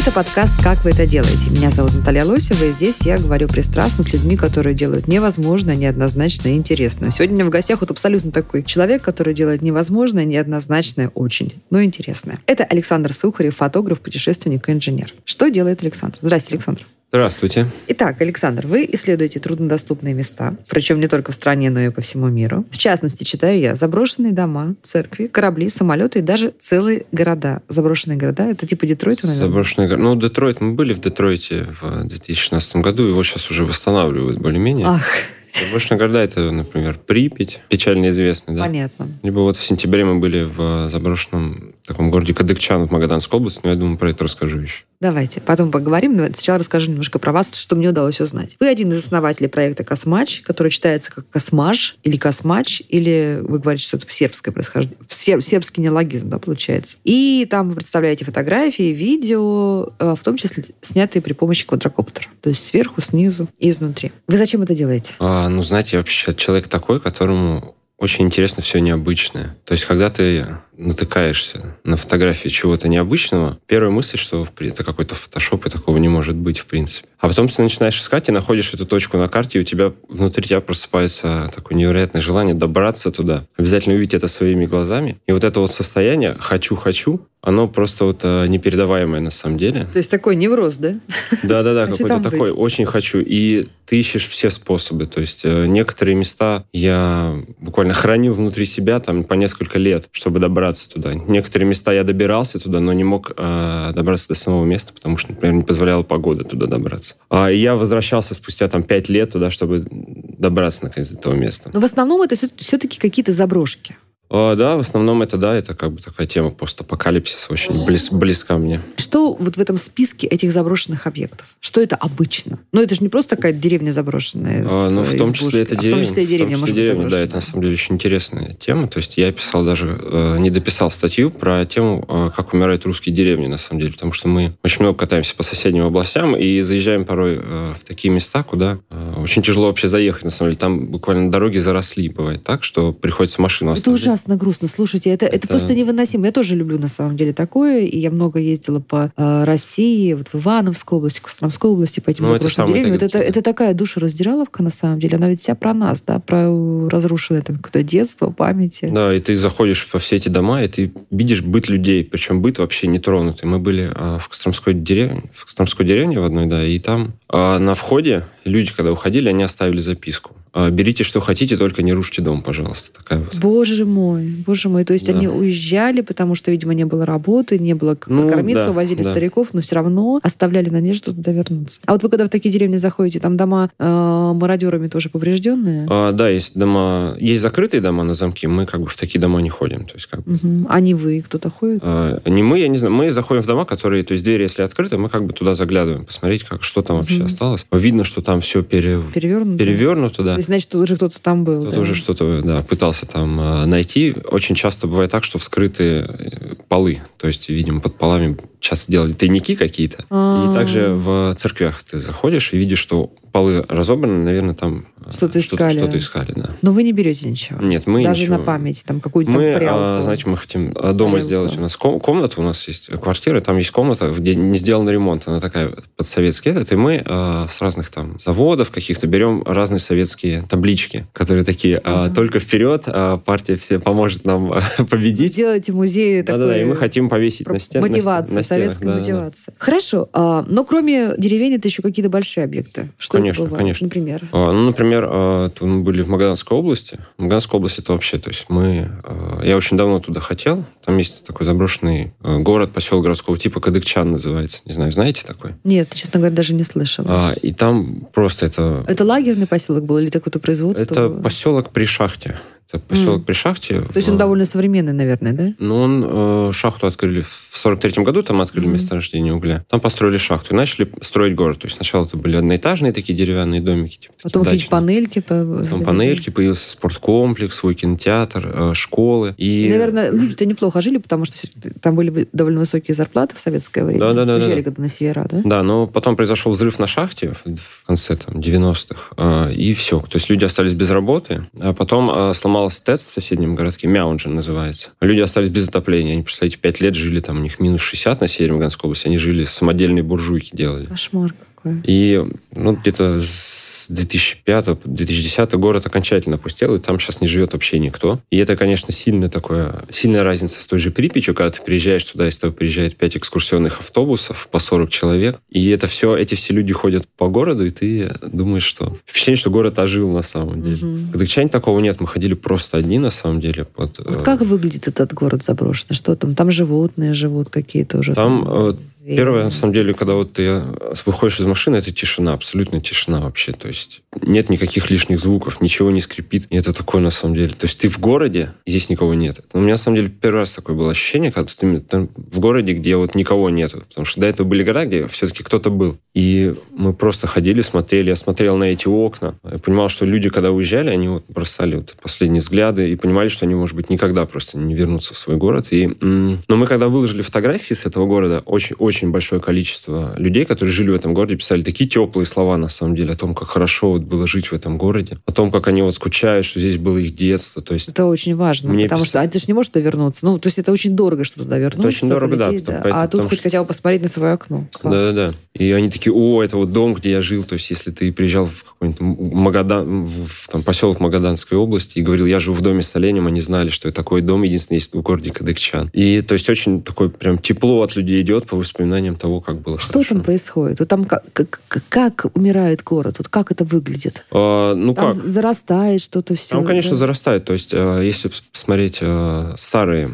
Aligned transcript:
Это 0.00 0.12
подкаст 0.12 0.54
«Как 0.62 0.82
вы 0.82 0.92
это 0.92 1.04
делаете?». 1.04 1.50
Меня 1.50 1.70
зовут 1.70 1.92
Наталья 1.92 2.24
Лосева, 2.24 2.64
и 2.64 2.72
здесь 2.72 3.02
я 3.02 3.18
говорю 3.18 3.48
пристрастно 3.48 4.02
с 4.02 4.10
людьми, 4.14 4.34
которые 4.34 4.74
делают 4.74 5.08
невозможное, 5.08 5.76
неоднозначное 5.76 6.52
и 6.52 6.56
интересное. 6.56 7.10
Сегодня 7.10 7.34
у 7.34 7.38
меня 7.40 7.44
в 7.48 7.50
гостях 7.50 7.82
вот 7.82 7.90
абсолютно 7.90 8.32
такой 8.32 8.62
человек, 8.62 9.02
который 9.02 9.34
делает 9.34 9.60
невозможное, 9.60 10.24
неоднозначное 10.24 11.10
очень, 11.14 11.62
но 11.68 11.84
интересное. 11.84 12.38
Это 12.46 12.64
Александр 12.64 13.12
Сухарев, 13.12 13.56
фотограф, 13.56 14.00
путешественник 14.00 14.66
и 14.70 14.72
инженер. 14.72 15.12
Что 15.26 15.50
делает 15.50 15.82
Александр? 15.82 16.16
Здравствуйте, 16.22 16.54
Александр. 16.54 16.86
Здравствуйте. 17.12 17.66
Итак, 17.88 18.20
Александр, 18.20 18.68
вы 18.68 18.88
исследуете 18.92 19.40
труднодоступные 19.40 20.14
места, 20.14 20.54
причем 20.68 21.00
не 21.00 21.08
только 21.08 21.32
в 21.32 21.34
стране, 21.34 21.68
но 21.68 21.80
и 21.80 21.88
по 21.90 22.00
всему 22.00 22.28
миру. 22.28 22.64
В 22.70 22.78
частности, 22.78 23.24
читаю 23.24 23.58
я, 23.58 23.74
заброшенные 23.74 24.32
дома, 24.32 24.76
церкви, 24.82 25.26
корабли, 25.26 25.68
самолеты 25.70 26.20
и 26.20 26.22
даже 26.22 26.52
целые 26.60 27.06
города. 27.10 27.62
Заброшенные 27.68 28.16
города, 28.16 28.44
это 28.44 28.64
типа 28.64 28.86
Детройт, 28.86 29.24
наверное? 29.24 29.40
Заброшенный 29.40 29.88
город. 29.88 30.04
Ну, 30.04 30.14
Детройт, 30.14 30.60
мы 30.60 30.74
были 30.74 30.92
в 30.92 31.00
Детройте 31.00 31.66
в 31.80 32.04
2016 32.04 32.76
году, 32.76 33.02
его 33.02 33.24
сейчас 33.24 33.50
уже 33.50 33.64
восстанавливают 33.64 34.38
более-менее. 34.38 34.86
Ах, 34.86 35.04
Заброшенные 35.52 35.98
города, 35.98 36.22
это, 36.22 36.52
например, 36.52 36.96
Припять, 37.04 37.60
печально 37.68 38.10
известный, 38.10 38.54
да? 38.54 38.62
понятно. 38.62 39.08
Либо 39.24 39.40
вот 39.40 39.56
в 39.56 39.62
сентябре 39.64 40.04
мы 40.04 40.20
были 40.20 40.44
в 40.44 40.88
заброшенном 40.88 41.74
таком 41.86 42.10
городе 42.10 42.34
Кадыкчан 42.34 42.86
в 42.86 42.90
Магаданской 42.90 43.38
области, 43.38 43.60
но 43.62 43.70
я 43.70 43.76
думаю, 43.76 43.98
про 43.98 44.10
это 44.10 44.24
расскажу 44.24 44.58
еще. 44.58 44.84
Давайте, 45.00 45.40
потом 45.40 45.70
поговорим. 45.70 46.16
Но 46.16 46.26
сначала 46.26 46.58
расскажу 46.58 46.90
немножко 46.90 47.18
про 47.18 47.32
вас, 47.32 47.54
что 47.56 47.74
мне 47.74 47.88
удалось 47.88 48.20
узнать. 48.20 48.56
Вы 48.60 48.68
один 48.68 48.90
из 48.90 48.98
основателей 49.04 49.48
проекта 49.48 49.82
«Космач», 49.82 50.42
который 50.42 50.70
читается 50.70 51.10
как 51.10 51.28
«Космаш» 51.30 51.96
или 52.02 52.16
«Космач», 52.16 52.82
или 52.88 53.40
вы 53.42 53.58
говорите, 53.58 53.84
что 53.86 53.96
это 53.96 54.06
сербское 54.10 54.52
происхождение, 54.52 54.98
сер- 55.08 55.42
сербский 55.42 55.80
неологизм, 55.80 56.28
да, 56.28 56.38
получается. 56.38 56.98
И 57.04 57.46
там 57.50 57.70
вы 57.70 57.76
представляете 57.76 58.24
фотографии, 58.24 58.92
видео, 58.92 59.92
э, 59.98 60.14
в 60.18 60.22
том 60.22 60.36
числе 60.36 60.64
снятые 60.82 61.22
при 61.22 61.32
помощи 61.32 61.66
квадрокоптера. 61.66 62.26
То 62.42 62.50
есть 62.50 62.66
сверху, 62.66 63.00
снизу 63.00 63.48
и 63.58 63.70
изнутри. 63.70 64.12
Вы 64.28 64.36
зачем 64.36 64.62
это 64.62 64.74
делаете? 64.74 65.14
А, 65.18 65.48
ну, 65.48 65.62
знаете, 65.62 65.90
я 65.92 66.00
вообще 66.00 66.34
человек 66.34 66.68
такой, 66.68 67.00
которому 67.00 67.74
очень 68.00 68.24
интересно 68.24 68.62
все 68.62 68.80
необычное. 68.80 69.56
То 69.64 69.72
есть, 69.72 69.84
когда 69.84 70.08
ты 70.08 70.46
натыкаешься 70.80 71.76
на 71.84 71.96
фотографии 71.96 72.48
чего-то 72.48 72.88
необычного, 72.88 73.58
первая 73.66 73.90
мысль, 73.90 74.16
что 74.18 74.48
это 74.58 74.84
какой-то 74.84 75.14
фотошоп, 75.14 75.66
и 75.66 75.70
такого 75.70 75.98
не 75.98 76.08
может 76.08 76.36
быть, 76.36 76.58
в 76.58 76.66
принципе. 76.66 77.06
А 77.18 77.28
потом 77.28 77.48
ты 77.48 77.60
начинаешь 77.62 78.00
искать 78.00 78.28
и 78.28 78.32
находишь 78.32 78.72
эту 78.72 78.86
точку 78.86 79.18
на 79.18 79.28
карте, 79.28 79.58
и 79.58 79.60
у 79.60 79.64
тебя 79.64 79.92
внутри 80.08 80.44
тебя 80.44 80.60
просыпается 80.60 81.50
такое 81.54 81.76
невероятное 81.76 82.22
желание 82.22 82.54
добраться 82.54 83.10
туда, 83.10 83.44
обязательно 83.56 83.94
увидеть 83.94 84.14
это 84.14 84.28
своими 84.28 84.66
глазами. 84.66 85.18
И 85.26 85.32
вот 85.32 85.44
это 85.44 85.60
вот 85.60 85.72
состояние 85.72 86.36
«хочу-хочу», 86.40 87.20
оно 87.42 87.68
просто 87.68 88.04
вот 88.04 88.20
э, 88.22 88.46
непередаваемое 88.48 89.20
на 89.20 89.30
самом 89.30 89.56
деле. 89.56 89.86
То 89.92 89.96
есть 89.96 90.10
такой 90.10 90.36
невроз, 90.36 90.76
да? 90.76 90.96
Да-да-да, 91.42 91.86
Хочу 91.86 92.04
какой-то 92.04 92.30
такой, 92.30 92.50
быть. 92.50 92.58
очень 92.58 92.84
хочу. 92.84 93.18
И 93.20 93.66
ты 93.86 93.98
ищешь 93.98 94.26
все 94.28 94.50
способы. 94.50 95.06
То 95.06 95.20
есть 95.20 95.42
э, 95.44 95.66
некоторые 95.66 96.16
места 96.16 96.64
я 96.72 97.34
буквально 97.58 97.94
хранил 97.94 98.34
внутри 98.34 98.66
себя 98.66 99.00
там 99.00 99.24
по 99.24 99.34
несколько 99.34 99.78
лет, 99.78 100.08
чтобы 100.12 100.38
добраться 100.38 100.69
туда. 100.72 101.14
Некоторые 101.14 101.68
места 101.68 101.92
я 101.92 102.04
добирался 102.04 102.58
туда, 102.58 102.80
но 102.80 102.92
не 102.92 103.04
мог 103.04 103.32
э, 103.36 103.92
добраться 103.94 104.28
до 104.28 104.34
самого 104.34 104.64
места, 104.64 104.92
потому 104.92 105.16
что, 105.16 105.32
например, 105.32 105.56
не 105.56 105.62
позволяла 105.62 106.02
погода 106.02 106.44
туда 106.44 106.66
добраться. 106.66 107.16
А, 107.28 107.48
я 107.48 107.74
возвращался 107.74 108.34
спустя 108.34 108.68
там 108.68 108.82
пять 108.82 109.08
лет 109.08 109.32
туда, 109.32 109.50
чтобы 109.50 109.86
добраться 109.90 110.84
наконец 110.84 111.10
до 111.10 111.18
этого 111.18 111.34
места. 111.34 111.70
Но 111.72 111.80
в 111.80 111.84
основном 111.84 112.22
это 112.22 112.36
все-таки 112.56 112.98
какие-то 112.98 113.32
заброшки. 113.32 113.96
А, 114.30 114.54
да, 114.54 114.76
в 114.76 114.80
основном 114.80 115.22
это, 115.22 115.36
да, 115.36 115.54
это 115.54 115.74
как 115.74 115.92
бы 115.92 116.00
такая 116.00 116.26
тема 116.26 116.50
постапокалипсиса 116.50 117.52
очень 117.52 117.84
близ- 117.84 118.12
близка 118.12 118.58
мне. 118.58 118.80
Что 118.96 119.34
вот 119.34 119.56
в 119.56 119.60
этом 119.60 119.76
списке 119.76 120.28
этих 120.28 120.52
заброшенных 120.52 121.08
объектов? 121.08 121.56
Что 121.58 121.80
это 121.80 121.96
обычно? 121.96 122.60
Ну, 122.72 122.80
это 122.80 122.94
же 122.94 123.02
не 123.02 123.08
просто 123.08 123.34
какая-то 123.34 123.58
деревня 123.58 123.90
заброшенная. 123.90 124.64
А, 124.70 124.90
ну, 124.90 125.02
в 125.02 125.16
том 125.16 125.32
числе 125.32 125.62
это 125.62 125.74
а 125.74 125.78
деревня. 125.78 126.02
В 126.02 126.06
том 126.06 126.08
числе 126.08 126.22
и 126.22 126.26
деревня, 126.26 126.56
в 126.56 126.60
том 126.60 126.60
может 126.60 126.76
числе 126.76 126.82
быть, 126.82 126.92
деревня, 126.92 127.10
да, 127.10 127.20
это 127.20 127.34
на 127.34 127.40
самом 127.40 127.62
деле 127.62 127.74
очень 127.74 127.94
интересная 127.96 128.54
тема. 128.54 128.86
То 128.86 128.98
есть 128.98 129.16
я 129.16 129.32
писал 129.32 129.64
даже, 129.64 129.98
э, 130.00 130.36
не 130.38 130.50
дописал 130.50 130.92
статью 130.92 131.32
про 131.32 131.64
тему, 131.64 132.04
э, 132.08 132.30
как 132.34 132.54
умирают 132.54 132.84
русские 132.86 133.12
деревни, 133.12 133.48
на 133.48 133.58
самом 133.58 133.80
деле. 133.80 133.92
Потому 133.94 134.12
что 134.12 134.28
мы 134.28 134.54
очень 134.62 134.82
много 134.82 134.96
катаемся 134.96 135.34
по 135.34 135.42
соседним 135.42 135.86
областям 135.86 136.36
и 136.36 136.60
заезжаем 136.60 137.04
порой 137.04 137.40
э, 137.42 137.74
в 137.76 137.82
такие 137.84 138.14
места, 138.14 138.44
куда 138.44 138.78
э, 138.90 139.14
очень 139.18 139.42
тяжело 139.42 139.66
вообще 139.66 139.88
заехать, 139.88 140.22
на 140.22 140.30
самом 140.30 140.50
деле. 140.50 140.60
Там 140.60 140.86
буквально 140.86 141.32
дороги 141.32 141.58
заросли, 141.58 142.08
бывает 142.08 142.44
так, 142.44 142.62
что 142.62 142.92
приходится 142.92 143.42
машину 143.42 143.72
Это 143.72 143.80
оставлять. 143.80 144.19
Ужасно 144.20 144.36
грустно. 144.36 144.68
Слушайте, 144.68 145.10
это, 145.10 145.26
это... 145.26 145.36
Это- 145.36 145.48
просто 145.48 145.74
невыносимо. 145.74 146.26
Я 146.26 146.32
тоже 146.32 146.56
люблю 146.56 146.78
на 146.78 146.88
самом 146.88 147.16
деле 147.16 147.32
такое. 147.32 147.80
И 147.80 147.98
я 147.98 148.10
много 148.10 148.38
ездила 148.38 148.80
по 148.80 149.12
э, 149.16 149.44
России, 149.44 150.12
вот 150.12 150.28
в 150.28 150.34
Ивановской 150.36 150.98
области, 150.98 151.20
Костромской 151.20 151.70
области, 151.70 152.00
по 152.00 152.10
этим 152.10 152.24
Ну, 152.24 152.30
заброшенным 152.30 152.68
самые 152.68 152.82
деревням. 152.82 153.00
Вот 153.00 153.02
это, 153.02 153.18
это 153.18 153.42
такая 153.42 153.74
душераздираловка 153.74 154.62
на 154.62 154.70
самом 154.70 154.98
деле. 154.98 155.16
Она 155.16 155.28
ведь 155.28 155.40
вся 155.40 155.54
про 155.54 155.72
нас, 155.74 156.02
да, 156.02 156.18
про 156.18 156.88
разрушенное 156.88 157.42
там 157.42 157.56
какое-то 157.56 157.82
детство, 157.82 158.30
памяти. 158.30 158.90
Да, 158.92 159.14
и 159.14 159.20
ты 159.20 159.36
заходишь 159.36 159.88
во 159.92 159.98
все 159.98 160.16
эти 160.16 160.28
дома, 160.28 160.62
и 160.62 160.68
ты 160.68 160.92
видишь 161.10 161.42
быт 161.42 161.68
людей, 161.68 162.04
причем 162.04 162.42
быт 162.42 162.58
вообще 162.58 162.86
не 162.86 162.98
тронутый. 162.98 163.48
Мы 163.48 163.58
были 163.58 163.90
а, 163.94 164.18
в 164.18 164.28
Костромской 164.28 164.74
деревне, 164.74 165.30
в 165.34 165.44
Костромской 165.44 165.86
деревне 165.86 166.20
в 166.20 166.24
одной, 166.24 166.46
да, 166.46 166.64
и 166.64 166.78
там 166.78 167.14
а, 167.28 167.58
на 167.58 167.74
входе 167.74 168.24
люди, 168.44 168.72
когда 168.76 168.92
уходили, 168.92 169.28
они 169.28 169.42
оставили 169.42 169.80
записку. 169.80 170.32
А, 170.52 170.68
Берите, 170.70 171.04
что 171.04 171.20
хотите, 171.20 171.56
только 171.56 171.82
не 171.82 171.92
рушите 171.92 172.22
дом, 172.22 172.42
пожалуйста. 172.42 172.92
Такая 172.98 173.20
вот. 173.20 173.36
Боже 173.36 173.84
мой, 173.84 174.42
боже 174.44 174.68
мой. 174.68 174.84
То 174.84 174.92
есть 174.94 175.06
Да. 175.06 175.12
они 175.16 175.28
уезжали, 175.28 176.00
потому 176.00 176.34
что, 176.34 176.50
видимо, 176.50 176.74
не 176.74 176.84
было 176.84 177.06
работы, 177.06 177.56
не 177.58 177.74
было 177.74 177.94
как 177.94 178.08
Ну, 178.08 178.26
прокормиться, 178.26 178.64
да, 178.64 178.70
увозили 178.72 179.02
да. 179.04 179.12
стариков, 179.12 179.54
но 179.54 179.60
все 179.60 179.76
равно 179.76 180.18
оставляли 180.24 180.68
надежду 180.70 181.14
туда 181.14 181.30
вернуться. 181.30 181.80
А 181.86 181.92
вот 181.92 182.02
вы 182.02 182.08
когда 182.08 182.24
в 182.24 182.30
такие 182.30 182.50
деревни 182.52 182.74
заходите, 182.76 183.20
там 183.20 183.36
дома 183.36 183.70
э, 183.78 184.32
мародерами 184.34 184.88
тоже 184.88 185.08
поврежденные? 185.08 185.86
А, 185.88 186.10
да, 186.12 186.28
есть 186.28 186.56
дома, 186.58 187.14
есть 187.20 187.42
закрытые 187.42 187.80
дома 187.80 188.02
на 188.02 188.14
замки, 188.14 188.46
мы 188.48 188.66
как 188.66 188.80
бы 188.80 188.86
в 188.88 188.96
такие 188.96 189.20
дома 189.20 189.40
не 189.40 189.50
ходим. 189.50 189.86
То 189.86 189.94
есть 189.94 190.06
как 190.06 190.24
бы. 190.24 190.34
А 190.68 190.80
не 190.80 190.94
вы, 190.94 191.20
кто-то 191.22 191.48
ходит? 191.50 191.80
а, 191.84 192.20
не 192.28 192.42
мы, 192.42 192.58
я 192.58 192.66
не 192.68 192.78
знаю, 192.78 192.92
мы 192.94 193.10
заходим 193.12 193.42
в 193.42 193.46
дома, 193.46 193.64
которые, 193.64 194.02
то 194.02 194.12
есть 194.12 194.24
двери, 194.24 194.42
если 194.44 194.62
открыты, 194.62 194.96
мы 194.98 195.08
как 195.08 195.24
бы 195.26 195.32
туда 195.32 195.54
заглядываем, 195.54 196.04
посмотреть, 196.04 196.42
как, 196.44 196.62
что 196.64 196.82
там 196.82 196.96
вообще 196.96 197.18
Мгм. 197.18 197.26
осталось. 197.26 197.66
Видно, 197.70 198.02
что 198.04 198.20
там 198.20 198.29
все 198.38 198.62
пере... 198.62 199.02
Перевернуто? 199.12 199.58
перевернуто, 199.58 200.22
да. 200.22 200.32
То 200.34 200.36
есть, 200.36 200.46
значит, 200.46 200.72
уже 200.76 200.94
кто-то 200.94 201.20
там 201.20 201.44
был. 201.44 201.62
Кто-то 201.62 201.76
да? 201.76 201.82
уже 201.82 201.94
что-то 201.96 202.42
да, 202.42 202.62
пытался 202.62 203.06
там 203.06 203.40
э, 203.40 203.66
найти. 203.66 204.14
Очень 204.26 204.54
часто 204.54 204.86
бывает 204.86 205.10
так, 205.10 205.24
что 205.24 205.38
вскрыты 205.38 206.06
э, 206.06 206.54
полы. 206.68 207.00
То 207.16 207.26
есть, 207.26 207.48
видимо, 207.48 207.80
под 207.80 207.98
полами 207.98 208.36
часто 208.60 208.92
делали 208.92 209.12
тайники 209.12 209.56
какие-то. 209.56 210.04
А. 210.10 210.48
И 210.48 210.54
также 210.54 210.90
в 210.90 211.34
церквях 211.36 211.82
ты 211.82 211.98
заходишь 211.98 212.52
и 212.52 212.58
видишь, 212.58 212.78
что 212.78 213.10
полы 213.32 213.64
разобраны, 213.68 214.24
наверное, 214.24 214.54
там 214.54 214.86
э, 215.06 215.12
Что-то 215.12 215.38
искали. 215.38 215.78
Что-то 215.78 215.98
искали, 215.98 216.32
да. 216.34 216.50
Но 216.62 216.72
вы 216.72 216.82
не 216.82 216.92
берете 216.92 217.28
ничего? 217.28 217.60
Нет, 217.62 217.86
мы 217.86 218.02
Даже 218.04 218.22
ничего. 218.22 218.38
на 218.38 218.42
память, 218.42 218.84
там 218.86 219.00
какую-то 219.00 219.30
Мы, 219.30 219.52
там 219.52 219.60
прялку? 219.60 219.80
а, 219.82 220.00
знаете, 220.02 220.22
мы 220.26 220.36
хотим 220.36 220.72
а, 220.76 220.92
дома 220.92 221.12
Прялку. 221.12 221.26
сделать. 221.26 221.56
У 221.56 221.60
нас 221.60 221.76
ком- 221.76 222.00
комната, 222.00 222.40
у 222.40 222.44
нас 222.44 222.66
есть 222.68 222.88
квартира, 223.00 223.40
там 223.40 223.56
есть 223.58 223.70
комната, 223.70 224.08
где 224.10 224.34
не 224.34 224.58
сделан 224.58 224.88
ремонт. 224.88 225.26
Она 225.28 225.40
такая 225.40 225.72
подсоветский 225.96 226.50
этот. 226.50 226.72
И 226.72 226.76
мы 226.76 227.02
а, 227.06 227.46
с 227.48 227.60
разных 227.60 227.90
там 227.90 228.18
заводов 228.18 228.70
каких-то 228.70 229.06
берем 229.06 229.42
разные 229.44 229.78
советские 229.80 230.42
таблички, 230.48 231.06
которые 231.12 231.44
такие 231.44 231.80
а, 231.84 232.10
«Только 232.10 232.40
вперед, 232.40 232.84
а, 232.86 233.18
партия 233.18 233.56
все 233.56 233.78
поможет 233.78 234.24
нам 234.24 234.52
а, 234.52 234.62
победить». 234.90 235.32
Сделайте 235.34 235.72
музей 235.72 236.22
такой... 236.22 236.40
Да-да-да, 236.40 236.60
и 236.60 236.64
мы 236.64 236.76
хотим 236.76 237.08
повесить 237.08 237.44
про- 237.44 237.54
на 237.54 237.58
стен- 237.60 237.80
на 237.80 237.86
стен- 237.88 237.94
Мотивация, 237.96 238.34
на 238.34 238.42
стенах, 238.42 238.46
советская 238.64 238.88
да-да-да. 238.88 239.00
мотивация. 239.14 239.54
Хорошо, 239.58 240.08
а, 240.12 240.44
но 240.48 240.64
кроме 240.64 241.14
деревень 241.16 241.54
это 241.54 241.68
еще 241.68 241.82
какие-то 241.82 242.10
большие 242.10 242.44
объекты. 242.44 242.90
Что 242.98 243.18
Конечно, 243.22 243.44
это 243.44 243.54
конечно. 243.56 243.84
например? 243.86 244.22
А, 244.32 244.52
Ну, 244.52 244.66
например, 244.66 245.06
а, 245.08 245.50
мы 245.60 245.82
были 245.82 246.02
в 246.02 246.08
Магаданской 246.08 246.56
области. 246.56 246.98
Магаданская 247.18 247.58
область 247.58 247.78
это 247.78 247.92
вообще, 247.92 248.18
то 248.18 248.30
есть 248.30 248.46
мы... 248.48 248.90
а, 249.04 249.40
Я 249.44 249.56
очень 249.56 249.76
давно 249.76 250.00
туда 250.00 250.20
хотел. 250.20 250.64
Там 250.84 250.96
есть 250.98 251.24
такой 251.24 251.46
заброшенный 251.46 252.12
город, 252.22 252.72
поселок 252.72 253.04
городского 253.04 253.38
типа 253.38 253.60
Кадыкчан 253.60 254.10
называется. 254.10 254.62
Не 254.64 254.72
знаю, 254.72 254.92
знаете 254.92 255.24
такой? 255.26 255.52
Нет, 255.64 255.94
честно 255.94 256.20
говоря, 256.20 256.34
даже 256.34 256.54
не 256.54 256.64
слышала. 256.64 257.06
А, 257.10 257.32
И 257.32 257.52
там 257.52 258.06
просто 258.12 258.46
это... 258.46 258.84
Это 258.86 259.04
лагерный 259.04 259.46
поселок 259.46 259.84
был 259.84 259.98
или 259.98 260.10
какое-то 260.10 260.38
производство? 260.40 260.84
Это 260.84 261.10
поселок 261.10 261.70
при 261.70 261.84
шахте. 261.84 262.38
Это 262.72 262.82
поселок 262.84 263.16
Мгм. 263.16 263.24
при 263.24 263.32
шахте. 263.34 263.80
То 263.80 263.96
есть 263.96 264.08
он 264.08 264.16
довольно 264.16 264.44
современный, 264.44 264.92
наверное, 264.92 265.32
да? 265.32 265.54
Ну, 265.58 265.76
он 265.76 266.04
э, 266.06 266.50
шахту 266.52 266.86
открыли 266.86 267.22
в 267.22 267.50
43 267.52 268.04
году, 268.04 268.22
там 268.22 268.40
открыли 268.40 268.66
Мгм. 268.66 268.74
месторождение 268.74 269.34
угля. 269.34 269.64
Там 269.68 269.80
построили 269.80 270.18
шахту 270.18 270.54
и 270.54 270.56
начали 270.56 270.90
строить 271.02 271.34
город. 271.34 271.58
То 271.58 271.66
есть 271.66 271.76
сначала 271.76 272.04
это 272.06 272.16
были 272.16 272.36
одноэтажные 272.36 272.92
такие 272.92 273.16
деревянные 273.18 273.60
домики. 273.60 273.98
Типа, 273.98 274.12
такие 274.14 274.22
Потом 274.22 274.44
какие-то 274.44 274.70
дачные. 274.70 274.80
панельки. 274.80 275.18
по- 275.20 275.64
Потом 275.64 275.84
панельки, 275.84 276.30
появился 276.30 276.70
спорткомплекс, 276.70 277.56
свой 277.56 277.74
кинотеатр, 277.74 278.52
э, 278.54 278.74
школы. 278.74 279.34
И, 279.36 279.66
И, 279.66 279.68
наверное, 279.70 280.10
люди-то 280.12 280.46
неплохо 280.46 280.80
жили, 280.80 280.98
потому 280.98 281.24
что 281.24 281.36
там 281.80 281.96
были 281.96 282.28
довольно 282.32 282.60
высокие 282.60 282.94
зарплаты 282.94 283.34
в 283.34 283.38
советское 283.38 283.84
время. 283.84 284.00
Да-да-да-да. 284.00 284.34
Уезжали 284.44 284.62
когда 284.62 284.82
на 284.82 284.88
севера, 284.88 285.26
да? 285.28 285.40
Да, 285.44 285.62
но 285.64 285.86
потом 285.86 286.14
произошел 286.16 286.52
взрыв 286.52 286.78
на 286.78 286.86
шахте 286.86 287.32
в 287.32 287.86
конце 287.86 288.14
там, 288.16 288.40
90-х, 288.40 289.10
а, 289.16 289.48
и 289.50 289.74
все. 289.74 289.98
То 290.00 290.16
есть 290.16 290.30
люди 290.30 290.44
остались 290.44 290.72
без 290.74 290.90
работы, 290.90 291.46
а 291.60 291.72
потом 291.72 292.10
а, 292.10 292.32
сломалась 292.60 292.80
ТЭЦ 292.80 293.06
в 293.06 293.10
соседнем 293.10 293.54
городке, 293.54 293.88
Мяунджин 293.88 294.34
называется. 294.34 294.90
Люди 295.00 295.20
остались 295.20 295.48
без 295.48 295.68
отопления. 295.68 296.12
Они, 296.12 296.22
представляете, 296.22 296.58
5 296.58 296.80
лет 296.80 296.94
жили, 296.94 297.20
там 297.20 297.38
у 297.38 297.40
них 297.40 297.58
минус 297.58 297.80
60 297.80 298.20
на 298.20 298.28
севере 298.28 298.54
Маганской 298.54 298.88
области, 298.88 299.06
они 299.06 299.16
жили, 299.16 299.44
самодельные 299.44 300.02
буржуйки 300.02 300.50
делали. 300.54 300.86
Кошмар 300.86 301.34
какой. 301.62 301.80
И 301.84 302.24
ну, 302.54 302.76
где-то 302.76 303.20
с 303.20 303.88
2005-2010 303.90 305.56
город 305.56 305.86
окончательно 305.86 306.36
опустел, 306.36 306.74
и 306.74 306.78
там 306.78 306.98
сейчас 306.98 307.20
не 307.20 307.26
живет 307.26 307.52
вообще 307.52 307.78
никто. 307.78 308.20
И 308.30 308.38
это, 308.38 308.56
конечно, 308.56 308.92
сильно 308.92 309.28
такое, 309.28 309.84
сильная 309.90 310.22
разница 310.22 310.60
с 310.60 310.66
той 310.66 310.78
же 310.78 310.90
Припятью, 310.90 311.34
когда 311.34 311.50
ты 311.50 311.62
приезжаешь 311.62 312.04
туда, 312.04 312.28
из 312.28 312.36
того 312.36 312.52
приезжает 312.52 312.96
5 312.96 313.18
экскурсионных 313.18 313.80
автобусов 313.80 314.48
по 314.50 314.58
40 314.58 314.90
человек, 314.90 315.40
и 315.50 315.70
это 315.70 315.86
все, 315.86 316.16
эти 316.16 316.34
все 316.34 316.52
люди 316.52 316.72
ходят 316.72 317.06
по 317.16 317.28
городу, 317.28 317.66
и 317.66 317.70
ты 317.70 318.12
думаешь, 318.22 318.64
что 318.64 318.96
впечатление, 319.06 319.40
что 319.40 319.50
город 319.50 319.78
ожил 319.78 320.10
на 320.10 320.22
самом 320.22 320.62
деле. 320.62 320.76
В 320.76 321.16
Дагчане 321.16 321.48
такого 321.48 321.80
нет, 321.80 322.00
мы 322.00 322.06
ходили 322.06 322.34
просто 322.34 322.78
одни 322.78 322.98
на 322.98 323.10
самом 323.10 323.40
деле. 323.40 323.64
Под, 323.64 323.98
Вот 323.98 324.16
э, 324.16 324.22
как 324.22 324.42
выглядит 324.42 324.88
этот 324.88 325.12
город 325.14 325.42
заброшенный? 325.42 325.96
Что 325.96 326.14
там? 326.16 326.34
Там 326.34 326.50
животные 326.50 327.14
живут 327.14 327.48
какие-то 327.48 327.98
уже? 327.98 328.14
Там, 328.14 328.44
э, 328.46 328.74
звери, 329.00 329.16
Первое, 329.16 329.44
на 329.44 329.50
самом 329.50 329.72
деле, 329.72 329.92
когда 329.94 330.14
вот 330.14 330.34
ты 330.34 330.42
э, 330.42 330.62
выходишь 331.06 331.40
из 331.40 331.46
машины, 331.46 331.76
это 331.76 331.90
тишина, 331.92 332.34
абсолютная 332.34 332.80
тишина 332.80 333.20
вообще. 333.20 333.52
То 333.52 333.68
есть 333.68 334.02
нет 334.22 334.50
никаких 334.50 334.90
лишних 334.90 335.20
звуков, 335.20 335.60
ничего 335.60 335.90
не 335.90 336.00
скрипит. 336.00 336.46
И 336.50 336.56
это 336.56 336.72
такое, 336.72 337.00
на 337.00 337.10
самом 337.10 337.34
деле. 337.34 337.50
То 337.50 337.66
есть 337.66 337.78
ты 337.80 337.88
в 337.88 337.98
городе, 337.98 338.52
и 338.66 338.70
здесь 338.70 338.90
никого 338.90 339.14
нет. 339.14 339.40
У 339.52 339.60
меня, 339.60 339.72
на 339.72 339.78
самом 339.78 339.96
деле, 339.96 340.08
первый 340.08 340.40
раз 340.40 340.52
такое 340.52 340.76
было 340.76 340.90
ощущение, 340.90 341.32
когда 341.32 341.50
ты 341.56 341.80
там 341.80 342.08
в 342.14 342.38
городе, 342.38 342.74
где 342.74 342.96
вот 342.96 343.14
никого 343.14 343.50
нету. 343.50 343.84
Потому 343.88 344.04
что 344.04 344.20
до 344.20 344.26
этого 344.26 344.46
были 344.46 344.62
города, 344.62 344.86
где 344.86 345.08
все-таки 345.08 345.42
кто-то 345.42 345.70
был. 345.70 345.98
И 346.14 346.54
мы 346.72 346.92
просто 346.92 347.26
ходили, 347.26 347.62
смотрели. 347.62 348.08
Я 348.08 348.16
смотрел 348.16 348.56
на 348.56 348.64
эти 348.64 348.88
окна. 348.88 349.36
Я 349.50 349.58
понимал, 349.58 349.88
что 349.88 350.04
люди, 350.04 350.28
когда 350.28 350.50
уезжали, 350.50 350.90
они 350.90 351.08
вот 351.08 351.24
бросали 351.28 351.76
вот 351.76 351.96
последние 352.02 352.40
взгляды 352.40 352.90
и 352.90 352.96
понимали, 352.96 353.28
что 353.28 353.46
они, 353.46 353.54
может 353.54 353.76
быть, 353.76 353.90
никогда 353.90 354.26
просто 354.26 354.58
не 354.58 354.74
вернутся 354.74 355.14
в 355.14 355.18
свой 355.18 355.36
город. 355.36 355.68
И, 355.70 355.96
но 356.00 356.56
мы, 356.56 356.66
когда 356.66 356.88
выложили 356.88 357.22
фотографии 357.22 357.74
с 357.74 357.86
этого 357.86 358.06
города, 358.06 358.42
очень-очень 358.44 358.99
большое 359.08 359.40
количество 359.40 360.14
людей, 360.16 360.44
которые 360.44 360.72
жили 360.72 360.90
в 360.90 360.94
этом 360.94 361.14
городе, 361.14 361.36
писали 361.36 361.62
такие 361.62 361.88
теплые 361.88 362.26
слова, 362.26 362.56
на 362.56 362.68
самом 362.68 362.94
деле, 362.94 363.12
о 363.12 363.16
том, 363.16 363.34
как 363.34 363.48
хорошо 363.48 363.92
вот 363.92 364.02
было 364.02 364.26
жить 364.26 364.46
в 364.48 364.52
этом 364.52 364.78
городе, 364.78 365.18
о 365.26 365.32
том, 365.32 365.50
как 365.50 365.68
они 365.68 365.82
вот 365.82 365.94
скучают, 365.94 366.44
что 366.46 366.60
здесь 366.60 366.76
было 366.76 366.98
их 366.98 367.14
детство. 367.14 367.62
То 367.62 367.74
есть 367.74 367.88
Это 367.88 368.06
очень 368.06 368.36
важно, 368.36 368.72
Мне 368.72 368.84
потому 368.84 369.04
пис- 369.04 369.08
что 369.08 369.20
а 369.20 369.28
ты 369.28 369.38
же 369.38 369.44
не 369.48 369.54
можешь 369.54 369.70
туда 369.72 369.80
вернуться. 369.84 370.26
Ну, 370.26 370.38
то 370.38 370.48
есть 370.48 370.58
это 370.58 370.70
очень 370.72 370.94
дорого, 370.94 371.24
чтобы 371.24 371.44
туда 371.44 371.58
вернуться. 371.58 371.88
очень 371.88 372.08
дорого, 372.08 372.36
да, 372.36 372.46
полететь, 372.48 372.66
потом- 372.66 372.80
А 372.80 372.82
поэтому- 372.82 373.08
тут 373.22 373.22
хоть 373.30 373.38
что- 373.38 373.42
хотя 373.44 373.60
бы 373.62 373.66
посмотреть 373.66 374.02
на 374.02 374.08
свое 374.08 374.32
окно. 374.34 374.66
Да-да-да. 374.84 375.34
И 375.54 375.70
они 375.72 375.90
такие, 375.90 376.12
о, 376.12 376.42
это 376.42 376.56
вот 376.56 376.72
дом, 376.72 376.94
где 376.94 377.10
я 377.10 377.20
жил. 377.22 377.42
То 377.44 377.54
есть, 377.54 377.70
если 377.70 377.90
ты 377.90 378.12
приезжал 378.12 378.46
в 378.46 378.64
какой-нибудь 378.64 379.00
Магадан, 379.00 380.04
в, 380.04 380.48
там, 380.48 380.62
поселок 380.62 381.00
Магаданской 381.00 381.56
области 381.58 381.98
и 381.98 382.02
говорил, 382.02 382.26
я 382.26 382.38
живу 382.40 382.56
в 382.56 382.60
доме 382.60 382.82
с 382.82 382.94
оленем, 382.96 383.26
они 383.26 383.40
знали, 383.40 383.68
что 383.68 383.88
это 383.88 383.96
такой 383.96 384.20
дом 384.22 384.42
единственный 384.42 384.76
есть 384.78 384.94
в 384.94 385.00
городе 385.02 385.30
Кадыкчан. 385.30 385.90
И, 385.92 386.20
то 386.22 386.34
есть, 386.34 386.48
очень 386.48 386.82
такое 386.82 387.08
прям 387.08 387.38
тепло 387.38 387.82
от 387.82 387.96
людей 387.96 388.20
идет 388.22 388.46
по 388.46 388.56
воспоминаниям 388.56 388.79
того, 389.16 389.40
как 389.40 389.60
было 389.60 389.78
Что 389.78 389.92
хорошо. 389.94 390.14
там 390.14 390.22
происходит? 390.24 390.80
Вот 390.80 390.88
там 390.88 391.04
как, 391.04 391.24
как, 391.32 391.60
как 391.88 392.26
умирает 392.34 392.82
город? 392.82 393.16
Вот 393.18 393.28
как 393.28 393.50
это 393.52 393.64
выглядит? 393.64 394.24
А, 394.30 394.74
ну 394.74 394.94
Там 394.94 395.06
как? 395.10 395.14
зарастает 395.14 396.00
что-то 396.00 396.34
все. 396.34 396.56
Там, 396.56 396.64
конечно, 396.64 396.96
зарастает. 396.96 397.44
То 397.44 397.52
есть, 397.52 397.72
э, 397.74 398.00
если 398.04 398.30
пос- 398.30 398.42
посмотреть 398.52 398.98
э, 399.00 399.52
старые 399.56 400.10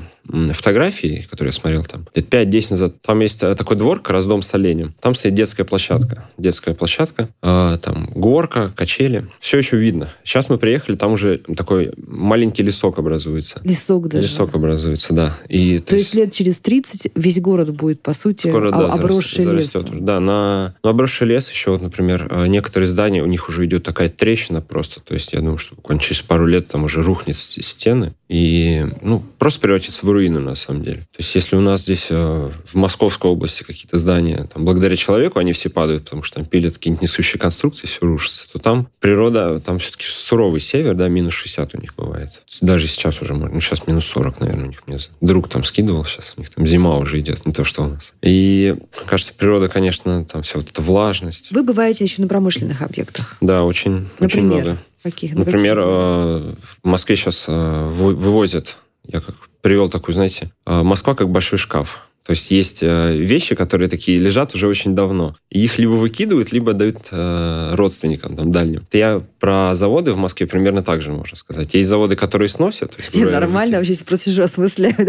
фотографии, 0.52 1.26
которые 1.30 1.50
я 1.50 1.52
смотрел 1.52 1.84
там, 1.84 2.06
лет 2.14 2.32
5-10 2.32 2.66
назад, 2.70 3.02
там 3.02 3.20
есть 3.20 3.42
э, 3.42 3.54
такой 3.54 3.76
дворик, 3.76 4.08
раздом 4.08 4.42
с 4.42 4.52
оленем. 4.54 4.94
Там 5.00 5.14
стоит 5.14 5.34
детская 5.34 5.64
площадка. 5.64 6.28
Детская 6.38 6.74
площадка, 6.74 7.28
э, 7.42 7.78
там 7.82 8.10
горка, 8.14 8.72
качели. 8.74 9.26
Все 9.38 9.58
еще 9.58 9.76
видно. 9.76 10.08
Сейчас 10.24 10.48
мы 10.48 10.58
приехали, 10.58 10.96
там 10.96 11.12
уже 11.12 11.38
такой 11.56 11.92
маленький 11.96 12.62
лесок 12.62 12.98
образуется. 12.98 13.60
Лесок 13.64 14.08
даже. 14.08 14.24
Лесок 14.24 14.54
образуется, 14.54 15.12
да. 15.12 15.36
И, 15.48 15.78
То 15.78 15.96
есть 15.96 16.14
лет 16.14 16.32
через 16.32 16.60
30 16.60 17.12
весь 17.14 17.40
город 17.40 17.74
будет, 17.74 18.02
по 18.02 18.12
сути, 18.12 18.48
Скоро, 18.48 18.70
да, 18.70 18.88
обросший 18.88 19.44
зарастет 19.44 19.82
лесом. 19.82 19.90
уже. 19.90 20.00
Да, 20.00 20.20
на, 20.20 20.74
ну, 20.82 20.90
обросший 20.90 21.28
лес 21.28 21.50
еще, 21.50 21.72
вот, 21.72 21.82
например, 21.82 22.28
э, 22.30 22.46
некоторые 22.46 22.88
здания, 22.88 23.22
у 23.22 23.26
них 23.26 23.48
уже 23.48 23.64
идет 23.66 23.84
такая 23.84 24.08
трещина 24.08 24.60
просто. 24.60 25.00
То 25.00 25.14
есть 25.14 25.32
я 25.32 25.40
думаю, 25.40 25.58
что 25.58 25.74
буквально 25.74 26.02
через 26.02 26.22
пару 26.22 26.46
лет 26.46 26.68
там 26.68 26.84
уже 26.84 27.02
рухнет 27.02 27.36
стены 27.36 28.14
и, 28.28 28.86
ну, 29.02 29.22
просто 29.38 29.60
превратится 29.60 30.04
в 30.04 30.10
руины 30.16 30.40
на 30.40 30.56
самом 30.56 30.82
деле. 30.82 30.98
То 31.12 31.18
есть 31.18 31.34
если 31.34 31.56
у 31.56 31.60
нас 31.60 31.82
здесь 31.82 32.06
э, 32.10 32.50
в 32.64 32.74
Московской 32.74 33.30
области 33.30 33.62
какие-то 33.62 33.98
здания, 33.98 34.48
там, 34.52 34.64
благодаря 34.64 34.96
человеку 34.96 35.38
они 35.38 35.52
все 35.52 35.68
падают, 35.68 36.04
потому 36.04 36.22
что 36.22 36.36
там 36.36 36.46
пилят 36.46 36.74
какие-нибудь 36.74 37.02
несущие 37.02 37.38
конструкции, 37.38 37.86
все 37.86 37.98
рушится, 38.00 38.50
то 38.52 38.58
там 38.58 38.88
природа, 38.98 39.60
там 39.60 39.78
все-таки 39.78 40.04
суровый 40.06 40.60
север, 40.60 40.94
да, 40.94 41.08
минус 41.08 41.34
60 41.34 41.74
у 41.74 41.78
них 41.80 41.94
бывает. 41.94 42.30
Даже 42.62 42.88
сейчас 42.88 43.20
уже, 43.22 43.34
ну, 43.34 43.60
сейчас 43.60 43.86
минус 43.86 44.06
40, 44.06 44.40
наверное, 44.40 44.64
у 44.64 44.68
них. 44.68 44.82
Мне 44.86 44.98
друг 45.20 45.48
там 45.48 45.64
скидывал, 45.64 46.04
сейчас 46.04 46.34
у 46.36 46.40
них 46.40 46.50
там 46.50 46.66
зима 46.66 46.96
уже 46.96 47.20
идет, 47.20 47.44
не 47.46 47.52
то, 47.52 47.64
что 47.64 47.84
у 47.84 47.88
нас. 47.88 48.14
И, 48.22 48.74
кажется, 49.06 49.32
природа, 49.34 49.68
конечно, 49.68 50.24
там 50.24 50.42
вся 50.42 50.58
вот 50.58 50.70
эта 50.70 50.82
влажность. 50.82 51.50
Вы 51.52 51.62
бываете 51.62 52.04
еще 52.04 52.22
на 52.22 52.28
промышленных 52.28 52.82
объектах. 52.82 53.36
Да, 53.40 53.64
очень, 53.64 54.08
очень 54.20 54.46
Например? 54.46 54.64
много. 54.64 54.78
Каких? 55.02 55.34
На 55.34 55.40
Например, 55.40 55.78
э, 55.78 56.54
в 56.82 56.86
Москве 56.88 57.14
сейчас 57.16 57.44
э, 57.46 57.88
вы- 57.92 58.14
вывозят, 58.14 58.76
я 59.06 59.20
как 59.20 59.36
привел 59.66 59.88
такую, 59.88 60.14
знаете, 60.14 60.52
э, 60.64 60.82
Москва 60.84 61.16
как 61.16 61.28
большой 61.28 61.58
шкаф. 61.58 62.06
То 62.26 62.32
есть 62.32 62.50
есть 62.50 62.82
э, 62.82 63.14
вещи, 63.16 63.54
которые 63.54 63.88
такие 63.88 64.18
лежат 64.18 64.52
уже 64.54 64.66
очень 64.66 64.96
давно. 64.96 65.36
И 65.50 65.62
их 65.62 65.78
либо 65.78 65.92
выкидывают, 65.92 66.50
либо 66.52 66.72
дают 66.72 67.08
э, 67.12 67.70
родственникам 67.74 68.34
там, 68.36 68.50
дальним. 68.50 68.84
Я 68.92 69.22
про 69.38 69.74
заводы 69.76 70.10
в 70.12 70.16
Москве 70.16 70.46
примерно 70.48 70.82
так 70.82 71.02
же 71.02 71.12
можно 71.12 71.36
сказать. 71.36 71.72
Есть 71.74 71.88
заводы, 71.88 72.16
которые 72.16 72.48
сносят. 72.48 72.94
Не, 73.14 73.24
нормально, 73.24 73.76
вообще 73.78 73.94
просто 74.04 74.30
сижу, 74.30 74.42
осмысляю. 74.42 74.94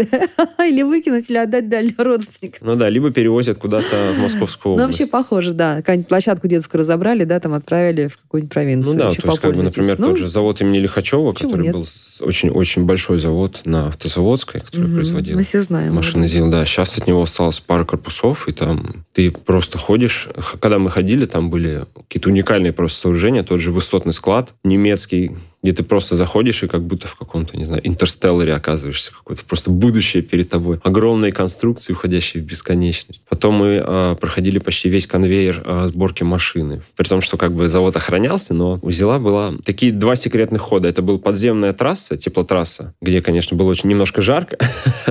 Или 0.68 0.82
выкинуть, 0.82 1.30
или 1.30 1.38
отдать 1.38 1.68
дальним 1.68 1.94
родственникам. 1.98 2.68
Ну 2.68 2.76
да, 2.76 2.88
либо 2.90 3.10
перевозят 3.10 3.58
куда-то 3.58 4.12
в 4.16 4.20
Московскую 4.20 4.76
Ну, 4.76 4.82
область. 4.84 5.00
вообще 5.00 5.10
похоже, 5.10 5.52
да. 5.52 5.76
Какую-нибудь 5.78 6.08
площадку 6.08 6.46
детскую 6.46 6.80
разобрали, 6.80 7.24
да, 7.24 7.40
там 7.40 7.54
отправили 7.54 8.08
в 8.08 8.18
какую-нибудь 8.18 8.52
провинцию. 8.52 8.94
Ну 8.94 8.98
да, 9.00 9.10
то 9.10 9.28
есть, 9.28 9.40
как 9.40 9.56
бы, 9.56 9.62
например, 9.62 9.96
Ну, 9.98 10.08
тот 10.08 10.18
же 10.18 10.28
завод 10.28 10.60
имени 10.60 10.78
Лихачева, 10.78 11.32
который 11.32 11.62
нет? 11.62 11.72
был 11.72 11.86
очень-очень 12.20 12.84
большой 12.84 13.18
завод 13.18 13.62
на 13.64 13.88
Автозаводской, 13.88 14.60
который 14.60 14.92
производил 14.92 15.36
Мы 15.36 15.42
все 15.42 15.62
знаем. 15.62 15.94
машины 15.94 16.28
ЗИЛ, 16.28 16.50
да. 16.50 16.64
Сейчас 16.66 16.98
от 16.98 17.07
него 17.08 17.22
осталось 17.22 17.60
пара 17.60 17.84
корпусов, 17.84 18.48
и 18.48 18.52
там 18.52 19.04
ты 19.12 19.30
просто 19.30 19.78
ходишь. 19.78 20.28
Когда 20.60 20.78
мы 20.78 20.90
ходили, 20.90 21.26
там 21.26 21.50
были 21.50 21.86
какие-то 22.08 22.28
уникальные 22.28 22.72
просто 22.72 23.00
сооружения, 23.00 23.42
тот 23.42 23.60
же 23.60 23.72
высотный 23.72 24.12
склад 24.12 24.54
немецкий, 24.64 25.36
где 25.62 25.72
ты 25.72 25.82
просто 25.82 26.16
заходишь 26.16 26.62
и 26.62 26.68
как 26.68 26.84
будто 26.84 27.08
в 27.08 27.16
каком-то, 27.16 27.56
не 27.56 27.64
знаю, 27.64 27.86
интерстелларе 27.86 28.54
оказываешься, 28.54 29.12
какое-то 29.12 29.44
просто 29.44 29.70
будущее 29.70 30.22
перед 30.22 30.48
тобой. 30.48 30.78
Огромные 30.84 31.32
конструкции, 31.32 31.92
уходящие 31.92 32.42
в 32.42 32.46
бесконечность. 32.46 33.24
Потом 33.28 33.54
мы 33.54 33.82
э, 33.84 34.16
проходили 34.20 34.58
почти 34.58 34.88
весь 34.88 35.06
конвейер 35.06 35.62
э, 35.64 35.86
сборки 35.88 36.22
машины. 36.22 36.82
При 36.96 37.08
том, 37.08 37.22
что 37.22 37.36
как 37.36 37.52
бы 37.52 37.68
завод 37.68 37.96
охранялся, 37.96 38.54
но 38.54 38.78
у 38.82 38.90
ЗИЛа 38.90 39.18
была 39.18 39.54
такие 39.64 39.92
два 39.92 40.14
секретных 40.16 40.62
хода. 40.62 40.88
Это 40.88 41.02
была 41.02 41.18
подземная 41.18 41.72
трасса, 41.72 42.16
теплотрасса, 42.16 42.94
где, 43.02 43.20
конечно, 43.20 43.56
было 43.56 43.68
очень 43.70 43.88
немножко 43.88 44.22
жарко, 44.22 44.56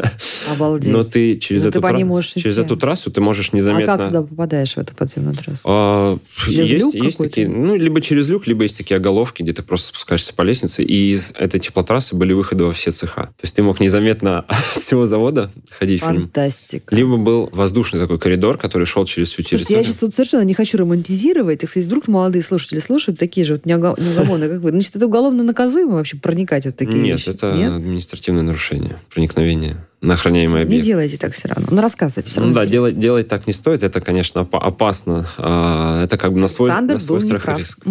Обалдеть. 0.52 0.92
но 0.94 1.04
ты 1.04 1.38
через, 1.38 1.64
Ну, 1.66 1.72
ты 1.72 1.78
эту, 1.80 1.82
по 1.82 1.90
тра- 1.90 2.22
через 2.22 2.54
идти. 2.56 2.62
эту 2.62 2.78
трассу 2.78 3.12
ты 3.12 3.22
можешь 3.22 3.50
А 3.52 3.56
незаметно... 3.58 3.98
как 3.98 4.06
туда 4.08 4.22
попадаешь, 4.24 4.74
в 4.74 4.78
эту 4.78 4.96
подземную 4.96 5.36
трассу? 5.36 5.64
А, 5.66 6.18
Через 6.46 6.70
есть, 6.70 6.80
люк 6.86 6.94
есть 6.96 7.18
какой-то? 7.18 7.24
такие, 7.32 7.48
ну, 7.50 7.76
либо 7.76 8.02
через 8.02 8.28
люк, 8.30 8.48
либо 8.48 8.64
есть 8.64 8.78
такие 8.78 8.96
оголовки, 8.98 9.42
где 9.44 9.54
ты 9.54 9.62
просто 9.64 9.90
спускаешься 9.90 10.34
по 10.38 10.44
лестнице, 10.44 10.84
и 10.84 11.12
из 11.12 11.34
этой 11.36 11.60
теплотрассы 11.60 12.16
были 12.16 12.32
выходы 12.32 12.64
во 12.64 12.72
все 12.72 12.92
цеха. 12.92 13.24
То 13.36 13.44
есть 13.44 13.56
ты 13.56 13.64
мог 13.64 13.80
незаметно 13.82 14.40
от 14.48 14.82
всего 14.82 15.06
завода 15.06 15.52
ходить 15.78 16.02
в 16.02 16.06
нем. 16.10 16.22
Фантастика. 16.22 16.96
Либо 16.96 17.18
был 17.18 17.50
воздушный 17.52 18.00
такой 18.00 18.20
коридор, 18.20 18.58
который 18.58 18.86
шел 18.86 19.04
через 19.06 19.30
всю 19.30 19.42
Слушайте, 19.42 19.56
я 19.56 19.60
территорию. 19.68 19.86
сейчас 19.86 20.02
вот 20.04 20.14
совершенно 20.14 20.44
не 20.44 20.54
хочу 20.54 20.78
романтизировать. 20.78 21.60
Так 21.60 21.70
сказать, 21.70 21.88
вдруг 21.88 22.08
молодые 22.08 22.44
слушатели 22.44 22.80
слушают 22.80 23.20
такие 23.20 23.46
же 23.46 23.54
вот 23.54 23.66
неуго- 23.66 24.00
неугомонные, 24.02 24.50
как 24.50 24.62
вы. 24.62 24.70
Значит, 24.70 24.96
это 24.96 25.08
уголовно 25.08 25.44
наказуемо 25.44 25.96
вообще 25.96 26.18
проникать 26.18 26.66
вот 26.66 26.76
такие 26.78 27.02
Нет, 27.02 27.18
вещи? 27.20 27.30
это 27.30 27.52
Нет? 27.54 27.72
административное 27.74 28.44
нарушение, 28.44 28.98
проникновение. 29.14 29.78
На 30.00 30.14
охраняемый 30.14 30.60
Не 30.60 30.66
объект. 30.66 30.86
делайте 30.86 31.18
так 31.18 31.34
все 31.34 31.48
равно. 31.48 31.68
Ну, 31.72 31.82
рассказывайте. 31.82 32.30
Все 32.30 32.40
Ну 32.40 32.48
равно 32.48 32.56
да, 32.62 32.66
интересно. 32.66 32.78
делать, 32.92 33.00
делать 33.00 33.28
так 33.28 33.48
не 33.48 33.54
стоит, 33.54 33.82
это, 33.82 34.00
конечно, 34.00 34.40
опа- 34.42 34.60
опасно. 34.60 35.28
А, 35.40 36.04
Это 36.04 36.18
как 36.18 36.34
бы 36.34 36.40
на 36.40 36.48
свой, 36.48 36.70
Александр 36.70 36.94
на 36.96 37.00
свой 37.00 37.22
страх 37.22 37.50
и 37.50 37.60
риск. 37.60 37.80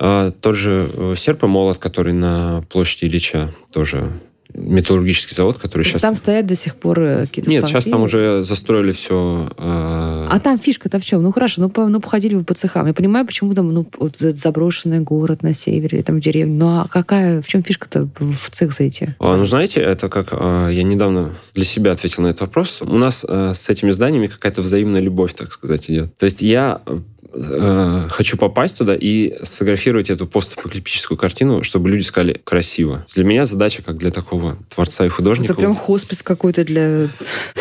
А, 0.00 0.30
Тот 0.30 0.54
же 0.56 0.88
э, 0.92 1.14
серп 1.16 1.44
и 1.44 1.46
молот, 1.46 1.78
который 1.78 2.12
на 2.12 2.62
площади 2.70 3.06
Ильича, 3.06 3.52
тоже 3.72 4.12
металлургический 4.54 5.34
завод, 5.34 5.58
который 5.58 5.82
сейчас... 5.82 6.00
Там 6.02 6.14
стоят 6.16 6.46
до 6.46 6.54
сих 6.54 6.76
пор 6.76 7.00
э, 7.00 7.20
какие-то 7.26 7.50
Нет, 7.50 7.66
сейчас 7.66 7.84
там 7.84 8.02
уже 8.02 8.44
застроили 8.44 8.92
все... 8.92 9.50
А 10.30 10.38
там 10.40 10.58
фишка-то 10.58 10.98
в 10.98 11.04
чем? 11.04 11.22
Ну 11.22 11.32
хорошо, 11.32 11.62
ну, 11.62 11.68
по- 11.68 11.88
ну 11.88 12.00
походили 12.00 12.34
вы 12.34 12.44
по 12.44 12.54
цехам. 12.54 12.86
Я 12.86 12.94
понимаю, 12.94 13.26
почему 13.26 13.54
там 13.54 13.72
ну, 13.72 13.86
вот 13.98 14.16
заброшенный 14.16 15.00
город 15.00 15.42
на 15.42 15.52
севере 15.52 15.98
или 15.98 16.02
там 16.04 16.16
в 16.16 16.20
деревне. 16.20 16.54
Ну 16.54 16.66
а 16.66 16.86
какая, 16.88 17.42
в 17.42 17.48
чем 17.48 17.62
фишка-то 17.62 18.08
в 18.18 18.50
цех 18.50 18.72
зайти? 18.72 19.10
А, 19.18 19.36
ну, 19.36 19.44
знаете, 19.44 19.80
это 19.80 20.08
как... 20.08 20.28
а, 20.32 20.68
я 20.68 20.82
недавно 20.82 21.34
для 21.54 21.64
себя 21.64 21.92
ответил 21.92 22.22
на 22.22 22.28
этот 22.28 22.42
вопрос. 22.42 22.82
У 22.82 22.98
нас 22.98 23.24
а, 23.28 23.52
с 23.54 23.68
этими 23.68 23.90
зданиями 23.90 24.26
какая-то 24.26 24.62
взаимная 24.62 25.00
любовь, 25.00 25.34
так 25.34 25.52
сказать, 25.52 25.90
идет. 25.90 26.16
То 26.16 26.26
есть 26.26 26.42
я 26.42 26.80
э, 27.32 28.08
хочу 28.10 28.36
попасть 28.36 28.78
туда 28.78 28.96
и 28.98 29.34
сфотографировать 29.42 30.10
эту 30.10 30.26
постапокалиптическую 30.26 31.18
картину, 31.18 31.62
чтобы 31.62 31.90
люди 31.90 32.02
сказали 32.02 32.40
«красиво». 32.44 33.06
Для 33.14 33.24
меня 33.24 33.44
задача, 33.44 33.82
как 33.82 33.96
для 33.96 34.10
такого 34.10 34.58
творца 34.74 35.06
и 35.06 35.08
художника... 35.08 35.52
Это 35.52 35.60
прям 35.60 35.74
хоспис 35.74 36.22
какой-то 36.22 36.64
для, 36.64 37.08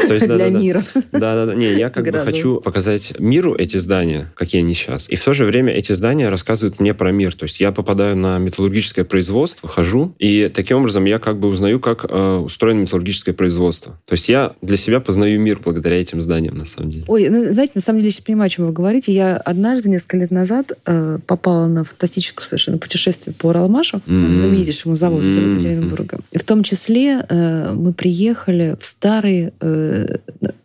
То 0.08 0.14
есть, 0.14 0.26
для 0.26 0.38
да-да-да. 0.38 0.60
мира. 0.60 0.84
Да-да-да. 1.12 1.56
Не, 1.56 1.74
я 1.74 1.90
как 1.90 2.06
бы 2.06 2.12
Городов. 2.12 2.34
хочу 2.34 2.62
показать 2.62 3.14
миру 3.20 3.56
эти 3.56 3.78
здания, 3.78 4.32
какие 4.36 4.62
они 4.62 4.74
сейчас. 4.74 5.10
И 5.10 5.16
в 5.16 5.24
то 5.24 5.34
же 5.34 5.46
время 5.46 5.74
эти 5.74 5.92
здания 5.94 6.30
рассказывают 6.30 6.80
мне 6.80 6.94
про 6.94 7.12
мир. 7.12 7.34
То 7.34 7.44
есть 7.44 7.60
я 7.60 7.72
попадаю 7.72 8.18
на 8.18 8.38
металлургическое 8.38 9.06
производство, 9.06 9.70
хожу, 9.70 10.16
и 10.20 10.52
таким 10.54 10.78
образом 10.78 11.06
я 11.06 11.20
как 11.20 11.40
бы 11.40 11.48
узнаю, 11.50 11.80
как 11.80 12.06
э, 12.10 12.36
устроено 12.38 12.82
металлургическое 12.82 13.34
производство. 13.34 14.00
То 14.06 14.14
есть 14.14 14.30
я 14.30 14.56
для 14.62 14.78
себя 14.78 15.00
познаю 15.00 15.40
мир 15.40 15.60
благодаря 15.64 16.00
этим 16.00 16.22
зданиям, 16.22 16.58
на 16.58 16.66
самом 16.66 16.92
деле. 16.92 17.06
Ой, 17.08 17.30
ну, 17.30 17.50
знаете, 17.52 17.74
на 17.76 17.82
самом 17.82 18.00
деле, 18.00 18.08
я 18.08 18.12
сейчас 18.12 18.26
понимаю, 18.26 18.48
о 18.48 18.50
чем 18.50 18.66
вы 18.66 18.72
говорите. 18.72 19.12
Я 19.14 19.38
однажды, 19.58 19.90
несколько 19.90 20.18
лет 20.18 20.32
назад, 20.32 20.72
э, 20.86 21.18
попала 21.26 21.68
на 21.68 21.84
фантастическое 21.84 22.46
совершенно 22.46 22.78
путешествие 22.78 23.34
по 23.34 23.48
Уралмашу, 23.48 24.02
М. 24.08 24.36
знаменитейшему 24.36 24.96
заводу 24.96 25.26
М. 25.32 25.54
Екатеринбурга. 25.54 26.20
И 26.32 26.38
в 26.38 26.44
том 26.44 26.62
числе 26.64 27.26
э, 27.28 27.74
мы 27.74 27.92
приехали 27.94 28.78
в 28.80 28.86
старый 28.86 29.52
э, 29.60 30.18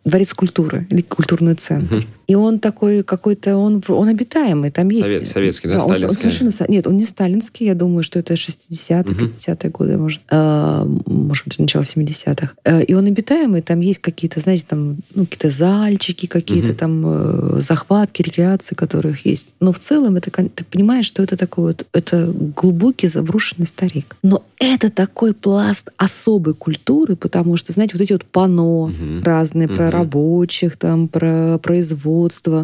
дворец 0.05 0.35
культуры 0.35 0.87
или 0.91 1.01
культурный 1.01 1.55
центр. 1.55 1.97
Мгм. 1.97 2.05
И 2.27 2.35
он 2.35 2.59
такой 2.59 3.03
какой-то, 3.03 3.57
он, 3.57 3.83
он 3.89 4.09
обитаемый, 4.09 4.71
там 4.71 4.89
есть... 4.91 5.07
Совет- 5.09 5.27
советский, 5.27 5.69
да, 5.69 5.75
он- 5.85 5.91
он, 5.91 5.99
сталинский? 5.99 6.21
совершенно... 6.21 6.51
со- 6.51 6.71
Нет, 6.71 6.87
он 6.87 6.97
не 6.97 7.05
сталинский, 7.05 7.67
я 7.67 7.75
думаю, 7.75 8.03
что 8.03 8.19
это 8.19 8.35
60-е, 8.35 9.03
Мгм. 9.03 9.33
50-е 9.37 9.71
годы, 9.71 9.97
может, 9.99 10.21
Э, 10.31 10.85
может 11.07 11.47
быть, 11.47 11.59
начало 11.59 11.83
70-х. 11.83 12.55
Э, 12.65 12.83
И 12.85 12.95
он 12.95 13.07
обитаемый, 13.07 13.63
там 13.63 13.81
есть 13.81 13.99
какие-то, 14.01 14.41
знаете, 14.41 14.65
там, 14.69 14.97
ну, 15.15 15.25
какие-то 15.27 15.51
зальчики, 15.51 16.27
какие-то 16.27 16.69
Мгм. 16.69 16.77
там 16.77 17.05
э, 17.07 17.61
захватки, 17.61 18.23
рекреации, 18.23 18.75
которых 18.75 19.27
есть. 19.27 19.49
Но 19.61 19.73
в 19.73 19.79
целом 19.79 20.17
это, 20.17 20.31
ты 20.31 20.65
понимаешь, 20.65 21.07
что 21.07 21.23
это 21.23 21.37
такой 21.37 21.65
вот, 21.65 21.87
это 21.93 22.33
глубокий 22.57 23.09
заброшенный 23.09 23.67
старик. 23.67 24.17
Но 24.23 24.45
это 24.59 24.91
такой 24.91 25.35
пласт 25.35 25.91
особой 25.97 26.55
культуры, 26.55 27.17
потому 27.17 27.57
что, 27.57 27.73
знаете, 27.73 27.95
вот 27.97 28.03
эти 28.03 28.13
вот 28.13 28.25
пано 28.25 28.87
Мгм. 28.87 29.23
разные 29.23 29.69
про 29.69 29.85
Мгм. 29.89 29.91
рабочих, 29.91 30.77
там, 30.77 31.09
про 31.09 31.59
производство, 31.59 32.12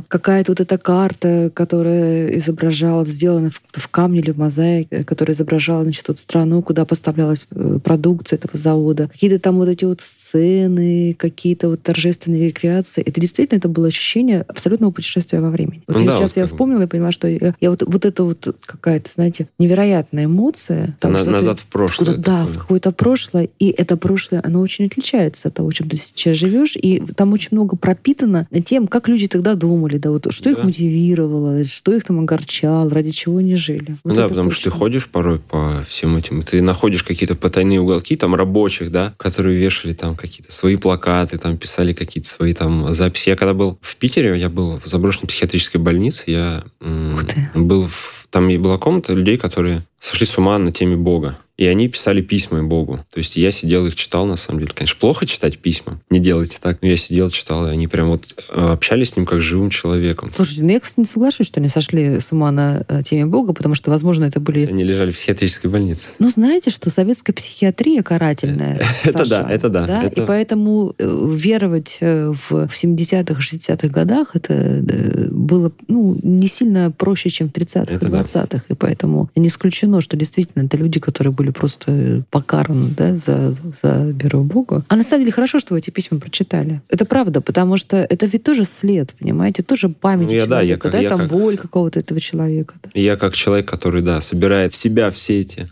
какая-то 0.08 0.52
вот 0.52 0.60
эта 0.60 0.78
карта, 0.78 1.50
которая 1.54 2.28
изображала, 2.38 3.04
сделана 3.04 3.50
в, 3.50 3.60
в 3.72 3.88
камне 3.88 4.20
или 4.20 4.30
в 4.30 4.38
мозаике, 4.38 5.04
которая 5.04 5.34
изображала, 5.34 5.82
значит, 5.82 6.06
вот 6.08 6.18
страну, 6.18 6.62
куда 6.62 6.84
поставлялась 6.84 7.46
э, 7.50 7.78
продукция 7.82 8.36
этого 8.38 8.58
завода. 8.58 9.08
Какие-то 9.08 9.38
там 9.38 9.56
вот 9.56 9.68
эти 9.68 9.84
вот 9.84 10.00
сцены, 10.00 11.14
какие-то 11.18 11.68
вот 11.68 11.82
торжественные 11.82 12.46
рекреации. 12.48 13.02
Это 13.02 13.20
действительно 13.20 13.58
это 13.58 13.68
было 13.68 13.88
ощущение 13.88 14.42
абсолютного 14.42 14.90
путешествия 14.90 15.40
во 15.40 15.50
времени. 15.50 15.82
Вот 15.86 15.96
Ну 15.98 16.04
я 16.04 16.10
да, 16.10 16.16
сейчас 16.16 16.30
вот 16.32 16.40
я 16.40 16.46
вспомнила 16.46 16.82
и 16.82 16.86
поняла, 16.86 17.12
что 17.12 17.28
я, 17.28 17.54
я 17.60 17.70
вот, 17.70 17.82
вот 17.86 18.04
это 18.04 18.24
вот 18.24 18.56
какая-то, 18.64 19.10
знаете, 19.10 19.48
невероятная 19.58 20.26
эмоция. 20.26 20.96
того, 21.00 21.14
На- 21.14 21.24
назад 21.24 21.60
в 21.60 21.66
прошлое. 21.66 22.16
да, 22.16 22.46
в 22.46 22.58
какое-то 22.58 22.92
прошлое. 22.92 23.48
И 23.58 23.68
это 23.68 23.96
прошлое, 23.96 24.40
оно 24.44 24.60
очень 24.60 24.86
отличается 24.86 25.48
от 25.48 25.54
того, 25.54 25.70
чем 25.72 25.88
ты 25.88 25.96
сейчас 25.96 26.36
живешь. 26.36 26.76
И 26.76 27.00
там 27.16 27.32
очень 27.32 27.48
много 27.52 27.76
пропитано 27.76 28.46
тем, 28.64 28.86
как 28.86 29.08
люди 29.08 29.26
тогда 29.38 29.54
думали, 29.54 29.98
да, 29.98 30.10
вот 30.10 30.26
что 30.32 30.50
их 30.50 30.56
Да. 30.56 30.64
мотивировало, 30.64 31.64
что 31.64 31.94
их 31.94 32.04
там 32.04 32.18
огорчало, 32.20 32.90
ради 32.90 33.10
чего 33.12 33.38
они 33.38 33.54
жили. 33.54 33.96
Вот 34.04 34.14
да, 34.14 34.26
потому 34.26 34.50
что 34.50 34.64
ты 34.64 34.70
точно. 34.70 34.78
ходишь 34.78 35.08
порой 35.08 35.38
по 35.38 35.84
всем 35.88 36.16
этим, 36.16 36.42
ты 36.42 36.60
находишь 36.60 37.04
какие-то 37.04 37.36
потайные 37.36 37.80
уголки 37.80 38.16
там 38.16 38.34
рабочих, 38.34 38.90
да, 38.90 39.14
которые 39.16 39.56
вешали 39.56 39.92
там 39.92 40.16
какие-то 40.16 40.52
свои 40.52 40.76
плакаты, 40.76 41.38
там 41.38 41.56
писали 41.56 41.92
какие-то 41.92 42.28
свои 42.28 42.52
там 42.52 42.92
записи. 42.92 43.28
Я 43.30 43.36
когда 43.36 43.54
был 43.54 43.78
в 43.80 43.96
Питере, 43.96 44.36
я 44.38 44.48
был 44.48 44.80
в 44.84 44.86
заброшенной 44.86 45.28
психиатрической 45.28 45.80
больнице, 45.80 46.24
я 46.26 46.64
м, 46.80 47.16
был 47.54 47.86
в, 47.86 48.26
там 48.30 48.48
и 48.50 48.58
была 48.58 48.76
комната 48.78 49.12
людей, 49.12 49.36
которые 49.36 49.84
сошли 50.00 50.26
с 50.26 50.36
ума 50.36 50.58
на 50.58 50.72
теме 50.72 50.96
Бога. 50.96 51.38
И 51.58 51.66
они 51.66 51.88
писали 51.88 52.22
письма 52.22 52.62
Богу. 52.62 53.00
То 53.12 53.18
есть 53.18 53.36
я 53.36 53.50
сидел 53.50 53.84
их 53.86 53.96
читал, 53.96 54.26
на 54.26 54.36
самом 54.36 54.60
деле. 54.60 54.70
Конечно, 54.72 54.96
плохо 55.00 55.26
читать 55.26 55.58
письма. 55.58 56.00
Не 56.08 56.20
делайте 56.20 56.58
так. 56.62 56.78
Но 56.82 56.88
я 56.88 56.96
сидел, 56.96 57.30
читал, 57.30 57.66
и 57.66 57.70
они 57.70 57.88
прям 57.88 58.10
вот 58.10 58.32
э, 58.48 58.66
общались 58.72 59.10
с 59.10 59.16
ним 59.16 59.26
как 59.26 59.40
с 59.40 59.44
живым 59.44 59.68
человеком. 59.70 60.30
Слушайте, 60.32 60.62
ну 60.62 60.70
я, 60.70 60.78
кстати, 60.78 61.00
не 61.00 61.06
соглашусь, 61.06 61.48
что 61.48 61.58
они 61.58 61.68
сошли 61.68 62.20
с 62.20 62.30
ума 62.30 62.52
на 62.52 62.84
э, 62.86 63.02
теме 63.02 63.26
Бога, 63.26 63.52
потому 63.54 63.74
что, 63.74 63.90
возможно, 63.90 64.24
это 64.24 64.38
были... 64.38 64.66
Они 64.66 64.84
лежали 64.84 65.10
в 65.10 65.16
психиатрической 65.16 65.68
больнице. 65.68 66.10
Ну, 66.20 66.30
знаете, 66.30 66.70
что 66.70 66.90
советская 66.90 67.34
психиатрия 67.34 68.02
карательная, 68.02 68.80
Это 69.02 69.18
Саша, 69.18 69.42
да, 69.42 69.50
это 69.50 69.68
да, 69.68 70.02
это- 70.04 70.22
И 70.22 70.24
поэтому 70.24 70.94
э, 70.96 71.28
веровать 71.34 71.98
э, 72.00 72.32
в, 72.32 72.68
в 72.68 72.72
70-х, 72.72 73.40
60-х 73.40 73.88
годах 73.88 74.36
это 74.36 74.84
было 75.32 75.72
ну, 75.88 76.16
не 76.22 76.46
сильно 76.46 76.92
проще, 76.92 77.30
чем 77.30 77.48
в 77.48 77.52
30-х 77.52 77.92
и 77.92 77.96
Это 77.96 78.08
да. 78.08 78.20
20-х. 78.20 78.62
И 78.68 78.74
поэтому 78.74 79.28
не 79.34 79.48
исключено, 79.48 80.00
что 80.00 80.16
действительно 80.16 80.64
это 80.64 80.76
люди, 80.76 81.00
которые 81.00 81.32
были 81.32 81.47
просто 81.52 82.22
покараны 82.30 82.90
да, 82.96 83.16
за, 83.16 83.52
за 83.82 84.10
веру 84.12 84.40
в 84.40 84.44
Бога. 84.46 84.84
А 84.88 84.96
на 84.96 85.02
самом 85.02 85.22
деле 85.24 85.32
хорошо, 85.32 85.58
что 85.58 85.74
вы 85.74 85.78
эти 85.80 85.90
письма 85.90 86.18
прочитали. 86.18 86.80
Это 86.88 87.04
правда, 87.04 87.40
потому 87.40 87.76
что 87.76 87.96
это 87.96 88.26
ведь 88.26 88.42
тоже 88.42 88.64
след, 88.64 89.12
понимаете, 89.18 89.62
тоже 89.62 89.88
память 89.88 90.28
Ну, 90.28 90.34
я- 90.34 90.46
да, 90.46 90.60
я 90.60 90.76
человека, 90.76 90.80
как- 90.82 90.92
да, 90.92 90.98
я 91.00 91.08
там 91.08 91.18
как- 91.20 91.28
боль 91.30 91.56
какого-то 91.56 92.00
этого 92.00 92.20
человека. 92.20 92.74
да. 92.82 92.90
Я 92.94 93.16
как 93.16 93.34
человек, 93.34 93.68
который, 93.68 94.02
да, 94.02 94.20
собирает 94.20 94.72
в 94.72 94.76
себя 94.76 95.10
все 95.10 95.40
эти 95.40 95.60
э, 95.60 95.64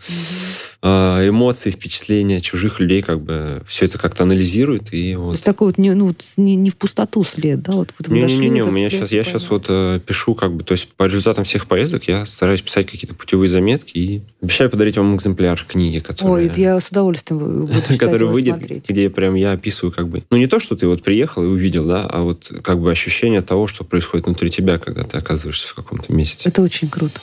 эмоции, 0.87 1.71
впечатления 1.71 2.40
чужих 2.40 2.81
людей, 2.81 3.02
как 3.02 3.21
бы 3.21 3.62
все 3.66 3.87
это 3.87 3.99
как-то 3.99 4.25
анализирует. 4.25 4.93
И 4.93 5.14
То 5.14 5.21
вот... 5.21 5.33
есть 5.33 5.45
такой 5.45 5.69
вот 5.69 5.78
не, 5.78 5.93
ну, 5.95 6.12
не, 6.37 6.57
не 6.57 6.71
в 6.71 6.76
пустоту 6.76 7.25
след, 7.25 7.62
да, 7.62 7.73
вот, 7.73 7.93
вот 7.99 8.09
вы 8.09 8.21
дошли 8.21 8.38
Не-не-не, 8.38 8.62
у 8.62 8.71
меня 8.71 8.90
сейчас, 8.90 9.11
я 9.12 9.25
сейчас 9.25 9.49
вот 9.50 9.66
э, 9.69 10.00
пишу, 10.05 10.35
как 10.35 10.55
бы, 10.55 10.64
то 10.64 10.73
есть 10.73 10.88
по 10.88 11.05
результатам 11.05 11.45
всех 11.45 11.66
поездок 11.66 12.05
я 12.05 12.26
стараюсь 12.26 12.62
писать 12.62 12.87
какие-то 12.87 13.14
путевые 13.14 13.49
заметки 13.49 13.97
и 13.97 14.23
обещаю 14.43 14.71
подарить 14.71 14.97
вам 14.97 15.16
экземпляр 15.16 15.64
книги, 15.66 15.99
которая, 15.99 16.35
Ой, 16.35 16.47
это 16.47 16.61
я 16.61 16.81
с 16.81 16.88
удовольствием 16.88 17.66
буду 17.66 17.73
читать 17.83 17.99
который 17.99 18.28
выйдет, 18.28 18.57
смотреть. 18.57 18.88
где 18.88 19.11
прям 19.11 19.35
я 19.35 19.52
описываю, 19.52 19.93
как 19.93 20.09
бы, 20.09 20.25
ну 20.31 20.37
не 20.37 20.47
то, 20.47 20.61
что 20.61 20.76
ты 20.76 20.87
вот 20.87 21.02
приехал 21.02 21.43
и 21.43 21.47
увидел, 21.47 21.85
да, 21.85 22.07
а 22.07 22.23
вот 22.23 22.52
как 22.62 22.81
бы 22.81 22.90
ощущение 22.90 23.43
того, 23.43 23.66
что 23.66 23.85
происходит 23.85 24.26
внутри 24.26 24.50
тебя, 24.50 24.78
когда 24.78 25.05
ты 25.05 25.16
оказываешься 25.16 25.69
в 25.69 25.75
каком-то 25.75 26.12
месте. 26.12 26.49
Это 26.49 26.62
очень 26.62 26.88
круто. 26.88 27.21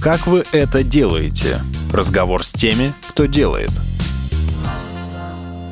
Как 0.00 0.26
вы 0.26 0.44
это 0.52 0.82
делаете? 0.82 1.62
Разговор 1.92 2.44
с 2.44 2.52
теми, 2.52 2.85
кто 3.08 3.26
делает. 3.26 3.70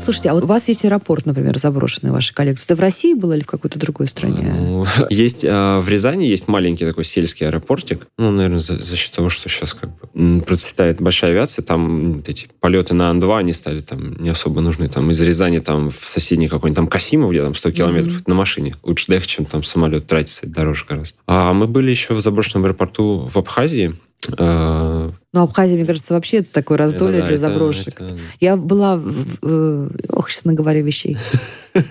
Слушайте, 0.04 0.28
а 0.28 0.34
вот 0.34 0.44
у 0.44 0.46
вас 0.46 0.68
есть 0.68 0.84
аэропорт, 0.84 1.24
например, 1.24 1.56
заброшенный 1.56 2.10
в 2.10 2.14
вашей 2.14 2.34
коллекции. 2.34 2.66
Это 2.66 2.76
в 2.76 2.80
России 2.80 3.14
было 3.14 3.32
или 3.32 3.42
в 3.42 3.46
какой-то 3.46 3.78
другой 3.78 4.06
стране? 4.06 4.52
Ну, 4.54 4.86
есть 5.08 5.46
а, 5.48 5.80
в 5.80 5.88
Рязани 5.88 6.26
есть 6.26 6.46
маленький 6.46 6.84
такой 6.84 7.04
сельский 7.04 7.46
аэропортик. 7.46 8.06
Ну, 8.18 8.30
наверное, 8.30 8.58
за, 8.58 8.76
за 8.76 8.96
счет 8.96 9.12
того, 9.12 9.30
что 9.30 9.48
сейчас 9.48 9.72
как 9.72 9.90
бы 9.96 10.42
процветает 10.42 11.00
большая 11.00 11.30
авиация, 11.30 11.62
там 11.62 12.12
вот 12.14 12.28
эти 12.28 12.48
полеты 12.60 12.92
на 12.92 13.08
Ан-2, 13.08 13.38
они 13.38 13.54
стали 13.54 13.80
там 13.80 14.22
не 14.22 14.28
особо 14.28 14.60
нужны. 14.60 14.90
Там 14.90 15.10
из 15.10 15.18
Рязани 15.22 15.60
там 15.60 15.90
в 15.90 16.06
соседний 16.06 16.48
какой-нибудь 16.48 16.76
там 16.76 16.86
Касимов, 16.86 17.30
где 17.30 17.42
там 17.42 17.54
100 17.54 17.70
километров 17.70 18.26
на 18.26 18.34
машине. 18.34 18.74
Лучше 18.82 19.06
доехать, 19.08 19.30
чем 19.30 19.46
там 19.46 19.62
самолет 19.62 20.06
тратится, 20.06 20.46
дороже 20.46 20.84
гораздо. 20.86 21.16
А 21.26 21.54
мы 21.54 21.66
были 21.66 21.90
еще 21.90 22.12
в 22.12 22.20
заброшенном 22.20 22.66
аэропорту 22.66 23.30
в 23.32 23.38
Абхазии. 23.38 23.94
А, 24.38 25.10
Ну, 25.32 25.42
Абхазия, 25.42 25.76
мне 25.76 25.86
кажется, 25.86 26.14
вообще 26.14 26.38
это 26.38 26.52
такое 26.52 26.78
раздолье 26.78 27.18
это 27.18 27.28
для 27.28 27.36
это- 27.36 27.48
заброшек. 27.48 28.00
это- 28.00 28.16
Я 28.40 28.56
была... 28.56 28.96
В, 28.96 29.38
э, 29.42 29.88
ох, 30.10 30.30
сейчас 30.30 30.44
наговорю 30.44 30.84
вещей. 30.84 31.16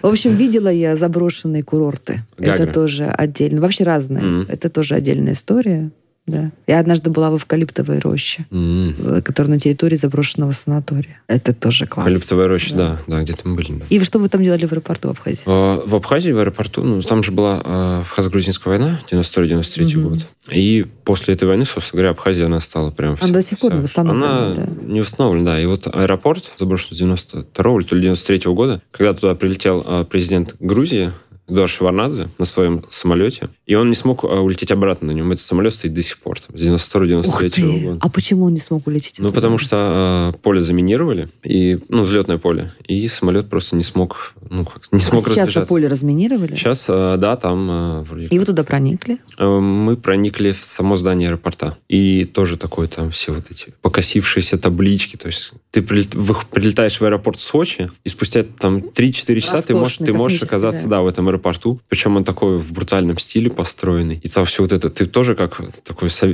В 0.01 0.07
общем, 0.07 0.35
видела 0.35 0.69
я 0.69 0.95
заброшенные 0.95 1.63
курорты. 1.63 2.23
Гагра. 2.37 2.63
Это 2.63 2.73
тоже 2.73 3.05
отдельно. 3.05 3.61
Вообще 3.61 3.83
разные. 3.83 4.23
Мгм. 4.23 4.45
Это 4.49 4.69
тоже 4.69 4.95
отдельная 4.95 5.33
история. 5.33 5.91
Да. 6.25 6.51
Я 6.67 6.79
однажды 6.79 7.09
была 7.09 7.29
в 7.31 7.35
эвкалиптовой 7.37 7.99
роще, 7.99 8.45
э, 8.51 9.21
которая 9.23 9.53
на 9.55 9.59
территории 9.59 9.95
заброшенного 9.97 10.51
санатория. 10.53 11.19
Это 11.27 11.53
тоже 11.53 11.85
класс. 11.85 12.07
Эвкалиптовая 12.07 12.47
роща, 12.47 12.75
Да. 12.75 12.89
да, 13.07 13.17
да, 13.17 13.23
где-то 13.23 13.47
мы 13.47 13.55
были. 13.55 13.73
да. 13.73 13.85
И 13.89 13.99
что 14.03 14.19
вы 14.19 14.29
там 14.29 14.41
делали 14.43 14.65
в 14.65 14.71
аэропорту 14.71 15.09
Абхазии? 15.09 15.41
А, 15.45 15.83
В 15.85 15.93
Абхазии, 15.95 16.31
в 16.31 16.37
аэропорту, 16.39 16.81
ну, 16.83 17.01
там 17.01 17.23
же 17.23 17.31
была 17.33 17.61
а, 17.63 18.01
Абхазо-грузинская 18.01 18.69
война, 18.77 18.99
92-93 19.11 19.97
Мгм. 19.97 20.09
год. 20.09 20.19
И 20.51 20.85
после 21.03 21.33
этой 21.33 21.47
войны, 21.47 21.65
собственно 21.65 21.99
говоря, 21.99 22.09
Абхазия, 22.11 22.45
она 22.45 22.59
стала 22.61 22.91
прям... 22.91 23.17
Она 23.21 23.33
до 23.33 23.41
сих 23.41 23.59
пор 23.59 23.73
не 23.73 23.81
восстановлена, 23.81 24.45
Она 24.47 24.55
да. 24.55 24.67
не 24.85 24.99
восстановлена, 25.01 25.45
да. 25.51 25.59
И 25.61 25.65
вот 25.65 25.87
аэропорт, 25.93 26.53
заброшенный 26.57 26.95
с 26.95 26.97
92 26.99 27.75
или 27.79 27.83
то 27.87 27.95
ли 27.95 28.01
93 28.03 28.51
года, 28.53 28.81
когда 28.91 29.13
туда 29.13 29.35
прилетел 29.35 29.83
а, 29.85 30.03
президент 30.05 30.55
Грузии, 30.59 31.11
Эдуард 31.47 31.69
Шеварнадзе 31.69 32.29
на 32.37 32.45
своем 32.45 32.83
самолете, 32.89 33.49
и 33.65 33.75
он 33.75 33.89
не 33.89 33.95
смог 33.95 34.23
а, 34.23 34.41
улететь 34.41 34.71
обратно 34.71 35.07
на 35.07 35.11
нем. 35.11 35.31
Этот 35.31 35.45
самолет 35.45 35.73
стоит 35.73 35.93
до 35.93 36.01
сих 36.01 36.17
пор, 36.19 36.39
там, 36.39 36.57
с 36.57 36.61
92-93 36.61 37.27
Ух 37.27 37.39
ты! 37.51 37.85
года. 37.85 37.97
А 38.01 38.09
почему 38.09 38.45
он 38.45 38.53
не 38.53 38.59
смог 38.59 38.87
улететь? 38.87 39.19
Ну, 39.19 39.31
потому 39.31 39.57
что 39.57 40.31
э, 40.33 40.37
поле 40.41 40.61
заминировали, 40.61 41.29
и, 41.43 41.79
ну, 41.89 42.03
взлетное 42.03 42.37
поле, 42.37 42.71
и 42.87 43.07
самолет 43.07 43.49
просто 43.49 43.75
не 43.75 43.83
смог, 43.83 44.33
ну, 44.49 44.65
как, 44.65 44.83
не 44.91 44.99
А 44.99 45.01
смог 45.01 45.25
сейчас 45.25 45.37
разбежаться. 45.39 45.69
поле 45.69 45.87
разминировали? 45.87 46.55
Сейчас, 46.55 46.85
э, 46.87 47.17
да, 47.17 47.35
там 47.35 47.69
э, 47.69 48.01
вроде 48.03 48.27
И 48.27 48.39
вы 48.39 48.45
туда 48.45 48.63
проникли? 48.63 49.19
Э, 49.37 49.45
Мы 49.45 49.97
проникли 49.97 50.51
в 50.51 50.63
само 50.63 50.95
здание 50.95 51.29
аэропорта. 51.29 51.77
И 51.89 52.25
тоже 52.25 52.57
такое 52.57 52.87
там 52.87 53.11
все 53.11 53.33
вот 53.33 53.51
эти 53.51 53.73
покосившиеся 53.81 54.57
таблички. 54.57 55.17
То 55.17 55.27
есть 55.27 55.53
ты 55.71 55.81
прилетаешь 55.81 56.99
в 56.99 57.03
аэропорт 57.03 57.39
Сочи, 57.39 57.91
и 58.03 58.09
спустя 58.09 58.43
там 58.43 58.77
3-4 58.77 59.39
часа 59.39 59.61
ты 59.61 59.73
можешь, 59.73 59.99
Роскошный, 59.99 60.05
ты 60.07 60.13
можешь 60.13 60.43
оказаться, 60.43 60.83
да. 60.83 60.89
да. 60.89 61.01
в 61.01 61.07
этом 61.07 61.27
аэропорту. 61.27 61.42
Причем 61.89 62.15
он 62.17 62.23
такой 62.23 62.59
в 62.59 62.73
брутальном 62.73 63.17
стиле 63.17 63.49
построенный. 63.49 64.19
И 64.23 64.29
там 64.29 64.45
все 64.45 64.63
вот 64.63 64.71
это, 64.71 64.89
ты 64.89 65.05
тоже 65.05 65.35
как 65.35 65.61
такой 65.83 66.09
э, 66.21 66.33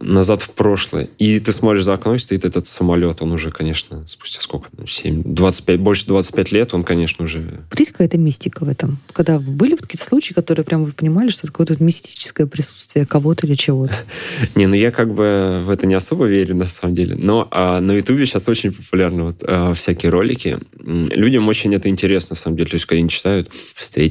назад 0.00 0.42
в 0.42 0.50
прошлое. 0.50 1.08
И 1.18 1.38
ты 1.40 1.52
смотришь 1.52 1.84
за 1.84 1.94
окно, 1.94 2.14
и 2.14 2.18
стоит 2.18 2.44
этот 2.44 2.66
самолет. 2.66 3.22
Он 3.22 3.32
уже, 3.32 3.50
конечно, 3.50 4.06
спустя 4.06 4.40
сколько? 4.40 4.68
Ну, 4.76 4.86
7, 4.86 5.22
25, 5.24 5.80
больше 5.80 6.06
25 6.06 6.52
лет, 6.52 6.74
он, 6.74 6.84
конечно, 6.84 7.24
уже 7.24 7.60
Есть 7.76 7.92
какая-то 7.92 8.18
мистика 8.18 8.64
в 8.64 8.68
этом? 8.68 8.98
Когда 9.12 9.38
были 9.38 9.72
вот 9.72 9.82
какие-то 9.82 10.04
случаи, 10.04 10.32
которые 10.32 10.64
прям 10.64 10.84
вы 10.84 10.92
понимали, 10.92 11.28
что 11.28 11.40
это 11.46 11.52
какое-то 11.52 11.82
мистическое 11.82 12.46
присутствие 12.46 13.06
кого-то 13.06 13.46
или 13.46 13.54
чего-то? 13.54 13.94
Не, 14.54 14.66
ну 14.66 14.74
я 14.74 14.90
как 14.90 15.12
бы 15.14 15.62
в 15.64 15.70
это 15.70 15.86
не 15.86 15.94
особо 15.94 16.26
верю, 16.26 16.56
на 16.56 16.68
самом 16.68 16.94
деле. 16.94 17.14
Но 17.16 17.48
а, 17.50 17.80
на 17.80 17.92
Ютубе 17.92 18.26
сейчас 18.26 18.48
очень 18.48 18.72
популярны 18.72 19.24
вот, 19.24 19.42
а, 19.42 19.74
всякие 19.74 20.10
ролики. 20.10 20.58
Людям 20.78 21.48
очень 21.48 21.74
это 21.74 21.88
интересно, 21.88 22.34
на 22.34 22.36
самом 22.36 22.56
деле. 22.56 22.70
То 22.70 22.76
есть, 22.76 22.86
когда 22.86 23.00
они 23.00 23.08
читают 23.08 23.50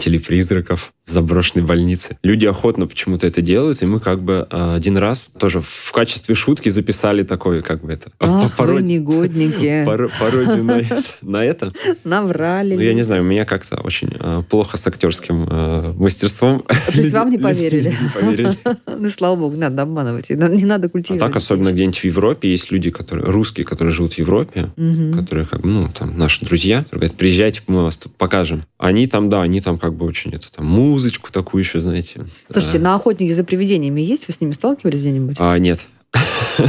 «Встретили 0.08 0.18
призраков 0.18 0.94
в 1.06 1.12
заброшенной 1.12 1.66
больнице». 1.66 2.18
Люди 2.24 2.46
охотно 2.46 2.88
почему-то 2.88 3.28
это 3.28 3.42
делают, 3.42 3.82
и 3.82 3.86
мы 3.86 4.00
как 4.00 4.22
бы 4.24 4.48
а, 4.50 4.76
один 4.76 4.98
раз 4.98 5.30
тоже 5.38 5.62
в 5.62 5.92
качестве 5.92 6.34
шутки 6.36 6.70
записали 6.70 7.24
такое, 7.24 7.62
как 7.62 7.84
бы 7.84 7.92
это... 7.92 8.10
Ах, 8.20 8.44
вы 8.44 8.50
пародию- 8.50 8.82
негодники. 8.84 9.84
паро- 9.86 10.10
пародию 10.20 10.64
на 10.64 10.80
это. 10.80 11.04
На 11.22 11.44
это. 11.46 11.74
Наврали. 12.04 12.76
Ну, 12.76 12.82
я 12.82 12.94
не 12.94 13.02
знаю, 13.04 13.24
у 13.24 13.26
меня 13.26 13.44
как-то 13.46 13.78
очень 13.82 14.12
а, 14.20 14.44
плохо 14.44 14.78
с 14.78 14.88
актерским 14.88 15.46
а, 15.50 15.94
мастерством. 15.94 16.64
То 16.64 17.02
есть 17.02 17.14
вам 17.14 17.30
не 17.32 17.38
поверили? 17.48 17.90
люди 17.90 17.98
не 18.02 18.10
поверили. 18.10 18.52
Ну, 19.00 19.10
слава 19.12 19.36
богу, 19.36 19.54
не 19.56 19.62
надо 19.62 19.82
обманывать. 19.84 20.30
Не 20.30 20.36
надо- 20.38 20.66
надо 20.66 20.88
А 20.88 20.90
культивировать. 20.90 21.22
так, 21.34 21.36
особенно 21.36 21.72
где-нибудь 21.72 22.00
в 22.00 22.04
Европе, 22.06 22.50
есть 22.50 22.72
люди, 22.72 22.90
которые 22.92 23.26
русские, 23.30 23.66
которые 23.66 23.94
живут 23.94 24.14
в 24.14 24.18
Европе, 24.20 24.72
которые, 25.16 25.46
как 25.46 25.62
бы, 25.62 25.68
ну, 25.70 25.90
там, 25.94 26.18
наши 26.18 26.46
друзья, 26.46 26.86
говорят, 26.92 27.14
приезжайте, 27.16 27.62
мы 27.68 27.84
вас 27.84 27.98
покажем. 28.18 28.64
Они 28.78 29.08
там, 29.08 29.30
да, 29.30 29.42
они 29.42 29.62
там 29.62 29.78
как 29.78 29.96
бы 29.98 30.06
очень, 30.06 30.32
это, 30.32 30.52
там, 30.52 30.66
музычку 30.66 31.32
такую 31.32 31.64
еще, 31.64 31.80
знаете. 31.80 32.26
Слушайте, 32.50 32.78
А, 32.78 32.82
на 32.82 32.96
охотники 32.96 33.32
за 33.32 33.44
привидениями 33.44 34.02
есть? 34.02 34.28
Вы 34.28 34.34
с 34.34 34.42
ними 34.42 34.52
сталкивались 34.54 35.02
где-нибудь? 35.02 35.36
а, 35.40 35.58
нет. 35.58 35.86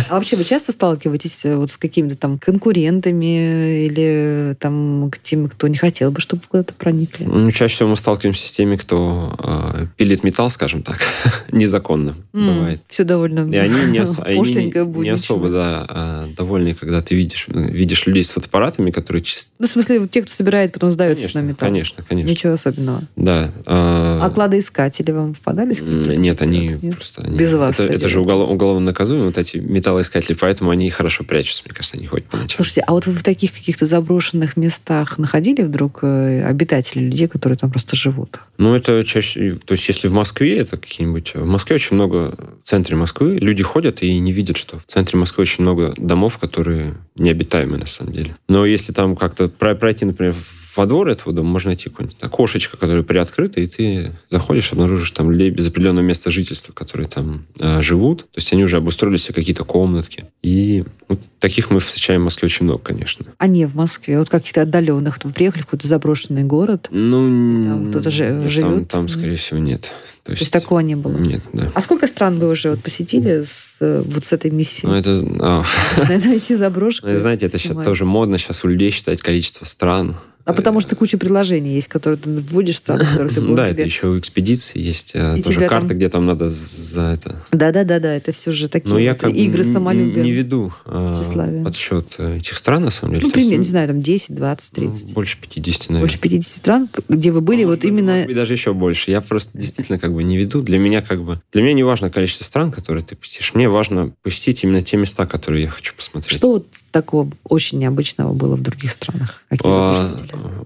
А 0.09 0.15
вообще 0.15 0.37
вы 0.37 0.45
часто 0.45 0.73
сталкиваетесь 0.73 1.45
э, 1.45 1.57
вот 1.57 1.71
с 1.71 1.77
какими-то 1.77 2.17
там 2.17 2.39
конкурентами 2.39 3.85
или 3.87 4.57
там 4.61 5.11
к 5.11 5.19
теми, 5.19 5.49
кто 5.49 5.69
не 5.69 5.77
хотел 5.77 6.11
бы, 6.11 6.21
чтобы 6.21 6.43
куда-то 6.49 6.75
проникли? 6.75 7.25
Ну, 7.25 7.51
чаще 7.51 7.75
всего 7.77 7.91
мы 7.91 7.97
сталкиваемся 7.97 8.49
с 8.49 8.53
теми, 8.53 8.77
кто 8.77 9.35
а, 9.39 9.87
пилит 9.97 10.25
металл, 10.25 10.51
скажем 10.51 10.83
так, 10.83 10.99
незаконно 11.53 12.15
бывает. 12.33 12.83
Все 12.89 13.05
довольно 13.05 13.49
И 13.51 13.57
они 13.57 13.87
не, 13.93 14.01
ос- 14.01 14.19
они 14.25 14.41
не, 14.41 15.03
не 15.03 15.09
особо, 15.11 15.49
да, 15.51 15.87
а, 15.89 16.29
довольны, 16.37 16.75
когда 16.75 17.01
ты 17.03 17.15
видишь, 17.15 17.47
видишь 17.49 18.07
людей 18.07 18.23
с 18.23 18.31
фотоаппаратами, 18.31 18.91
которые 18.91 19.23
чисто... 19.23 19.53
Ну, 19.59 19.67
в 19.67 19.71
смысле, 19.71 20.07
те, 20.09 20.23
кто 20.23 20.33
собирает, 20.33 20.73
потом 20.73 20.91
сдается 20.91 21.25
Конечно, 21.25 21.41
на 21.43 21.45
металл. 21.47 21.69
конечно, 21.69 22.05
конечно. 22.09 22.31
Ничего 22.31 22.53
особенного. 22.53 23.03
Да. 23.17 23.51
а, 23.67 24.21
А 24.25 24.31
кладоискатели 24.31 25.11
вам 25.11 25.35
попадались? 25.35 25.81
Нет, 25.81 26.43
они 26.43 26.77
Нет? 26.81 26.95
просто... 26.95 27.23
они- 27.23 27.37
Без 27.37 27.53
вас 27.55 27.81
Это, 27.81 27.93
это 27.93 28.09
же 28.09 28.21
уголовно 28.21 28.81
наказуемо, 28.81 29.33
вот 29.39 29.47
эти 29.47 29.57
металлоискатели, 29.59 30.35
поэтому 30.35 30.71
они 30.71 30.91
хорошо 30.91 31.25
прячутся, 31.25 31.63
мне 31.65 31.75
кажется, 31.75 31.97
они 31.97 32.07
ходят 32.07 32.27
по 32.27 32.37
ночам. 32.37 32.57
Слушайте, 32.57 32.83
а 32.87 32.93
вот 32.93 33.07
вы 33.07 33.13
в 33.13 33.23
таких 33.23 33.53
каких-то 33.53 33.87
заброшенных 33.87 34.57
местах 34.57 35.19
находили 35.19 35.63
вдруг 35.63 36.01
э, 36.03 36.43
обитателей, 36.45 37.07
людей, 37.07 37.29
которые 37.29 37.57
там 37.57 37.71
просто 37.71 37.97
живут? 37.97 38.41
Ну, 38.59 38.75
это 38.75 39.05
чаще... 39.05 39.59
То 39.65 39.73
есть, 39.73 39.89
если 39.89 40.09
в 40.09 40.13
Москве, 40.13 40.59
это 40.59 40.77
какие-нибудь... 40.77 41.35
В 41.35 41.47
Москве 41.47 41.77
очень 41.77 41.97
много... 41.97 42.37
В 42.63 42.67
центре 42.69 42.97
Москвы 42.97 43.39
люди 43.41 43.63
ходят 43.63 44.03
и 44.03 44.19
не 44.19 44.33
видят, 44.33 44.57
что 44.57 44.79
в 44.79 44.87
центре 44.87 45.19
Москвы 45.19 45.43
очень 45.43 45.63
много 45.63 45.95
домов, 45.97 46.39
которые 46.39 46.95
необитаемые, 47.17 47.81
на 47.81 47.87
самом 47.87 48.13
деле. 48.13 48.37
Но 48.49 48.67
если 48.67 48.93
там 48.93 49.17
как-то 49.17 49.49
про- 49.49 49.75
пройти, 49.75 50.05
например, 50.05 50.35
во 50.79 50.87
двор 50.87 51.09
этого 51.09 51.35
дома, 51.35 51.51
можно 51.51 51.71
найти 51.71 51.91
какое-нибудь 51.91 52.17
окошечко, 52.21 52.77
которое 52.77 53.03
приоткрыто, 53.03 53.61
и 53.61 53.67
ты 53.67 54.13
заходишь, 54.31 54.73
обнаружишь 54.73 55.11
там 55.11 55.31
людей 55.33 55.51
без 55.51 55.67
определенного 55.67 56.05
места 56.05 56.31
жительства, 56.31 56.73
которые 56.73 57.09
там 57.09 57.47
э, 57.59 57.83
живут. 57.83 58.21
То 58.21 58.39
есть, 58.39 58.53
они 58.53 58.63
уже 58.63 58.77
обустроили 58.77 59.17
себе 59.17 59.35
какие-то 59.35 59.65
комнатки. 59.65 60.27
И 60.43 60.85
ну, 61.09 61.19
таких 61.41 61.71
мы 61.71 61.81
встречаем 61.81 62.21
в 62.21 62.25
Москве 62.25 62.47
очень 62.47 62.65
много, 62.65 62.81
конечно. 62.81 63.27
А 63.39 63.49
не 63.49 63.67
в 63.67 63.75
Москве, 63.75 64.21
вот 64.21 64.29
каких-то 64.29 64.63
отдаленных. 64.63 65.19
Вы 65.25 65.33
приехали 65.33 65.63
в 65.63 65.65
какой-то 65.67 65.89
заброшенный 65.89 66.45
город, 66.45 66.89
Ну, 66.93 67.65
там 67.65 67.91
кто-то 67.91 68.11
же 68.11 68.49
живет? 68.49 68.89
Там, 68.89 69.07
там, 69.07 69.09
скорее 69.09 69.35
всего, 69.35 69.59
нет. 69.59 69.83
То 70.23 70.27
то 70.27 70.33
есть, 70.33 70.43
есть 70.43 70.53
такого 70.53 70.81
не 70.81 70.95
было. 70.95 71.17
Нет, 71.17 71.43
да. 71.53 71.73
А 71.75 71.81
сколько 71.81 72.07
стран 72.07 72.39
вы 72.39 72.51
уже 72.51 72.71
вот 72.71 72.81
посетили 72.81 73.43
с, 73.43 73.79
э, 73.81 74.03
вот 74.07 74.25
с 74.25 74.33
этой 74.33 74.51
миссией? 74.51 74.89
Ну, 74.89 74.95
это, 74.95 75.27
а, 75.41 75.65
Найти 76.09 76.55
заброшку. 76.55 77.09
знаете, 77.17 77.47
это 77.47 77.59
сейчас 77.59 77.83
тоже 77.83 78.05
модно 78.05 78.39
сейчас 78.39 78.63
у 78.63 78.69
людей 78.69 78.91
считать 78.91 79.21
количество 79.23 79.65
стран. 79.65 80.17
А 80.45 80.55
потому 80.55 80.81
что 80.81 80.97
куча 80.97 81.19
предложений 81.19 81.75
есть, 81.75 81.89
которые 81.89 82.17
ты 82.19 82.31
вводишь 82.31 82.79
страны, 82.79 83.05
которые 83.05 83.35
ты 83.35 83.41
Да, 83.43 83.47
будешь 83.47 83.65
это 83.65 83.75
тебе... 83.75 83.85
еще 83.85 84.07
у 84.09 84.19
экспедиции 84.19 84.79
есть 84.79 85.13
э, 85.15 85.39
И 85.39 85.43
тоже 85.43 85.61
карта, 85.61 85.89
там- 85.89 85.97
где 85.97 86.09
там 86.09 86.25
надо 86.25 86.49
за 86.49 87.03
это. 87.13 87.37
Да-да-да-да, 87.53 88.15
это 88.15 88.33
все 88.33 88.51
же 88.51 88.69
такие 88.69 88.89
Но 88.91 88.99
я 88.99 89.13
вот 89.13 89.21
как 89.21 89.33
игры 89.35 89.63
самолюбия. 89.63 90.23
не 90.23 90.31
веду 90.31 90.73
э, 90.87 91.15
тщеславия. 91.19 91.63
подсчет 91.65 92.15
э, 92.17 92.39
этих 92.39 92.57
стран, 92.57 92.85
на 92.85 92.91
самом 92.91 93.15
деле. 93.17 93.27
Ну, 93.27 93.33
примерно, 93.33 93.59
не 93.63 93.69
знаю, 93.69 93.89
там 93.89 94.01
10, 94.01 94.35
20, 94.35 94.77
ну, 94.79 94.85
30. 94.89 95.13
Больше 95.15 95.37
50, 95.39 95.81
наверное. 95.91 96.01
Больше 96.01 96.19
50 96.19 96.51
стран, 96.51 96.89
где 97.11 97.31
вы 97.31 97.43
были, 97.43 97.65
Может 97.65 97.85
вот 97.85 97.89
именно... 97.89 98.13
может 98.13 98.27
быть, 98.29 98.37
даже 98.37 98.53
еще 98.55 98.73
больше. 98.73 99.11
Я 99.11 99.21
просто 99.21 99.59
действительно 99.59 99.99
как 99.99 100.15
бы 100.15 100.25
не 100.25 100.39
веду. 100.39 100.63
Для 100.63 100.79
меня 100.79 101.03
как 101.03 101.23
бы... 101.23 101.43
Для 101.53 101.61
меня 101.63 101.75
не 101.75 101.83
важно 101.83 102.09
количество 102.11 102.45
стран, 102.45 102.73
которые 102.73 103.05
ты 103.05 103.17
посетишь. 103.17 103.53
Мне 103.55 103.69
важно 103.69 104.13
посетить 104.23 104.65
именно 104.65 104.81
те 104.81 104.97
места, 104.97 105.27
которые 105.27 105.65
я 105.65 105.71
хочу 105.71 105.95
посмотреть. 105.95 106.33
Что 106.35 106.53
вот 106.53 106.67
такого 106.91 107.31
очень 107.45 107.79
необычного 107.79 108.33
было 108.33 108.57
в 108.57 108.63
других 108.63 108.93
странах? 108.93 109.43
Какие 109.51 109.71
А? 109.71 110.17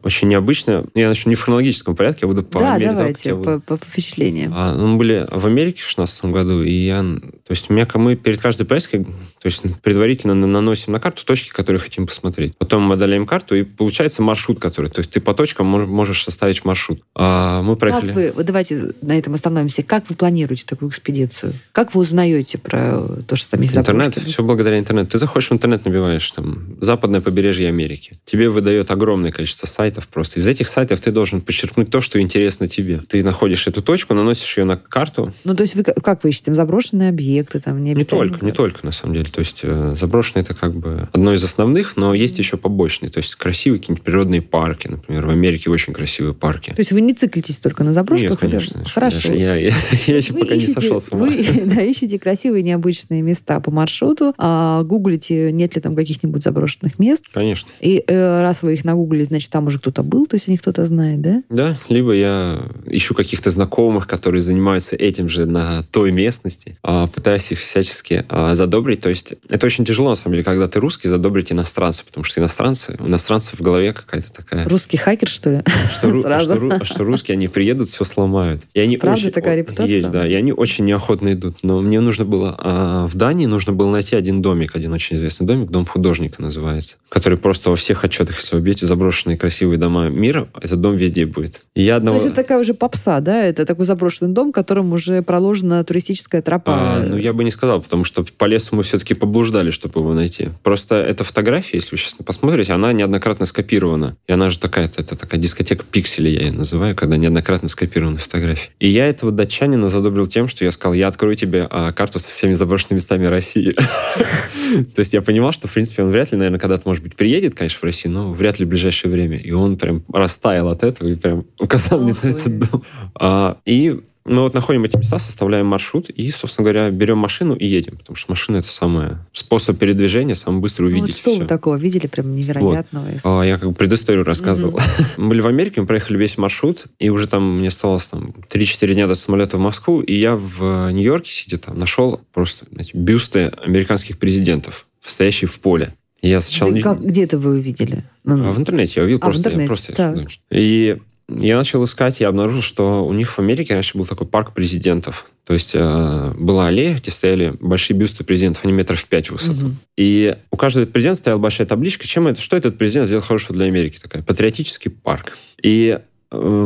Очень 0.02 0.28
необычно. 0.28 0.84
Я 0.94 1.08
начну 1.08 1.30
не 1.30 1.36
в 1.36 1.42
хронологическом 1.42 1.94
порядке, 1.96 2.20
я 2.22 2.28
буду 2.28 2.42
по 2.42 2.58
Да, 2.58 2.74
мере 2.74 2.86
того, 2.86 2.88
как 2.90 2.96
давайте, 2.98 3.28
я 3.28 3.34
буду. 3.36 3.60
по, 3.60 3.76
по 3.76 3.84
впечатлениям. 3.84 4.52
А, 4.54 4.74
ну, 4.74 4.86
мы 4.88 4.96
были 4.98 5.26
в 5.30 5.46
Америке 5.46 5.82
в 5.82 5.86
16 5.88 6.24
году, 6.26 6.62
и 6.62 6.72
я... 6.72 7.04
То 7.46 7.52
есть 7.52 7.70
у 7.70 7.72
меня, 7.74 7.86
мы 7.94 8.16
перед 8.16 8.40
каждой 8.40 8.64
поездкой, 8.66 9.04
то 9.04 9.46
есть 9.46 9.62
предварительно 9.82 10.34
на- 10.34 10.46
наносим 10.46 10.92
на 10.92 11.00
карту 11.00 11.24
точки, 11.24 11.50
которые 11.50 11.80
хотим 11.80 12.06
посмотреть. 12.06 12.56
Потом 12.56 12.82
мы 12.82 12.94
отдаляем 12.94 13.26
карту, 13.26 13.54
и 13.56 13.62
получается 13.64 14.22
маршрут, 14.22 14.60
который... 14.60 14.90
То 14.90 15.00
есть 15.00 15.10
ты 15.10 15.20
по 15.20 15.34
точкам 15.34 15.74
мож- 15.74 15.86
можешь 15.86 16.22
составить 16.22 16.64
маршрут. 16.64 17.02
А 17.14 17.62
мы 17.62 17.76
проехали... 17.76 18.06
Как 18.06 18.14
вы, 18.14 18.32
вот 18.36 18.46
давайте 18.46 18.92
на 19.02 19.18
этом 19.18 19.34
остановимся. 19.34 19.82
Как 19.82 20.08
вы 20.08 20.14
планируете 20.14 20.64
такую 20.66 20.90
экспедицию? 20.90 21.52
Как 21.72 21.94
вы 21.94 22.02
узнаете 22.02 22.58
про 22.58 23.00
то, 23.26 23.34
что 23.34 23.50
там 23.50 23.60
есть 23.60 23.76
Интернет, 23.76 24.14
заброшки? 24.14 24.30
все 24.30 24.42
благодаря 24.42 24.78
интернету. 24.78 25.10
Ты 25.10 25.18
заходишь 25.18 25.48
в 25.50 25.52
интернет, 25.52 25.84
набиваешь 25.84 26.30
там 26.30 26.76
западное 26.80 27.20
побережье 27.20 27.68
Америки. 27.68 28.20
Тебе 28.24 28.48
выдает 28.50 28.90
огромное 28.90 29.32
количество 29.32 29.66
сайтов 29.66 30.06
просто. 30.08 30.38
Из 30.38 30.46
этих 30.46 30.68
сайтов 30.68 31.00
ты 31.00 31.10
должен 31.10 31.40
подчеркнуть 31.40 31.90
то, 31.90 32.00
что 32.00 32.20
интересно 32.20 32.68
тебе. 32.68 32.98
Ты 33.08 33.24
находишь 33.24 33.66
эту 33.66 33.82
точку, 33.82 34.14
наносишь 34.14 34.56
ее 34.56 34.64
на 34.64 34.76
карту. 34.76 35.32
Ну, 35.44 35.56
то 35.56 35.62
есть 35.62 35.74
вы 35.74 35.82
как 35.82 35.96
как 36.02 36.24
вы 36.24 36.28
ищете? 36.30 36.46
Там 36.46 36.54
заброшенные 36.54 37.08
объекты, 37.08 37.31
там 37.42 37.82
Не 37.82 37.90
необитаемые 37.90 38.30
только, 38.30 38.46
не 38.46 38.52
только, 38.52 38.86
на 38.86 38.92
самом 38.92 39.14
деле. 39.14 39.26
То 39.30 39.40
есть 39.40 39.60
э, 39.62 39.94
заброшенные 39.96 40.42
это 40.42 40.54
как 40.54 40.74
бы 40.74 41.08
одно 41.12 41.32
из 41.34 41.42
основных, 41.44 41.96
но 41.96 42.14
есть 42.14 42.38
еще 42.38 42.56
побочные. 42.56 43.10
То 43.10 43.18
есть 43.18 43.34
красивые 43.34 43.80
какие-нибудь 43.80 44.04
природные 44.04 44.42
парки. 44.42 44.88
Например, 44.88 45.26
в 45.26 45.30
Америке 45.30 45.70
очень 45.70 45.92
красивые 45.92 46.34
парки. 46.34 46.70
То 46.70 46.80
есть 46.80 46.92
вы 46.92 47.00
не 47.00 47.14
циклитесь 47.14 47.58
только 47.60 47.84
на 47.84 47.92
заброшках? 47.92 48.30
Нет, 48.30 48.42
или- 48.42 48.50
конечно. 48.50 48.84
Хорошо. 48.84 49.32
Я, 49.32 49.56
я- 49.56 49.74
я 50.06 50.16
еще 50.16 50.32
Вы 50.32 50.40
пока 50.40 50.54
не 50.54 50.60
ищете- 50.60 50.74
сошел 50.80 51.00
с 51.00 51.08
ума. 51.10 51.26
Вы 51.26 51.44
да, 51.66 51.80
ищете 51.82 52.18
красивые 52.18 52.62
необычные 52.62 53.22
места 53.22 53.60
по 53.60 53.70
маршруту, 53.70 54.34
а, 54.38 54.82
гуглите, 54.82 55.52
нет 55.52 55.74
ли 55.74 55.80
там 55.80 55.94
каких-нибудь 55.96 56.42
заброшенных 56.42 56.98
мест. 56.98 57.24
Конечно. 57.32 57.68
И 57.80 58.02
э, 58.06 58.42
раз 58.42 58.62
вы 58.62 58.74
их 58.74 58.84
нагуглили, 58.84 59.22
значит, 59.22 59.50
там 59.50 59.66
уже 59.66 59.78
кто-то 59.78 60.02
был, 60.02 60.26
то 60.26 60.36
есть 60.36 60.48
о 60.48 60.50
них 60.50 60.60
кто-то 60.60 60.84
знает, 60.86 61.20
да? 61.20 61.42
Да, 61.48 61.78
либо 61.88 62.12
я 62.12 62.60
ищу 62.86 63.14
каких-то 63.14 63.50
знакомых, 63.50 64.06
которые 64.06 64.42
занимаются 64.42 64.96
этим 64.96 65.28
же 65.28 65.46
на 65.46 65.82
той 65.90 66.12
местности, 66.12 66.78
а, 66.82 67.06
пытаюсь 67.22 67.52
их 67.52 67.60
всячески 67.60 68.24
а, 68.28 68.56
задобрить. 68.56 69.00
То 69.00 69.08
есть 69.08 69.34
это 69.48 69.64
очень 69.64 69.84
тяжело, 69.84 70.08
на 70.08 70.16
самом 70.16 70.32
деле, 70.32 70.42
когда 70.42 70.66
ты 70.66 70.80
русский, 70.80 71.06
задобрить 71.06 71.52
иностранца, 71.52 72.04
потому 72.04 72.24
что 72.24 72.40
иностранцы, 72.40 72.96
у 72.98 73.06
иностранцев 73.06 73.60
в 73.60 73.62
голове 73.62 73.92
какая-то 73.92 74.32
такая... 74.32 74.68
Русский 74.68 74.96
хакер, 74.96 75.28
что 75.28 75.50
ли? 75.50 75.60
Что, 75.96 76.20
Сразу. 76.20 76.56
что 76.56 76.84
что 76.84 77.04
русские, 77.04 77.34
они 77.34 77.46
приедут, 77.46 77.88
все 77.88 78.04
сломают. 78.04 78.62
И 78.74 78.80
они 78.80 78.96
Правда 78.96 79.20
очень- 79.20 79.30
такая 79.30 79.56
репутация? 79.56 79.86
Есть, 79.86 80.10
да. 80.10 80.26
И 80.26 80.34
они 80.34 80.52
очень 80.52 80.84
неохотно 80.84 81.32
идут. 81.32 81.58
Но 81.62 81.80
мне 81.80 82.00
нужно 82.00 82.24
было... 82.24 82.56
а, 82.58 83.06
в 83.06 83.14
Дании 83.14 83.46
нужно 83.46 83.72
было 83.72 83.88
найти 83.90 84.16
один 84.16 84.42
домик, 84.42 84.74
один 84.74 84.92
очень 84.92 85.16
известный 85.16 85.46
домик, 85.46 85.70
дом 85.70 85.86
художника 85.86 86.42
называется, 86.42 86.96
который 87.08 87.38
просто 87.38 87.70
во 87.70 87.76
всех 87.76 88.02
отчетах, 88.02 88.36
если 88.38 88.56
вы 88.56 88.62
вбьете 88.62 88.86
заброшенные 88.86 89.38
красивые 89.38 89.78
дома 89.78 90.08
мира, 90.08 90.48
этот 90.60 90.80
дом 90.80 90.96
везде 90.96 91.24
будет. 91.24 91.60
И 91.76 91.82
я 91.82 91.92
То 91.92 91.96
одного... 91.98 92.16
есть 92.16 92.26
это 92.26 92.36
такая 92.36 92.58
уже 92.58 92.74
попса, 92.74 93.20
да? 93.20 93.44
Это 93.44 93.64
такой 93.64 93.86
заброшенный 93.86 94.32
дом, 94.32 94.50
которым 94.50 94.92
уже 94.92 95.22
проложена 95.22 95.84
туристическая 95.84 96.42
тропа. 96.42 96.96
А, 96.96 97.11
ну, 97.12 97.18
я 97.18 97.34
бы 97.34 97.44
не 97.44 97.50
сказал, 97.50 97.82
потому 97.82 98.04
что 98.04 98.24
по 98.24 98.46
лесу 98.46 98.74
мы 98.74 98.82
все-таки 98.82 99.12
поблуждали, 99.12 99.70
чтобы 99.70 100.00
его 100.00 100.14
найти. 100.14 100.48
Просто 100.62 100.94
эта 100.94 101.24
фотография, 101.24 101.76
если 101.76 101.90
вы 101.90 101.98
сейчас 101.98 102.14
посмотрите, 102.14 102.72
она 102.72 102.90
неоднократно 102.94 103.44
скопирована. 103.44 104.16
И 104.26 104.32
она 104.32 104.48
же 104.48 104.58
такая, 104.58 104.86
это 104.86 105.14
такая 105.14 105.38
дискотека 105.38 105.84
пикселей, 105.84 106.32
я 106.32 106.46
ее 106.46 106.52
называю, 106.52 106.96
когда 106.96 107.18
неоднократно 107.18 107.68
скопированы 107.68 108.16
фотографии. 108.16 108.70
И 108.80 108.88
я 108.88 109.06
этого 109.06 109.30
датчанина 109.30 109.90
задобрил 109.90 110.26
тем, 110.26 110.48
что 110.48 110.64
я 110.64 110.72
сказал, 110.72 110.94
я 110.94 111.06
открою 111.06 111.36
тебе 111.36 111.66
а, 111.68 111.92
карту 111.92 112.18
со 112.18 112.30
всеми 112.30 112.54
заброшенными 112.54 112.96
местами 112.96 113.26
России. 113.26 113.72
То 114.94 115.00
есть 115.00 115.12
я 115.12 115.20
понимал, 115.20 115.52
что, 115.52 115.68
в 115.68 115.72
принципе, 115.74 116.04
он 116.04 116.10
вряд 116.10 116.32
ли, 116.32 116.38
наверное, 116.38 116.60
когда-то, 116.60 116.88
может 116.88 117.02
быть, 117.02 117.14
приедет, 117.14 117.54
конечно, 117.54 117.78
в 117.78 117.84
Россию, 117.84 118.14
но 118.14 118.32
вряд 118.32 118.58
ли 118.58 118.64
в 118.64 118.70
ближайшее 118.70 119.12
время. 119.12 119.36
И 119.36 119.50
он 119.50 119.76
прям 119.76 120.02
растаял 120.10 120.68
от 120.68 120.82
этого 120.82 121.08
и 121.08 121.14
прям 121.14 121.44
указал 121.58 122.00
мне 122.00 122.14
на 122.22 122.28
этот 122.28 122.58
дом. 122.58 122.82
А, 123.14 123.58
И 123.66 124.00
мы 124.24 124.42
вот 124.42 124.54
находим 124.54 124.84
эти 124.84 124.96
места, 124.96 125.18
составляем 125.18 125.66
маршрут 125.66 126.08
и, 126.10 126.30
собственно 126.30 126.64
говоря, 126.70 126.90
берем 126.90 127.18
машину 127.18 127.54
и 127.54 127.66
едем. 127.66 127.96
Потому 127.98 128.16
что 128.16 128.30
машина— 128.30 128.56
это 128.58 128.68
самый 128.68 129.08
способ 129.32 129.78
передвижения, 129.78 130.34
самый 130.36 130.60
быстрый 130.60 130.84
Ну, 130.84 130.90
вот 130.90 131.02
увидеть 131.02 131.16
что 131.18 131.30
все. 131.30 131.40
вы 131.40 131.46
такого 131.46 131.76
видели 131.76 132.06
прям 132.06 132.34
невероятного? 132.34 133.08
если- 133.08 133.22
А, 133.24 133.42
Я 133.42 133.58
как 133.58 133.68
бы 133.70 133.74
предысторию 133.74 134.24
рассказывал. 134.24 134.78
Мы 135.16 135.28
были 135.28 135.40
в 135.40 135.46
Америке, 135.46 135.80
мы 135.80 135.86
проехали 135.86 136.16
весь 136.18 136.38
маршрут, 136.38 136.84
и 136.98 137.08
уже 137.10 137.26
там 137.26 137.58
мне 137.58 137.68
оставалось 137.68 138.06
там 138.06 138.34
3-4 138.48 138.94
дня 138.94 139.06
до 139.08 139.14
самолета 139.14 139.56
в 139.56 139.60
Москву, 139.60 140.00
и 140.00 140.14
я 140.14 140.36
в 140.36 140.90
Нью-Йорке, 140.92 141.30
сидя 141.32 141.58
там, 141.58 141.78
нашел 141.78 142.20
просто 142.32 142.66
знаете, 142.70 142.92
бюсты 142.96 143.52
американских 143.64 144.18
президентов, 144.18 144.86
стоящие 145.04 145.48
в 145.48 145.58
поле. 145.58 145.94
Я 146.20 146.40
сначала 146.40 146.78
как- 146.80 147.00
где 147.04 147.24
это 147.24 147.36
вы 147.38 147.50
увидели? 147.58 148.04
А 148.24 148.34
в 148.52 148.58
интернете 148.58 148.92
я 149.00 149.02
увидел 149.02 149.18
А, 149.22 149.26
в 149.26 149.32
просто. 149.32 149.48
я 149.50 149.54
интернете, 149.56 149.68
просто 149.68 149.92
так. 149.94 150.28
И 150.52 150.98
я 151.38 151.56
начал 151.56 151.84
искать, 151.84 152.20
я 152.20 152.28
обнаружил, 152.28 152.62
что 152.62 153.04
у 153.04 153.12
них 153.12 153.30
в 153.30 153.38
Америке 153.38 153.74
раньше 153.74 153.96
был 153.96 154.06
такой 154.06 154.26
парк 154.26 154.54
президентов. 154.54 155.26
То 155.44 155.54
есть 155.54 155.72
э, 155.74 156.34
была 156.38 156.68
аллея, 156.68 156.96
где 156.96 157.10
стояли 157.10 157.54
большие 157.60 157.96
бюсты 157.96 158.24
президентов, 158.24 158.64
они 158.64 158.72
метров 158.72 159.00
в 159.00 159.06
пять 159.06 159.28
в 159.28 159.32
высоту. 159.32 159.66
Мгм. 159.66 159.76
И 159.96 160.36
у 160.50 160.56
каждого 160.56 160.86
президента 160.86 161.18
стояла 161.18 161.40
большая 161.40 161.66
табличка, 161.66 162.06
чем 162.06 162.28
это, 162.28 162.40
что 162.40 162.56
этот 162.56 162.78
президент 162.78 163.06
сделал 163.06 163.22
хорошего 163.22 163.54
для 163.54 163.66
Америки. 163.66 163.98
Такая 164.00 164.22
патриотический 164.22 164.90
парк. 164.90 165.36
И 165.62 165.98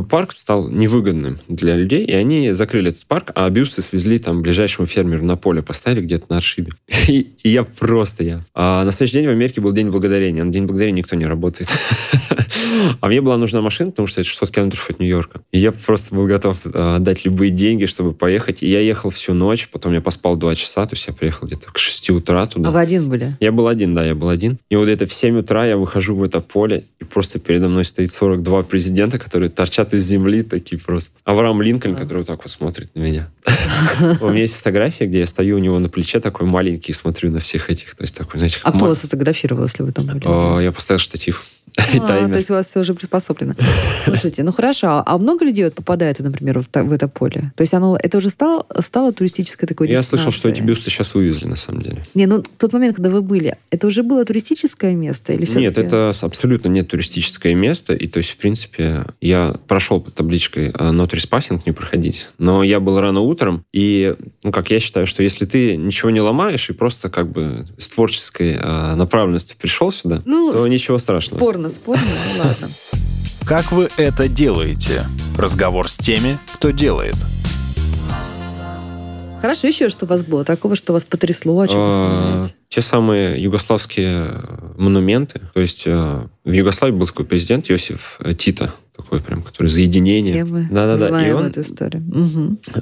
парк 0.09 0.33
стал 0.37 0.69
невыгодным 0.69 1.39
для 1.49 1.77
людей, 1.77 2.05
и 2.05 2.13
они 2.13 2.53
закрыли 2.53 2.91
этот 2.91 3.07
парк, 3.07 3.33
а 3.35 3.49
бюсты 3.51 3.83
свезли 3.83 4.19
там 4.19 4.43
ближайшему 4.43 4.87
фермеру 4.87 5.25
на 5.25 5.37
поле, 5.37 5.63
поставили 5.63 6.03
где-то 6.03 6.27
на 6.29 6.39
отшибе. 6.39 6.73
И, 7.09 7.35
и 7.45 7.51
я 7.51 7.63
просто 7.63 8.25
я. 8.25 8.45
А 8.53 8.85
на 8.85 8.91
следующий 8.91 9.19
день 9.19 9.29
в 9.29 9.31
Америке 9.31 9.61
был 9.61 9.71
День 9.71 9.91
Благодарения. 9.91 10.43
На 10.43 10.51
День 10.51 10.65
Благодарения 10.65 10.99
никто 10.99 11.15
не 11.15 11.27
работает. 11.27 11.71
А 13.01 13.09
мне 13.09 13.21
была 13.21 13.37
нужна 13.37 13.61
машина, 13.61 13.91
потому 13.91 14.07
что 14.07 14.21
это 14.21 14.29
600 14.29 14.51
километров 14.51 14.91
от 14.91 14.99
Нью-Йорка. 14.99 15.41
И 15.53 15.59
я 15.59 15.73
просто 15.73 16.15
был 16.15 16.27
готов 16.27 16.67
э, 16.67 16.97
отдать 16.97 17.25
любые 17.25 17.51
деньги, 17.51 17.87
чтобы 17.87 18.13
поехать. 18.13 18.63
И 18.63 18.69
я 18.69 18.81
ехал 18.81 19.11
всю 19.11 19.35
ночь, 19.35 19.69
потом 19.71 19.93
я 19.93 20.01
поспал 20.01 20.37
2 20.37 20.55
часа, 20.55 20.87
то 20.87 20.95
есть 20.95 21.07
я 21.07 21.15
приехал 21.15 21.47
где-то 21.47 21.73
к 21.73 21.79
6 21.79 22.11
утра 22.11 22.47
туда. 22.47 22.69
А 22.69 22.73
вы 22.73 22.81
один 22.81 23.09
были? 23.09 23.37
Я 23.41 23.53
был 23.53 23.69
один, 23.69 23.95
да, 23.95 24.05
я 24.05 24.15
был 24.15 24.29
один. 24.29 24.59
И 24.69 24.77
вот 24.77 24.89
это 24.89 25.07
в 25.07 25.13
7 25.13 25.39
утра 25.39 25.67
я 25.67 25.77
выхожу 25.77 26.17
в 26.17 26.23
это 26.23 26.41
поле, 26.41 26.85
и 27.01 27.05
просто 27.05 27.39
передо 27.39 27.69
мной 27.69 27.85
стоит 27.85 28.13
42 28.13 28.63
президента, 28.65 29.19
которые 29.19 29.49
торчат 29.57 29.95
из 29.95 30.05
земли, 30.05 30.42
такие 30.42 30.81
просто. 30.81 31.19
Авраам 31.25 31.61
Линкольн, 31.62 31.97
который 31.97 32.19
вот 32.19 32.27
так 32.27 32.42
вот 32.45 32.51
смотрит 32.51 32.95
на 32.95 33.01
меня. 33.01 33.29
У 34.21 34.29
меня 34.29 34.42
есть 34.42 34.55
фотография, 34.55 35.07
где 35.07 35.21
я 35.21 35.27
стою 35.27 35.57
у 35.57 35.59
него 35.59 35.79
на 35.79 35.88
плече, 35.88 36.21
такой 36.21 36.47
маленький, 36.47 36.92
и 36.92 36.95
смотрю 36.95 37.31
на 37.31 37.40
всех 37.40 37.71
этих. 37.71 37.95
То 37.95 38.03
есть 38.03 38.14
такой, 38.14 38.38
знаете, 38.38 38.59
А 38.62 38.73
кто 38.73 38.87
вас 38.87 39.01
фотографировал, 39.01 39.64
если 39.64 39.83
вы 39.83 39.92
там 39.92 40.07
были? 40.07 40.23
А? 40.27 40.61
Я 40.61 40.71
поставил 40.71 40.99
штатив. 40.99 41.45
И 41.93 41.99
А, 41.99 42.07
таймер. 42.07 42.33
то 42.33 42.39
есть 42.39 42.51
у 42.51 42.55
вас 42.55 42.67
все 42.67 42.81
уже 42.81 42.95
приспособлено. 42.95 43.55
Слушайте, 44.05 44.43
ну 44.43 44.53
хорошо, 44.53 45.03
а 45.05 45.19
много 45.19 45.45
людей 45.45 45.65
вот 45.65 45.75
попадает, 45.75 46.19
например, 46.21 46.59
в, 46.61 46.69
в 46.73 46.93
это 46.93 47.09
поле? 47.09 47.53
То 47.57 47.62
есть 47.62 47.75
оно, 47.75 47.99
это 48.03 48.19
уже 48.19 48.31
стало, 48.31 48.67
стало 48.81 49.12
туристической 49.12 49.69
такой 49.69 49.89
Я 49.89 50.03
слышал, 50.03 50.33
что 50.33 50.49
эти 50.49 50.62
бюсты 50.62 50.91
сейчас 50.91 51.15
вывезли, 51.15 51.47
на 51.47 51.57
самом 51.57 51.83
деле. 51.83 52.05
Не, 52.15 52.27
ну 52.27 52.43
тот 52.43 52.73
момент, 52.73 52.97
когда 52.97 53.11
вы 53.11 53.23
были, 53.23 53.57
это 53.71 53.87
уже 53.87 54.03
было 54.03 54.25
туристическое 54.25 54.95
место 54.95 55.33
или 55.33 55.47
Нет, 55.59 55.79
это 55.79 56.12
абсолютно 56.23 56.69
не 56.69 56.83
туристическое 56.83 57.55
место. 57.55 57.95
И 57.95 58.09
то 58.09 58.19
есть, 58.19 58.31
в 58.31 58.37
принципе, 58.37 59.05
я 59.21 59.55
прошел 59.69 60.01
под 60.01 60.15
табличкой 60.15 60.69
э, 60.69 60.71
«No 60.71 61.09
trespassing» 61.09 61.61
не 61.67 61.73
проходить. 61.73 62.29
Но 62.39 62.62
я 62.62 62.81
был 62.81 63.01
рано 63.01 63.21
утром, 63.21 63.65
и, 63.73 64.15
ну, 64.43 64.53
как 64.53 64.71
я 64.71 64.81
считаю, 64.81 65.07
что 65.07 65.23
если 65.23 65.45
ты 65.45 65.77
ничего 65.77 66.11
не 66.11 66.21
ломаешь 66.21 66.71
и 66.71 66.73
просто 66.73 67.09
как 67.11 67.31
бы 67.31 67.67
с 67.79 67.89
творческой 67.89 68.55
э, 68.61 68.95
направленностью 68.95 69.57
пришел 69.59 69.93
сюда, 69.93 70.23
Ну, 70.25 70.53
то 70.53 70.67
ничего 70.67 70.99
страшного. 70.99 71.39
Спорно, 71.39 71.66
спорно, 71.69 72.03
ну 72.35 72.45
ладно. 72.45 72.69
Как 73.47 73.71
вы 73.73 73.89
это 73.97 74.29
делаете? 74.29 75.07
Разговор 75.39 75.89
с 75.89 75.97
теми, 75.97 76.39
кто 76.55 76.71
делает. 76.71 77.15
Хорошо, 79.41 79.69
еще 79.69 79.89
что 79.89 80.07
у 80.07 80.09
вас 80.09 80.25
было 80.25 80.45
такого, 80.45 80.75
что 80.75 80.93
вас 80.93 81.05
потрясло, 81.05 81.61
о 81.61 81.69
чем 81.69 81.81
вы 81.81 81.87
А, 81.87 81.91
вспоминаете? 81.91 82.55
Те 82.69 82.81
самые 82.81 83.41
югославские 83.41 84.43
монументы. 84.77 85.41
То 85.55 85.61
есть 85.61 85.85
э, 85.87 86.23
в 86.45 86.51
Югославии 86.51 86.95
был 86.95 87.07
такой 87.07 87.27
президент 87.27 87.67
Йосиф 87.67 88.17
э, 88.21 88.35
Тита, 88.35 88.73
такой 88.97 89.21
прям, 89.21 89.43
который 89.43 89.69
за 89.69 89.83
единение. 89.83 90.45
Да-да-да. 90.45 91.07
И 91.07 91.09
знаем 91.11 91.37
он, 91.37 91.47
эту 91.47 91.61
историю. 91.61 92.03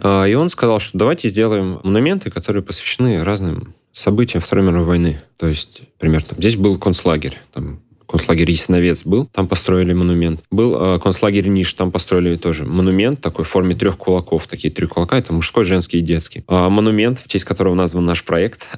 А, 0.02 0.24
И 0.24 0.34
он 0.34 0.48
сказал, 0.48 0.78
что 0.80 0.96
давайте 0.96 1.28
сделаем 1.28 1.80
монументы, 1.82 2.30
которые 2.30 2.62
посвящены 2.62 3.22
разным 3.22 3.74
событиям 3.92 4.40
Второй 4.40 4.64
мировой 4.64 4.86
войны. 4.86 5.20
То 5.36 5.46
есть, 5.48 5.82
например, 5.98 6.22
там, 6.22 6.38
здесь 6.38 6.56
был 6.56 6.78
концлагерь, 6.78 7.36
там 7.52 7.80
концлагерь 8.14 8.48
Ясновец 8.52 9.04
был, 9.04 9.26
там 9.26 9.48
построили 9.48 9.92
монумент. 9.92 10.40
Был 10.52 10.76
э, 10.78 10.98
концлагерь 11.00 11.48
Ниш, 11.48 11.74
там 11.74 11.90
построили 11.90 12.36
тоже 12.36 12.64
монумент 12.64 13.20
такой 13.20 13.44
в 13.44 13.48
форме 13.48 13.74
трех 13.74 13.98
кулаков. 13.98 14.46
Такие 14.46 14.72
три 14.72 14.86
кулака, 14.86 15.18
это 15.18 15.32
мужской, 15.32 15.64
женский 15.64 15.98
и 15.98 16.00
детский. 16.00 16.44
А 16.46 16.68
монумент, 16.68 17.18
в 17.18 17.26
честь 17.26 17.44
которого 17.44 17.74
назван 17.74 18.04
наш 18.04 18.22
проект, 18.22 18.68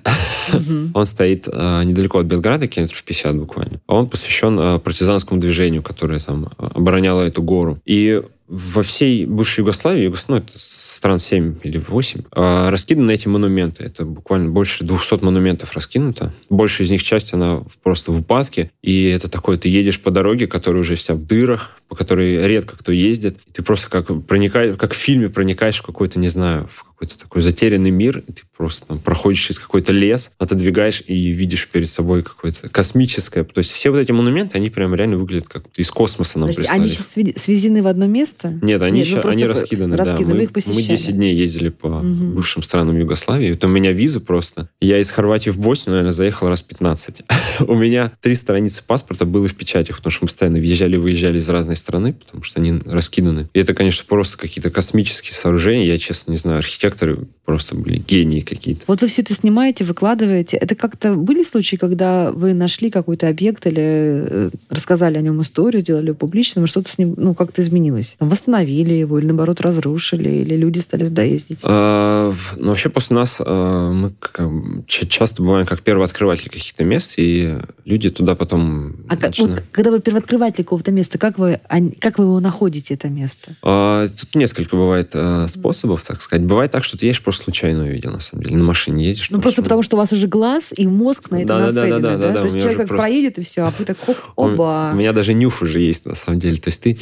он 0.94 1.04
стоит 1.04 1.48
э, 1.52 1.82
недалеко 1.84 2.18
от 2.20 2.26
Белграда, 2.26 2.66
километров 2.66 3.02
50 3.02 3.36
буквально. 3.36 3.78
А 3.86 3.96
Он 3.96 4.08
посвящен 4.08 4.58
э, 4.58 4.78
партизанскому 4.78 5.38
движению, 5.38 5.82
которое 5.82 6.18
там 6.18 6.48
э, 6.58 6.68
обороняло 6.74 7.20
эту 7.20 7.42
гору. 7.42 7.78
И 7.84 8.22
во 8.48 8.82
всей 8.82 9.26
бывшей 9.26 9.60
Югославии, 9.60 10.08
Югос- 10.08 10.26
ну, 10.28 10.36
это 10.36 10.52
стран 10.56 11.18
7 11.18 11.56
или 11.62 11.78
8, 11.78 12.22
э, 12.34 12.68
раскиданы 12.68 13.12
эти 13.12 13.28
монументы. 13.28 13.84
Это 13.84 14.04
буквально 14.04 14.50
больше 14.50 14.84
200 14.84 15.24
монументов 15.24 15.72
раскинуто. 15.74 16.32
Большая 16.48 16.86
из 16.86 16.90
них 16.90 17.02
часть, 17.02 17.34
она 17.34 17.62
просто 17.82 18.12
в 18.12 18.20
упадке. 18.20 18.70
И 18.82 19.08
это 19.08 19.28
такое, 19.28 19.58
ты 19.58 19.68
едешь 19.68 20.00
по 20.00 20.10
дороге, 20.10 20.46
которая 20.46 20.80
уже 20.80 20.94
вся 20.94 21.14
в 21.14 21.24
дырах, 21.24 21.72
по 21.88 21.96
которой 21.96 22.46
редко 22.46 22.76
кто 22.76 22.92
ездит. 22.92 23.38
Ты 23.52 23.62
просто 23.62 23.90
как 23.90 24.06
проникаешь, 24.26 24.76
как 24.76 24.92
в 24.92 24.96
фильме 24.96 25.28
проникаешь 25.28 25.78
в 25.78 25.82
какой-то, 25.82 26.18
не 26.18 26.28
знаю, 26.28 26.68
в 26.68 26.84
какой-то 26.96 27.18
такой 27.18 27.42
затерянный 27.42 27.90
мир, 27.90 28.22
и 28.26 28.32
ты 28.32 28.42
просто 28.56 28.86
там, 28.86 28.98
проходишь 28.98 29.40
через 29.42 29.58
какой-то 29.58 29.92
лес, 29.92 30.32
отодвигаешь 30.38 31.02
и 31.06 31.28
видишь 31.28 31.68
перед 31.68 31.88
собой 31.88 32.22
какое-то 32.22 32.70
космическое. 32.70 33.44
То 33.44 33.58
есть 33.58 33.70
все 33.70 33.90
вот 33.90 33.98
эти 33.98 34.12
монументы, 34.12 34.56
они 34.56 34.70
прям 34.70 34.94
реально 34.94 35.18
выглядят 35.18 35.46
как 35.48 35.64
из 35.76 35.90
космоса 35.90 36.38
нам 36.38 36.48
прислали. 36.48 36.68
они 36.80 36.88
сейчас 36.88 37.14
сведены 37.36 37.82
в 37.82 37.86
одно 37.86 38.06
место? 38.06 38.58
Нет, 38.62 38.80
они, 38.80 39.00
Нет, 39.00 39.08
ну 39.08 39.14
ща- 39.16 39.20
просто 39.20 39.38
они 39.40 39.46
раскиданы, 39.46 39.96
раскиданы, 39.96 40.28
да. 40.28 40.34
Мы, 40.36 40.42
их 40.44 40.52
посещали. 40.52 40.76
мы 40.76 40.82
10 40.82 41.16
дней 41.16 41.34
ездили 41.36 41.68
по 41.68 41.88
Мгм. 42.00 42.34
бывшим 42.34 42.62
странам 42.62 42.98
Югославии. 42.98 43.52
Это 43.52 43.66
у 43.66 43.70
меня 43.70 43.92
виза 43.92 44.20
просто. 44.20 44.70
Я 44.80 44.98
из 44.98 45.10
Хорватии 45.10 45.50
в 45.50 45.58
Боснию, 45.58 45.90
наверное, 45.96 46.12
заехал 46.12 46.48
раз 46.48 46.62
15. 46.62 47.22
у 47.60 47.74
меня 47.74 48.12
три 48.22 48.34
страницы 48.34 48.82
паспорта 48.86 49.26
было 49.26 49.46
в 49.48 49.54
печатях, 49.54 49.98
потому 49.98 50.10
что 50.12 50.24
мы 50.24 50.28
постоянно 50.28 50.58
въезжали 50.58 50.94
и 50.94 50.98
выезжали 50.98 51.38
из 51.38 51.48
разной 51.50 51.76
страны, 51.76 52.14
потому 52.14 52.42
что 52.42 52.58
они 52.58 52.80
раскиданы. 52.86 53.48
И 53.52 53.58
это, 53.58 53.74
конечно, 53.74 54.04
просто 54.08 54.38
какие-то 54.38 54.70
космические 54.70 55.34
сооружения. 55.34 55.84
Я, 55.86 55.98
честно, 55.98 56.30
не 56.32 56.38
знаю, 56.38 56.62
архитекторы 56.86 57.28
просто 57.46 57.76
были 57.76 57.98
гении 57.98 58.40
какие-то. 58.40 58.82
Вот 58.86 59.00
вы 59.00 59.06
все 59.08 59.22
это 59.22 59.32
снимаете, 59.32 59.84
выкладываете. 59.84 60.56
Это 60.56 60.74
как-то 60.74 61.14
были 61.14 61.42
случаи, 61.44 61.76
когда 61.76 62.32
вы 62.32 62.52
нашли 62.52 62.90
какой-то 62.90 63.28
объект 63.28 63.66
или 63.66 63.76
э, 63.78 64.50
рассказали 64.68 65.16
о 65.16 65.20
нем 65.20 65.40
историю, 65.40 65.80
сделали 65.80 66.08
его 66.08 66.16
публичным, 66.16 66.64
и 66.64 66.68
что-то 66.68 66.90
с 66.90 66.98
ним 66.98 67.14
ну, 67.16 67.34
как-то 67.34 67.62
изменилось? 67.62 68.16
Там, 68.18 68.28
восстановили 68.28 68.92
его 68.94 69.18
или, 69.18 69.26
наоборот, 69.26 69.60
разрушили, 69.60 70.28
или 70.28 70.56
люди 70.56 70.80
стали 70.80 71.04
туда 71.04 71.22
ездить? 71.22 71.60
А, 71.62 72.34
ну, 72.56 72.68
вообще 72.68 72.88
после 72.88 73.16
нас 73.16 73.36
а, 73.38 73.92
мы 73.92 74.12
как, 74.18 74.40
часто 74.86 75.42
бываем 75.42 75.66
как 75.66 75.82
первооткрыватели 75.82 76.48
каких-то 76.48 76.82
мест, 76.84 77.14
и 77.16 77.54
люди 77.84 78.10
туда 78.10 78.34
потом 78.34 78.96
А 79.08 79.16
как, 79.16 79.30
начинают- 79.30 79.60
вот, 79.60 79.64
когда 79.70 79.90
вы 79.92 80.00
первооткрыватель 80.00 80.64
какого-то 80.64 80.90
места, 80.90 81.18
как 81.18 81.38
вы, 81.38 81.60
а, 81.68 81.76
как 82.00 82.18
вы 82.18 82.24
его 82.24 82.40
находите, 82.40 82.94
это 82.94 83.08
место? 83.08 83.52
А, 83.62 84.08
Тут 84.08 84.34
несколько 84.34 84.74
бывает 84.74 85.10
а, 85.14 85.46
способов, 85.46 86.02
так 86.02 86.20
сказать. 86.20 86.44
Бывает 86.44 86.72
так, 86.72 86.82
что 86.82 86.98
ты 86.98 87.06
едешь 87.06 87.22
просто 87.22 87.35
случайно 87.36 87.84
увидел, 87.84 88.10
на 88.10 88.20
самом 88.20 88.44
деле. 88.44 88.56
На 88.56 88.64
машине 88.64 89.04
едешь. 89.06 89.30
Ну, 89.30 89.40
просто 89.40 89.62
потому, 89.62 89.82
что 89.82 89.96
у 89.96 89.98
вас 89.98 90.12
уже 90.12 90.26
глаз 90.26 90.72
и 90.76 90.86
мозг 90.86 91.30
на 91.30 91.42
это 91.42 91.58
нацелены, 91.58 92.00
да? 92.00 92.16
да, 92.16 92.34
То 92.34 92.44
есть 92.44 92.56
человек 92.56 92.78
как 92.78 92.88
просто- 92.88 93.02
проедет, 93.02 93.38
и 93.38 93.42
все, 93.42 93.62
а 93.62 93.72
вы 93.78 93.84
так 93.84 93.98
хоп, 94.04 94.16
оба. 94.36 94.90
У 94.92 94.96
меня 94.96 95.12
даже 95.12 95.34
нюх 95.34 95.62
уже 95.62 95.80
есть, 95.80 96.06
на 96.06 96.14
самом 96.14 96.40
деле. 96.40 96.56
То 96.56 96.68
есть 96.68 96.82
ты 96.82 96.98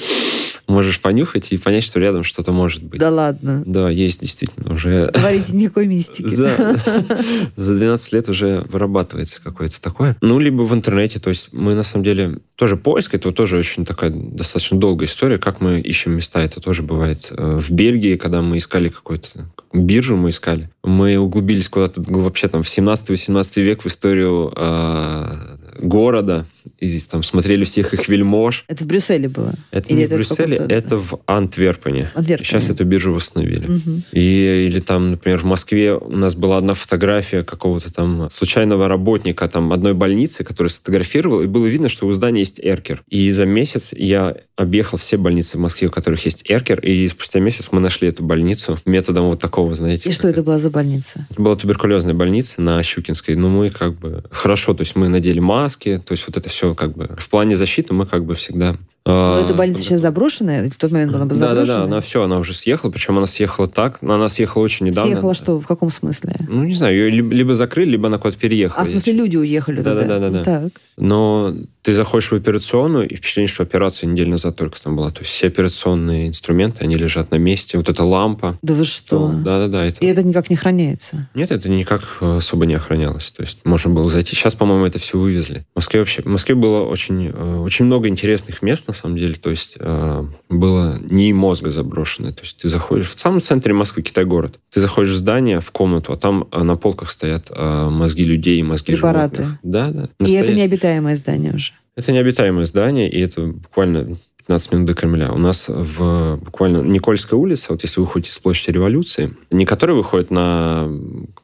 можешь 0.66 1.00
понюхать 1.00 1.52
и 1.52 1.58
понять, 1.58 1.84
что 1.84 2.00
рядом 2.00 2.24
что-то 2.24 2.52
может 2.52 2.82
быть. 2.82 3.00
Да 3.00 3.10
ладно. 3.10 3.62
Да, 3.66 3.90
есть 3.90 4.20
действительно 4.20 4.74
уже... 4.74 5.10
Говорите, 5.14 5.52
никакой 5.54 5.86
мистики. 5.86 6.26
За, 6.26 6.50
за 7.56 7.76
12 7.76 8.12
лет 8.12 8.28
уже 8.28 8.64
вырабатывается 8.68 9.40
какое-то 9.42 9.80
такое. 9.80 10.16
Ну, 10.20 10.38
либо 10.38 10.62
в 10.62 10.74
интернете. 10.74 11.20
То 11.20 11.30
есть 11.30 11.50
мы, 11.52 11.74
на 11.74 11.82
самом 11.82 12.04
деле, 12.04 12.38
тоже 12.56 12.76
поиск, 12.76 13.14
это 13.14 13.32
тоже 13.32 13.58
очень 13.58 13.84
такая 13.84 14.10
достаточно 14.10 14.78
долгая 14.78 15.08
история, 15.08 15.38
как 15.38 15.60
мы 15.60 15.80
ищем 15.80 16.12
места. 16.12 16.40
Это 16.40 16.60
тоже 16.60 16.82
бывает 16.82 17.28
э, 17.30 17.60
в 17.60 17.70
Бельгии, 17.70 18.16
когда 18.16 18.42
мы 18.42 18.58
искали 18.58 18.88
какую-то 18.88 19.50
биржу, 19.72 20.16
мы 20.24 20.30
искали. 20.30 20.70
Мы 20.82 21.18
углубились 21.18 21.68
куда-то 21.68 22.00
вообще 22.06 22.48
там 22.48 22.62
в 22.62 22.66
17-18 22.66 23.60
век 23.60 23.82
в 23.82 23.86
историю 23.86 24.52
э, 24.56 25.56
города. 25.80 26.46
И 26.78 26.86
здесь 26.86 27.04
там 27.04 27.22
смотрели 27.22 27.64
всех 27.64 27.94
их 27.94 28.08
вельмож. 28.08 28.64
Это 28.68 28.84
в 28.84 28.86
Брюсселе 28.86 29.28
было? 29.28 29.54
Это 29.70 29.88
Или 29.88 29.98
не 29.98 30.02
это 30.04 30.14
в 30.14 30.14
в 30.14 30.18
Брюсселе, 30.18 30.56
каком-то- 30.56 30.74
это 30.74 30.96
в 30.96 31.20
Антверпене. 31.26 32.10
Антверпене. 32.14 32.44
Сейчас 32.46 32.70
эту 32.70 32.84
биржу 32.84 33.12
восстановили. 33.12 33.66
Мгм. 33.66 34.02
И, 34.12 34.66
или 34.68 34.80
там, 34.80 35.12
например, 35.12 35.38
в 35.40 35.44
Москве 35.44 35.94
у 35.94 36.16
нас 36.16 36.34
была 36.34 36.58
одна 36.58 36.74
фотография 36.74 37.42
какого-то 37.44 37.92
там 37.92 38.28
случайного 38.30 38.88
работника 38.88 39.48
там 39.48 39.72
одной 39.72 39.94
больницы, 39.94 40.44
который 40.44 40.68
сфотографировал, 40.68 41.42
и 41.42 41.46
было 41.46 41.66
видно, 41.66 41.88
что 41.88 42.06
у 42.06 42.12
здания 42.12 42.40
есть 42.40 42.60
эркер. 42.62 43.02
И 43.08 43.30
за 43.32 43.46
месяц 43.46 43.92
я 43.92 44.36
объехал 44.56 44.98
все 44.98 45.16
больницы 45.16 45.56
в 45.58 45.60
Москве, 45.60 45.88
у 45.88 45.90
которых 45.90 46.24
есть 46.24 46.44
эркер, 46.48 46.80
и 46.80 47.06
спустя 47.08 47.40
месяц 47.40 47.68
мы 47.72 47.80
нашли 47.80 48.08
эту 48.08 48.22
больницу 48.22 48.78
методом 48.84 49.26
вот 49.26 49.40
такого, 49.40 49.74
знаете. 49.74 50.08
И 50.08 50.12
что 50.12 50.28
это 50.28 50.42
была 50.42 50.58
за 50.58 50.70
больница? 50.70 51.26
это 51.30 51.42
была 51.42 51.56
туберкулезная 51.56 52.14
больница 52.14 52.60
на 52.62 52.82
Щукинской, 52.82 53.34
но 53.34 53.48
мы 53.48 53.70
как 53.70 53.98
бы 53.98 54.24
хорошо, 54.30 54.74
то 54.74 54.82
есть 54.82 54.94
мы 54.96 55.08
надели 55.08 55.40
маски, 55.40 56.00
то 56.04 56.12
есть 56.12 56.24
вот 56.26 56.36
это 56.36 56.48
все 56.54 56.74
как 56.74 56.96
бы 56.96 57.10
в 57.18 57.28
плане 57.28 57.56
защиты 57.56 57.92
мы 57.92 58.06
как 58.06 58.24
бы 58.24 58.34
всегда... 58.34 58.76
Но 59.06 59.38
э, 59.38 59.44
эта 59.44 59.52
больница 59.52 59.82
сейчас 59.82 60.00
заброшенная? 60.00 60.70
В 60.70 60.76
тот 60.78 60.90
момент 60.90 61.14
она 61.14 61.26
была 61.26 61.38
да, 61.38 61.46
да, 61.46 61.54
заброшенная? 61.54 61.78
да, 61.78 61.84
она 61.84 62.00
все, 62.00 62.22
она 62.22 62.38
уже 62.38 62.54
съехала, 62.54 62.90
причем 62.90 63.18
она 63.18 63.26
съехала 63.26 63.68
так, 63.68 63.98
она 64.02 64.28
съехала 64.30 64.62
очень 64.62 64.86
недавно. 64.86 65.12
Съехала 65.12 65.34
что? 65.34 65.60
В 65.60 65.66
каком 65.66 65.90
смысле? 65.90 66.36
Ну, 66.48 66.64
не 66.64 66.74
знаю, 66.74 66.94
ее 66.94 67.10
либо, 67.10 67.54
закрыли, 67.54 67.90
либо 67.90 68.06
она 68.06 68.18
куда-то 68.18 68.38
переехала. 68.38 68.82
А, 68.82 68.86
в 68.86 68.88
смысле, 68.88 69.12
люди 69.12 69.36
уехали 69.36 69.78
туда? 69.78 69.94
Да-да-да-да-да. 69.94 70.44
Так. 70.44 70.72
Но 70.96 71.54
ты 71.82 71.92
заходишь 71.92 72.30
в 72.30 72.34
операционную, 72.34 73.08
и 73.08 73.16
впечатление, 73.16 73.52
что 73.52 73.62
операция 73.62 74.08
неделю 74.08 74.30
назад 74.30 74.56
только 74.56 74.80
там 74.80 74.96
была. 74.96 75.10
То 75.10 75.20
есть 75.20 75.32
все 75.32 75.48
операционные 75.48 76.28
инструменты, 76.28 76.82
они 76.82 76.94
лежат 76.94 77.30
на 77.30 77.36
месте. 77.36 77.76
Вот 77.76 77.90
эта 77.90 78.04
лампа. 78.04 78.58
Да 78.62 78.72
вы 78.72 78.84
что? 78.84 79.28
Да-да-да. 79.28 79.84
Это... 79.84 80.00
И 80.00 80.06
это 80.06 80.22
никак 80.22 80.48
не 80.48 80.56
храняется? 80.56 81.28
Нет, 81.34 81.50
это 81.50 81.68
никак 81.68 82.02
э, 82.22 82.38
особо 82.38 82.64
не 82.64 82.74
охранялось. 82.74 83.32
То 83.32 83.42
есть 83.42 83.58
можно 83.64 83.90
было 83.90 84.08
зайти. 84.08 84.34
Сейчас, 84.34 84.54
по-моему, 84.54 84.86
это 84.86 84.98
все 84.98 85.18
вывезли. 85.18 85.66
В 85.74 85.76
Москве 85.76 86.00
вообще... 86.00 86.22
В 86.22 86.26
Москве 86.26 86.54
было 86.54 86.84
очень, 86.84 87.30
э, 87.34 87.56
очень 87.58 87.84
много 87.84 88.08
интересных 88.08 88.62
мест, 88.62 88.88
самом 88.94 89.18
деле. 89.18 89.34
То 89.34 89.50
есть 89.50 89.76
э, 89.78 90.26
было 90.48 90.98
не 90.98 91.32
мозга 91.32 91.70
заброшенное. 91.70 92.32
То 92.32 92.42
есть 92.42 92.58
ты 92.58 92.68
заходишь 92.68 93.10
в 93.10 93.18
самом 93.18 93.40
центре 93.40 93.74
Москвы, 93.74 94.02
Китай-город. 94.02 94.58
Ты 94.70 94.80
заходишь 94.80 95.10
в 95.10 95.16
здание, 95.16 95.60
в 95.60 95.70
комнату, 95.70 96.12
а 96.12 96.16
там 96.16 96.48
э, 96.50 96.62
на 96.62 96.76
полках 96.76 97.10
стоят 97.10 97.50
э, 97.50 97.88
мозги 97.90 98.24
людей 98.24 98.60
и 98.60 98.62
мозги 98.62 98.94
Препараты. 98.94 99.42
животных. 99.42 99.58
Да, 99.62 99.90
да. 99.90 100.08
И 100.26 100.32
это 100.32 100.52
необитаемое 100.52 101.16
здание 101.16 101.54
уже? 101.54 101.72
это 101.96 102.12
необитаемое 102.12 102.66
здание, 102.66 103.08
и 103.08 103.20
это 103.20 103.42
буквально 103.42 104.16
15 104.38 104.72
минут 104.72 104.86
до 104.86 104.94
Кремля. 104.94 105.32
У 105.32 105.38
нас 105.38 105.68
в 105.68 106.36
буквально 106.36 106.78
Никольская 106.82 107.38
улица, 107.38 107.68
вот 107.70 107.82
если 107.82 108.00
вы 108.00 108.06
выходите 108.06 108.32
с 108.32 108.38
площади 108.38 108.74
Революции, 108.74 109.34
не 109.50 109.64
которая 109.64 109.96
выходит 109.96 110.30
на 110.30 110.90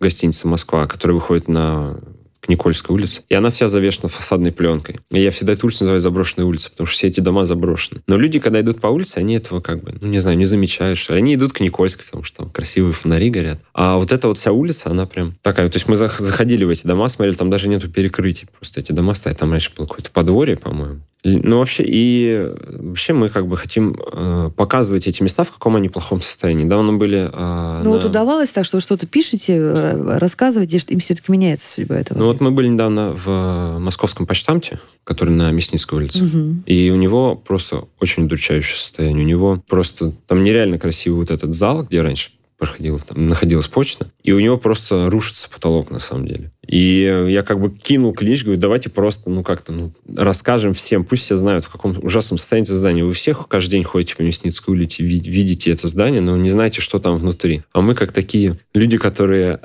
гостиницу 0.01 0.49
Москва, 0.49 0.83
а 0.83 0.87
которая 0.87 1.15
выходит 1.15 1.49
на 1.49 1.99
к 2.41 2.49
Никольской 2.49 2.95
улице. 2.95 3.23
И 3.29 3.35
она 3.35 3.51
вся 3.51 3.69
завешена 3.69 4.09
фасадной 4.09 4.53
пленкой. 4.53 4.99
И 5.11 5.21
я 5.21 5.31
всегда 5.31 5.53
эту 5.53 5.67
улицу 5.67 5.85
называю 5.85 6.01
заброшенной 6.01 6.47
улицей, 6.47 6.71
потому 6.71 6.87
что 6.87 6.97
все 6.97 7.07
эти 7.09 7.21
дома 7.21 7.45
заброшены. 7.45 8.03
Но 8.07 8.17
люди, 8.17 8.39
когда 8.39 8.61
идут 8.61 8.81
по 8.81 8.89
улице, 8.89 9.19
они 9.19 9.37
этого 9.37 9.61
как 9.61 9.83
бы, 9.83 9.95
ну, 10.01 10.09
не 10.09 10.19
знаю, 10.21 10.37
не 10.37 10.47
замечают, 10.47 10.99
что. 10.99 11.15
Они 11.15 11.35
идут 11.35 11.53
к 11.53 11.61
Никольской, 11.61 12.05
потому 12.05 12.25
что 12.25 12.39
там 12.39 12.51
красивые 12.51 12.93
фонари 12.93 13.31
горят. 13.31 13.61
А 13.75 13.97
вот 13.97 14.13
эта 14.13 14.29
вот 14.29 14.39
вся 14.39 14.53
улица, 14.53 14.91
она 14.91 15.07
прям 15.07 15.35
такая. 15.43 15.69
То 15.69 15.77
есть 15.77 15.89
мы 15.89 15.97
зах- 15.97 16.19
заходили 16.21 16.65
в 16.65 16.71
эти 16.71 16.87
дома, 16.87 17.09
смотрели, 17.09 17.37
там 17.37 17.51
даже 17.51 17.69
нету 17.69 17.89
перекрытий. 17.89 18.49
Просто 18.59 18.81
эти 18.81 18.93
дома 18.93 19.15
стоят. 19.15 19.39
Там 19.39 19.51
раньше 19.51 19.71
было 19.77 19.87
какое-то 19.87 20.11
подворье, 20.11 20.57
по-моему. 20.57 21.01
Ну, 21.23 21.59
вообще, 21.59 21.85
и 21.87 22.31
э, 22.33 22.55
вообще 22.83 23.13
мы 23.13 23.29
как 23.29 23.47
бы 23.47 23.57
хотим 23.59 23.95
э, 24.13 24.51
показывать 24.57 25.07
эти 25.07 25.23
места, 25.23 25.45
в 25.45 25.51
каком 25.53 25.77
они 25.77 25.89
плохом 25.91 26.23
состоянии. 26.23 26.65
Давно 26.65 26.95
были... 26.95 27.29
э, 27.31 27.81
Ну 27.85 27.91
на- 27.91 27.97
вот 27.97 28.05
удавалось 28.05 28.51
так, 28.53 28.65
что 28.65 28.79
вы 28.79 28.81
что-то 28.81 29.07
пишете, 29.07 29.57
э, 29.57 30.19
рассказываете, 30.19 30.79
что 30.79 30.95
им 30.95 30.99
все-таки 31.01 31.31
меняется 31.31 31.71
судьба 31.71 31.97
этого? 31.97 32.19
Ну, 32.19 32.27
вот 32.27 32.41
мы 32.41 32.51
были 32.53 32.69
недавно 32.69 33.13
в 33.13 33.29
э, 33.29 33.79
московском 33.79 34.27
почтамте, 34.27 34.81
который 35.05 35.35
на 35.35 35.51
Мясницкой 35.51 35.99
улице. 35.99 36.23
Мгм. 36.23 36.63
И 36.67 36.91
у 36.91 36.97
него 36.97 37.35
просто 37.37 37.85
очень 38.01 38.25
удручающее 38.25 38.77
состояние. 38.79 39.23
У 39.25 39.29
него 39.29 39.63
просто 39.69 40.13
там 40.27 40.43
нереально 40.43 40.79
красивый 40.79 41.21
вот 41.21 41.31
этот 41.31 41.55
зал, 41.55 41.83
где 41.83 42.01
раньше 42.01 42.31
проходила, 42.57 42.99
там 42.99 43.29
находилась 43.29 43.69
почта, 43.69 44.07
и 44.23 44.33
у 44.33 44.39
него 44.41 44.59
просто 44.59 45.09
рушится 45.09 45.49
потолок 45.49 45.91
на 45.91 45.99
самом 45.99 46.27
деле. 46.27 46.51
И 46.71 47.27
я 47.29 47.43
как 47.43 47.61
бы 47.61 47.71
кинул 47.71 48.13
клич, 48.13 48.45
говорю, 48.45 48.61
давайте 48.61 48.91
просто, 48.91 49.29
ну 49.29 49.43
как-то, 49.43 49.73
ну, 49.73 49.93
расскажем 50.17 50.73
всем, 50.73 51.05
пусть 51.05 51.25
все 51.25 51.37
знают, 51.37 51.65
в 51.65 51.69
каком 51.69 51.99
ужасном 52.01 52.39
состоянии 52.39 52.69
это 52.69 52.77
здание. 52.77 53.05
Вы 53.05 53.13
всех 53.13 53.49
каждый 53.49 53.73
день 53.73 53.83
ходите 53.83 54.15
по 54.15 54.23
Мясницкой 54.23 54.77
улице, 54.77 55.03
ви- 55.03 55.19
видите 55.19 55.73
это 55.73 55.89
здание, 55.89 56.21
но 56.21 56.37
не 56.37 56.49
знаете, 56.49 56.81
что 56.81 57.01
там 57.01 57.17
внутри. 57.17 57.63
А 57.73 57.81
мы 57.81 57.97
как 57.97 58.13
такие 58.13 58.57
люди, 58.73 58.99
которые 58.99 59.59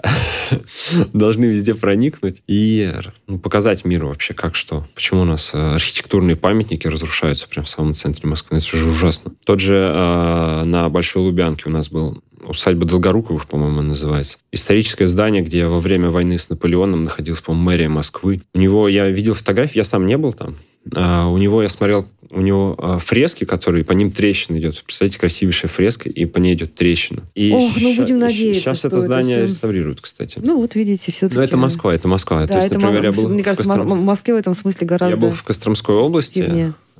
должны 1.13 1.45
везде 1.45 1.75
проникнуть 1.75 2.41
и 2.47 2.91
ну, 3.27 3.37
показать 3.37 3.85
миру 3.85 4.07
вообще, 4.07 4.33
как 4.33 4.55
что. 4.55 4.87
Почему 4.95 5.21
у 5.21 5.25
нас 5.25 5.51
э, 5.53 5.75
архитектурные 5.75 6.35
памятники 6.35 6.87
разрушаются 6.87 7.47
прямо 7.47 7.65
в 7.67 7.69
самом 7.69 7.93
центре 7.93 8.27
Москвы. 8.27 8.57
Это 8.57 8.65
же 8.65 8.89
ужасно. 8.89 9.31
Тот 9.45 9.59
же 9.59 9.75
э, 9.75 10.63
на 10.63 10.89
Большой 10.89 11.21
Лубянке 11.21 11.65
у 11.67 11.71
нас 11.71 11.89
был 11.89 12.23
усадьба 12.47 12.85
Долгоруковых, 12.85 13.47
по-моему, 13.47 13.81
называется. 13.81 14.37
Историческое 14.51 15.07
здание, 15.07 15.41
где 15.41 15.65
во 15.65 15.79
время 15.79 16.09
войны 16.09 16.37
с 16.37 16.49
Наполеоном 16.49 17.03
находилась, 17.05 17.41
по-моему, 17.41 17.65
мэрия 17.65 17.89
Москвы. 17.89 18.41
У 18.53 18.59
него, 18.59 18.87
я 18.87 19.09
видел 19.09 19.33
фотографии, 19.33 19.77
я 19.77 19.83
сам 19.83 20.05
не 20.07 20.17
был 20.17 20.33
там. 20.33 20.55
А, 20.95 21.27
у 21.29 21.37
него, 21.37 21.63
я 21.63 21.69
смотрел, 21.69 22.07
у 22.29 22.41
него 22.41 22.75
а, 22.77 22.99
фрески, 22.99 23.43
которые, 23.43 23.83
по 23.83 23.93
ним 23.93 24.11
трещина 24.11 24.57
идет. 24.59 24.83
Представляете, 24.83 25.19
красивейшая 25.19 25.69
фреска, 25.69 26.09
и 26.09 26.25
по 26.25 26.37
ней 26.37 26.53
идет 26.53 26.75
трещина. 26.75 27.23
И 27.33 27.51
Ох, 27.51 27.71
ну, 27.81 27.95
будем 27.95 28.19
надеяться, 28.19 28.61
Сейчас 28.61 28.77
что 28.79 28.87
это 28.89 28.97
это 28.97 29.05
здание 29.05 29.37
всё- 29.37 29.45
реставрируют, 29.47 30.01
кстати. 30.01 30.39
Ну 30.43 30.61
вот 30.61 30.75
видите, 30.75 31.11
все-таки... 31.11 31.39
Ну, 31.39 31.43
это 31.43 31.57
Москва, 31.57 31.93
это 31.93 32.07
Москва. 32.07 32.41
Да, 32.41 32.47
То 32.47 32.55
есть, 32.55 32.67
это, 32.67 32.75
например, 32.79 33.03
я 33.03 33.11
мо- 33.11 33.15
был 33.15 33.29
мне 33.29 33.43
кажется, 33.43 33.67
Костром- 33.67 33.99
в 33.99 34.03
Москве 34.03 34.33
в 34.35 34.37
этом 34.37 34.53
смысле 34.53 34.85
гораздо 34.87 35.15
Я 35.15 35.21
был 35.21 35.29
в 35.31 35.43
Костромской 35.43 35.95
области. 35.95 36.39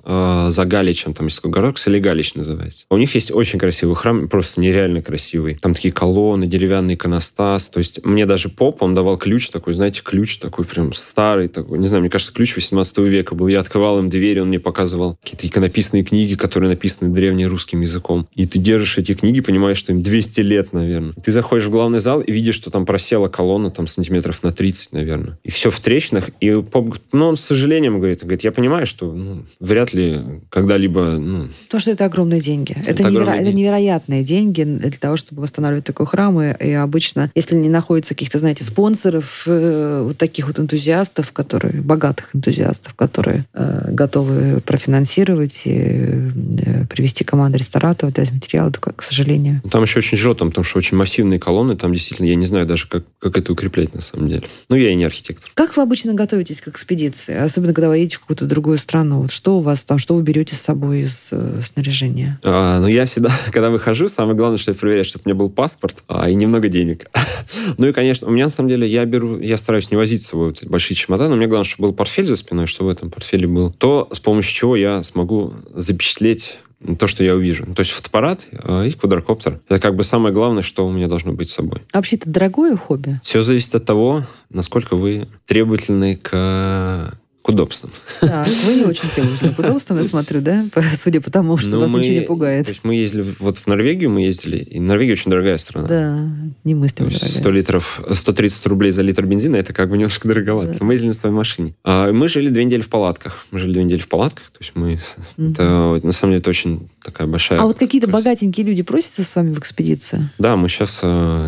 Э, 0.06 0.48
за 0.50 0.66
Галичем, 0.66 1.14
там 1.14 1.28
есть 1.28 1.38
такой 1.38 1.52
город, 1.52 1.78
Солигалич 1.78 2.36
называется. 2.36 2.86
У 2.90 2.98
них 2.98 3.14
есть 3.16 3.32
очень 3.32 3.60
красивый 3.60 3.96
храм, 3.96 4.28
просто 4.28 4.62
нереально 4.62 5.02
красивый. 5.02 5.56
Там 5.56 5.74
такие 5.74 5.94
колонны, 5.94 6.48
деревянный 6.48 6.96
иконостас. 6.96 7.70
То 7.70 7.80
есть 7.80 8.04
мне 8.06 8.26
даже 8.26 8.50
поп, 8.50 8.82
он 8.82 8.96
давал 8.96 9.18
ключ 9.18 9.50
такой, 9.50 9.74
знаете, 9.74 10.02
ключ 10.04 10.38
такой 10.38 10.66
прям 10.66 10.94
старый 10.94 11.48
такой. 11.48 11.80
Не 11.80 11.88
знаю, 11.88 12.02
мне 12.02 12.10
кажется, 12.10 12.34
ключ 12.34 12.56
18 12.56 12.98
века 13.00 13.36
был. 13.36 13.48
Я 13.48 13.60
открывал 13.60 14.00
им 14.00 14.10
дверь, 14.10 14.42
он 14.42 14.50
мне 14.50 14.60
показывал 14.60 15.18
какие-то 15.24 15.48
иконописные 15.48 16.04
книги, 16.04 16.36
которые 16.36 16.70
написаны 16.70 17.14
древнерусским 17.14 17.82
языком. 17.82 18.28
И 18.36 18.46
ты 18.46 18.60
держишь 18.60 18.98
эти 18.98 19.14
книги, 19.14 19.42
понимаешь, 19.42 19.78
что 19.78 19.92
им 19.92 20.02
200 20.02 20.40
лет, 20.42 20.74
наверное. 20.74 21.14
Ты 21.14 21.32
заходишь 21.32 21.68
в 21.68 21.70
главный 21.70 22.00
зал 22.00 22.22
и 22.22 22.32
видишь, 22.32 22.56
что 22.56 22.72
там 22.72 22.86
просела 22.86 23.28
колонна 23.28 23.72
там 23.72 23.88
сантиметров 23.88 24.44
на 24.44 24.52
30, 24.52 24.94
наверное. 24.94 25.38
И 25.44 25.52
все 25.52 25.70
в 25.70 25.80
трещинах. 25.80 26.30
И 26.40 26.52
поп, 26.62 26.98
ну, 27.12 27.28
он 27.28 27.38
с 27.38 27.42
сожалением 27.42 27.98
говорит, 28.00 28.22
говорит, 28.22 28.44
я 28.44 28.52
понимаю, 28.52 28.86
что 28.86 29.12
ну, 29.12 29.46
вряд 29.60 29.94
ли 29.94 29.95
ли 29.96 30.22
когда-либо... 30.50 31.12
Ну, 31.18 31.48
Потому 31.66 31.82
что 31.82 31.92
это 31.92 32.06
огромные 32.06 32.42
деньги. 32.42 32.74
Это, 32.74 32.90
Это 32.92 33.04
неверо- 33.04 33.08
огромные 33.08 33.36
это 33.36 33.46
деньги. 33.46 33.60
невероятные 33.62 34.24
деньги 34.24 34.64
для 34.64 34.92
того, 34.92 35.18
чтобы 35.18 35.42
восстанавливать 35.42 35.86
такой 35.86 36.06
храм. 36.06 36.40
И, 36.42 36.54
и 36.66 36.72
обычно, 36.74 37.32
если 37.36 37.56
не 37.56 37.70
находится 37.70 38.14
каких-то, 38.14 38.40
знаете, 38.40 38.64
спонсоров, 38.64 39.44
э, 39.48 40.04
вот 40.06 40.18
таких 40.18 40.48
вот 40.48 40.60
энтузиастов, 40.60 41.32
которые, 41.32 41.82
богатых 41.82 42.36
энтузиастов, 42.36 42.94
которые 42.94 43.46
э, 43.54 43.92
готовы 43.92 44.62
профинансировать 44.62 45.62
и 45.66 45.72
э, 45.74 46.86
привести 46.90 47.24
команду 47.24 47.58
рестораторов, 47.58 48.14
дать 48.14 48.32
материалы, 48.34 48.72
то, 48.72 48.80
к 48.80 49.02
сожалению. 49.02 49.62
там 49.72 49.84
еще 49.84 50.00
очень 50.00 50.18
тяжело, 50.18 50.36
там, 50.36 50.50
потому 50.50 50.64
что 50.66 50.78
очень 50.78 50.98
массивные 50.98 51.40
колонны, 51.40 51.76
там 51.76 51.94
действительно, 51.94 52.28
я 52.28 52.36
не 52.36 52.46
знаю 52.46 52.66
даже, 52.66 52.88
как, 52.88 53.06
как 53.20 53.38
это 53.38 53.54
укреплять 53.54 53.94
на 53.94 54.02
самом 54.02 54.28
деле. 54.30 54.44
Ну, 54.70 54.76
я 54.76 54.92
и 54.92 54.96
не 54.96 55.06
архитектор. 55.06 55.50
Как 55.54 55.76
вы 55.78 55.84
обычно 55.84 56.14
готовитесь 56.14 56.62
к 56.62 56.68
экспедиции? 56.68 57.36
Особенно, 57.36 57.74
когда 57.74 57.90
вы 57.90 57.98
едете 57.98 58.18
в 58.18 58.22
какую-то 58.22 58.46
другую 58.46 58.78
страну. 58.78 59.22
Вот 59.22 59.32
что 59.32 59.58
у 59.58 59.62
вас 59.62 59.85
там, 59.86 59.98
что 59.98 60.16
вы 60.16 60.24
берете 60.24 60.56
с 60.56 60.62
собой 60.62 61.02
из 61.02 61.30
э, 61.32 61.62
снаряжения? 61.62 62.40
А, 62.44 62.80
ну, 62.80 62.88
я 62.88 63.06
всегда, 63.06 63.32
когда 63.52 63.70
выхожу, 63.70 64.08
самое 64.08 64.36
главное, 64.36 64.58
что 64.58 64.72
я 64.72 64.76
проверяю, 64.76 65.06
чтобы 65.06 65.24
у 65.26 65.30
меня 65.30 65.38
был 65.38 65.50
паспорт 65.50 66.04
а, 66.08 66.30
и 66.30 66.36
немного 66.36 66.68
денег. 66.68 67.10
ну 67.78 67.88
и, 67.88 67.94
конечно, 67.94 68.28
у 68.28 68.32
меня, 68.32 68.46
на 68.46 68.52
самом 68.52 68.70
деле, 68.70 68.88
я 68.88 69.06
беру, 69.06 69.40
я 69.40 69.58
стараюсь 69.58 69.92
не 69.92 69.98
возить 69.98 70.24
с 70.24 70.28
собой 70.28 70.48
вот 70.48 70.64
большие 70.66 70.96
чемоданы. 70.96 71.34
У 71.34 71.38
меня 71.38 71.48
главное, 71.48 71.66
чтобы 71.66 71.90
был 71.90 71.96
портфель 71.96 72.28
за 72.28 72.36
спиной, 72.36 72.68
что 72.68 72.86
в 72.86 72.90
этом 72.90 73.10
портфеле 73.10 73.48
был. 73.48 73.72
То, 73.72 74.10
с 74.12 74.20
помощью 74.20 74.54
чего 74.54 74.76
я 74.76 75.04
смогу 75.04 75.54
запечатлеть 75.74 76.58
то, 77.00 77.08
что 77.08 77.24
я 77.24 77.36
увижу. 77.36 77.66
Ну, 77.68 77.74
То 77.74 77.82
есть 77.82 77.92
фотоаппарат 77.92 78.48
а, 78.52 78.84
и 78.84 78.92
квадрокоптер. 78.92 79.60
Это 79.68 79.80
как 79.80 79.96
бы 79.96 80.04
самое 80.04 80.34
главное, 80.34 80.62
что 80.62 80.86
у 80.86 80.92
меня 80.92 81.08
должно 81.08 81.34
быть 81.34 81.50
с 81.50 81.54
собой. 81.54 81.82
А 81.92 81.98
вообще 81.98 82.18
это 82.18 82.30
дорогое 82.30 82.76
хобби? 82.76 83.20
Все 83.24 83.42
зависит 83.42 83.76
от 83.76 83.86
того, 83.86 84.24
насколько 84.50 84.96
вы 84.96 85.28
требовательны 85.46 86.16
к, 86.18 87.18
к 87.46 87.50
удобствам. 87.50 87.92
Так, 88.22 88.48
вы 88.66 88.74
не 88.74 88.86
очень 88.86 89.08
требовательны 89.08 89.54
к 89.54 89.60
удобствам, 89.60 90.00
я 90.00 90.04
смотрю, 90.04 90.42
да? 90.42 90.66
Судя 90.96 91.22
по 91.22 91.30
тому, 91.30 91.58
что 91.58 91.70
Ну, 91.70 91.80
вас 91.82 91.92
мы- 91.92 92.00
ничего 92.00 92.16
не 92.16 92.22
пугает. 92.22 92.66
То 92.66 92.72
есть 92.72 92.84
мы 92.84 92.96
ездили 92.96 93.24
вот 93.38 93.60
в 93.60 93.68
Норвегию, 93.68 94.10
мы 94.10 94.22
ездили, 94.24 94.58
и 94.58 94.80
Норвегия 94.80 95.14
очень 95.14 95.30
дорогая 95.30 95.60
страна. 95.60 95.88
Да, 95.88 96.28
немыслимо 96.64 97.10
То 97.10 97.14
есть 97.14 97.30
100 97.30 97.40
дорогая. 97.44 97.62
литров, 97.62 98.02
130 98.12 98.66
рублей 98.66 98.90
за 98.92 99.04
литр 99.04 99.28
бензина, 99.28 99.58
это 99.58 99.74
как 99.74 99.90
бы 99.92 99.96
немножко 99.98 100.28
дороговато. 100.28 100.84
Мы 100.84 100.94
ездили 100.94 101.10
на 101.10 101.14
своей 101.14 101.36
машине. 101.36 101.76
А 101.84 102.12
мы 102.12 102.28
жили 102.30 102.50
две 102.50 102.64
недели 102.66 102.82
в 102.82 102.90
палатках. 102.90 103.46
Мы 103.52 103.60
жили 103.60 103.74
две 103.74 103.84
недели 103.84 104.00
в 104.00 104.08
палатках, 104.08 104.46
то 104.50 104.58
есть 104.62 104.72
мы... 104.74 105.00
Мгм. 105.38 105.52
Это, 105.52 106.00
на 106.02 106.12
самом 106.14 106.32
деле, 106.32 106.40
это 106.40 106.50
очень 106.50 106.90
такая 107.04 107.28
большая... 107.28 107.60
А 107.60 107.66
вот 107.68 107.78
какие-то 107.78 108.08
богатенькие 108.08 108.66
люди 108.66 108.82
просятся 108.82 109.24
с 109.24 109.36
вами 109.36 109.54
в 109.54 109.60
экспедицию? 109.60 110.32
Да, 110.40 110.56
мы 110.56 110.68
сейчас 110.68 111.00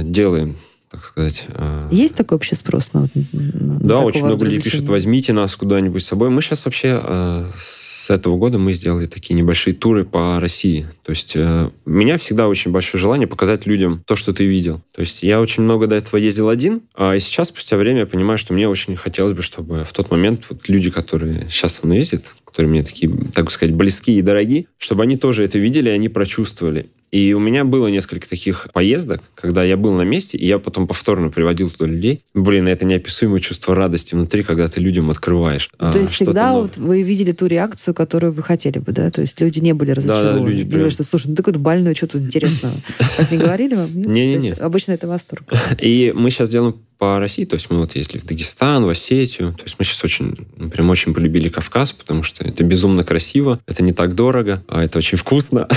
делаем, 0.03 0.57
так 0.89 1.03
сказать... 1.03 1.45
э, 1.49 1.89
Есть 1.91 2.15
такой 2.15 2.35
вообще 2.35 2.55
спрос 2.55 2.93
на, 2.93 3.01
на- 3.31 3.79
Да, 3.79 3.99
очень 3.99 4.23
много 4.23 4.45
людей 4.45 4.57
пишут, 4.59 4.81
развлечения? 4.81 4.91
возьмите 4.91 5.33
нас 5.33 5.55
куда-нибудь 5.55 6.01
с 6.01 6.07
собой. 6.07 6.29
Мы 6.29 6.41
сейчас 6.41 6.65
вообще 6.65 7.01
э, 7.03 7.45
с 7.55 8.09
этого 8.09 8.37
года 8.37 8.57
мы 8.57 8.71
сделали 8.73 9.05
такие 9.05 9.35
небольшие 9.35 9.73
туры 9.73 10.05
по 10.05 10.39
России. 10.39 10.85
То 11.03 11.09
есть 11.09 11.33
э, 11.35 11.69
у 11.85 11.89
меня 11.89 12.17
всегда 12.17 12.47
очень 12.47 12.71
большое 12.71 13.01
желание 13.01 13.27
показать 13.27 13.65
людям 13.65 14.01
то, 14.05 14.15
что 14.15 14.31
ты 14.33 14.45
видел. 14.45 14.81
То 14.93 15.01
есть 15.01 15.23
я 15.23 15.41
очень 15.41 15.63
много 15.63 15.87
до 15.87 15.95
этого 15.95 16.17
ездил 16.17 16.47
один, 16.49 16.81
а 16.95 17.15
и 17.15 17.19
сейчас, 17.19 17.49
спустя 17.49 17.75
время, 17.77 17.99
я 18.01 18.05
понимаю, 18.05 18.37
что 18.37 18.53
мне 18.53 18.69
очень 18.69 18.95
хотелось 18.95 19.33
бы, 19.33 19.41
чтобы 19.41 19.83
в 19.83 19.91
тот 19.91 20.09
момент 20.09 20.45
вот 20.49 20.69
люди, 20.69 20.89
которые 20.89 21.47
сейчас 21.49 21.75
со 21.75 21.85
мной 21.85 21.99
ездят, 21.99 22.33
которые 22.45 22.69
мне 22.69 22.83
такие, 22.83 23.11
так 23.33 23.51
сказать, 23.51 23.75
близкие 23.75 24.19
и 24.19 24.21
дорогие, 24.21 24.67
чтобы 24.77 25.03
они 25.03 25.17
тоже 25.17 25.43
это 25.43 25.59
видели, 25.59 25.89
и 25.89 25.91
они 25.91 26.07
прочувствовали. 26.09 26.89
И 27.11 27.33
у 27.33 27.39
меня 27.39 27.63
было 27.63 27.87
несколько 27.87 28.27
таких 28.27 28.67
поездок, 28.73 29.21
когда 29.35 29.63
я 29.63 29.77
был 29.77 29.93
на 29.93 30.01
месте, 30.01 30.37
и 30.37 30.45
я 30.45 30.59
потом 30.59 30.87
повторно 30.87 31.29
приводил 31.29 31.69
туда 31.69 31.85
людей. 31.85 32.23
Блин, 32.33 32.67
это 32.67 32.85
неописуемое 32.85 33.39
чувство 33.39 33.75
радости 33.75 34.13
внутри, 34.13 34.43
когда 34.43 34.67
ты 34.67 34.81
людям 34.81 35.09
открываешь. 35.09 35.69
То 35.77 35.91
а, 35.91 35.97
есть 35.97 36.13
всегда 36.13 36.49
новое. 36.49 36.63
вот 36.63 36.77
вы 36.77 37.03
видели 37.03 37.31
ту 37.31 37.45
реакцию, 37.45 37.93
которую 37.93 38.33
вы 38.33 38.43
хотели 38.43 38.79
бы, 38.79 38.91
да? 38.91 39.09
То 39.09 39.21
есть 39.21 39.39
люди 39.39 39.59
не 39.59 39.73
были 39.73 39.91
разочарованы. 39.91 40.49
люди 40.49 40.61
не 40.63 40.69
говорят, 40.69 40.91
что, 40.91 41.03
слушай, 41.03 41.27
ну 41.27 41.35
ты 41.35 41.43
какой-то 41.43 41.59
больной, 41.59 41.95
что 41.95 42.07
тут 42.07 42.23
интересного? 42.23 42.73
Так 43.17 43.31
не 43.31 43.37
говорили 43.37 43.75
вам? 43.75 43.89
Не-не-не. 43.93 44.51
Обычно 44.53 44.91
это 44.91 45.07
восторг. 45.07 45.43
И 45.79 46.13
мы 46.15 46.29
сейчас 46.29 46.49
делаем 46.49 46.75
по 46.97 47.19
России, 47.19 47.45
то 47.45 47.55
есть 47.55 47.69
мы 47.69 47.77
вот 47.79 47.95
ездили 47.95 48.19
в 48.19 48.25
Дагестан, 48.25 48.85
в 48.85 48.89
Осетию, 48.89 49.53
то 49.53 49.63
есть 49.63 49.75
мы 49.77 49.85
сейчас 49.85 50.03
очень, 50.03 50.35
ну, 50.57 50.69
прям 50.69 50.89
очень 50.89 51.13
полюбили 51.13 51.49
Кавказ, 51.49 51.93
потому 51.93 52.23
что 52.23 52.43
это 52.43 52.63
безумно 52.63 53.03
красиво, 53.03 53.59
это 53.67 53.83
не 53.83 53.93
так 53.93 54.15
дорого, 54.15 54.63
а 54.67 54.83
это 54.83 54.97
очень 54.97 55.17
вкусно. 55.17 55.67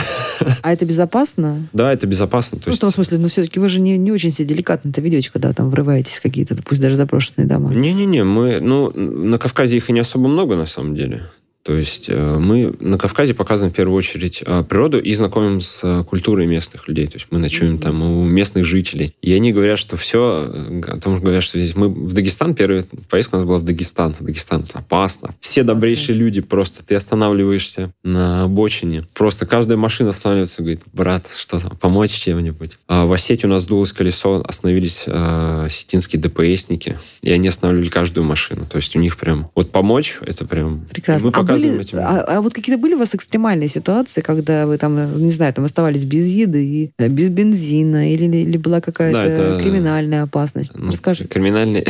А 0.62 0.72
это 0.72 0.86
безопасно? 0.86 1.68
Да, 1.72 1.92
это 1.92 2.06
безопасно. 2.06 2.58
То 2.58 2.64
Ну, 2.66 2.70
в 2.70 2.74
есть... 2.74 2.80
том 2.80 2.90
смысле, 2.90 3.18
ну, 3.18 3.28
все-таки 3.28 3.60
вы 3.60 3.68
же 3.68 3.80
не, 3.80 3.98
не 3.98 4.12
очень 4.12 4.30
себе 4.30 4.48
деликатно 4.48 4.90
это 4.90 5.00
ведете, 5.00 5.30
когда 5.30 5.52
там 5.52 5.70
врываетесь 5.70 6.18
в 6.18 6.22
какие-то, 6.22 6.56
пусть 6.64 6.80
даже 6.80 6.96
заброшенные 6.96 7.46
дома. 7.46 7.72
Не-не-не, 7.74 8.24
мы, 8.24 8.60
ну, 8.60 8.90
на 8.90 9.38
Кавказе 9.38 9.76
их 9.76 9.90
и 9.90 9.92
не 9.92 10.00
особо 10.00 10.28
много, 10.28 10.56
на 10.56 10.66
самом 10.66 10.94
деле. 10.94 11.22
То 11.70 11.76
есть 11.76 12.06
э, 12.08 12.36
мы 12.36 12.74
на 12.80 12.98
Кавказе 12.98 13.32
показываем 13.32 13.72
в 13.72 13.76
первую 13.76 13.96
очередь 13.96 14.42
э, 14.44 14.64
природу 14.68 14.98
и 14.98 15.14
знакомим 15.14 15.60
с 15.60 15.78
э, 15.84 16.02
культурой 16.02 16.48
местных 16.48 16.88
людей. 16.88 17.06
То 17.06 17.14
есть 17.14 17.28
мы 17.30 17.38
ночуем 17.38 17.78
там 17.78 18.02
у 18.02 18.24
местных 18.24 18.64
жителей. 18.64 19.14
И 19.22 19.32
они 19.32 19.52
говорят, 19.52 19.78
что 19.78 19.96
все, 19.96 20.52
о 20.88 20.98
том, 20.98 21.14
что 21.14 21.22
говорят, 21.22 21.44
что 21.44 21.60
здесь 21.60 21.76
мы 21.76 21.88
в 21.88 22.12
Дагестан, 22.12 22.56
первая 22.56 22.84
поездка 23.08 23.36
у 23.36 23.38
нас 23.38 23.46
была 23.46 23.58
в 23.58 23.62
Дагестан. 23.62 24.16
В 24.18 24.24
Дагестан 24.24 24.62
это 24.62 24.80
опасно. 24.80 25.30
Все 25.38 25.60
Опасно. 25.60 25.74
добрейшие 25.74 26.18
люди, 26.18 26.40
просто 26.40 26.84
ты 26.84 26.96
останавливаешься 26.96 27.92
на 28.02 28.42
обочине. 28.42 29.06
Просто 29.14 29.46
каждая 29.46 29.78
машина 29.78 30.10
останавливается 30.10 30.62
и 30.62 30.64
говорит, 30.64 30.80
брат, 30.92 31.28
что 31.38 31.60
там, 31.60 31.76
помочь 31.76 32.10
чем-нибудь. 32.10 32.78
А 32.88 33.06
в 33.06 33.12
Осетии 33.12 33.46
у 33.46 33.50
нас 33.50 33.62
сдулось 33.62 33.92
колесо, 33.92 34.42
остановились 34.44 35.04
э, 35.06 35.66
осетинские 35.66 36.20
ДПСники, 36.20 36.98
и 37.22 37.30
они 37.30 37.46
останавливали 37.46 37.90
каждую 37.90 38.24
машину. 38.24 38.66
То 38.68 38.78
есть 38.78 38.96
у 38.96 38.98
них 38.98 39.16
прям, 39.16 39.52
вот 39.54 39.70
помочь, 39.70 40.18
это 40.22 40.44
прям... 40.44 40.80
Прекрасно. 40.90 41.28
Мы 41.28 41.32
а, 41.32 41.44
были- 41.68 41.80
этим. 41.80 41.98
а, 41.98 42.20
а 42.26 42.40
вот 42.40 42.52
какие-то 42.54 42.80
были 42.80 42.94
у 42.94 42.98
вас 42.98 43.14
экстремальные 43.14 43.68
ситуации, 43.68 44.20
когда 44.20 44.66
вы 44.66 44.78
там, 44.78 45.22
не 45.22 45.30
знаю, 45.30 45.52
там 45.54 45.64
оставались 45.64 46.04
без 46.04 46.26
еды 46.26 46.64
и 46.64 46.90
э, 46.98 47.08
без 47.08 47.28
бензина, 47.28 48.12
или, 48.12 48.24
или 48.24 48.56
была 48.56 48.80
какая-то 48.80 49.20
Да, 49.20 49.26
это- 49.26 49.60
криминальная 49.62 50.22
опасность? 50.22 50.72
Ну. 50.74 50.90
Криминальные... 51.28 51.86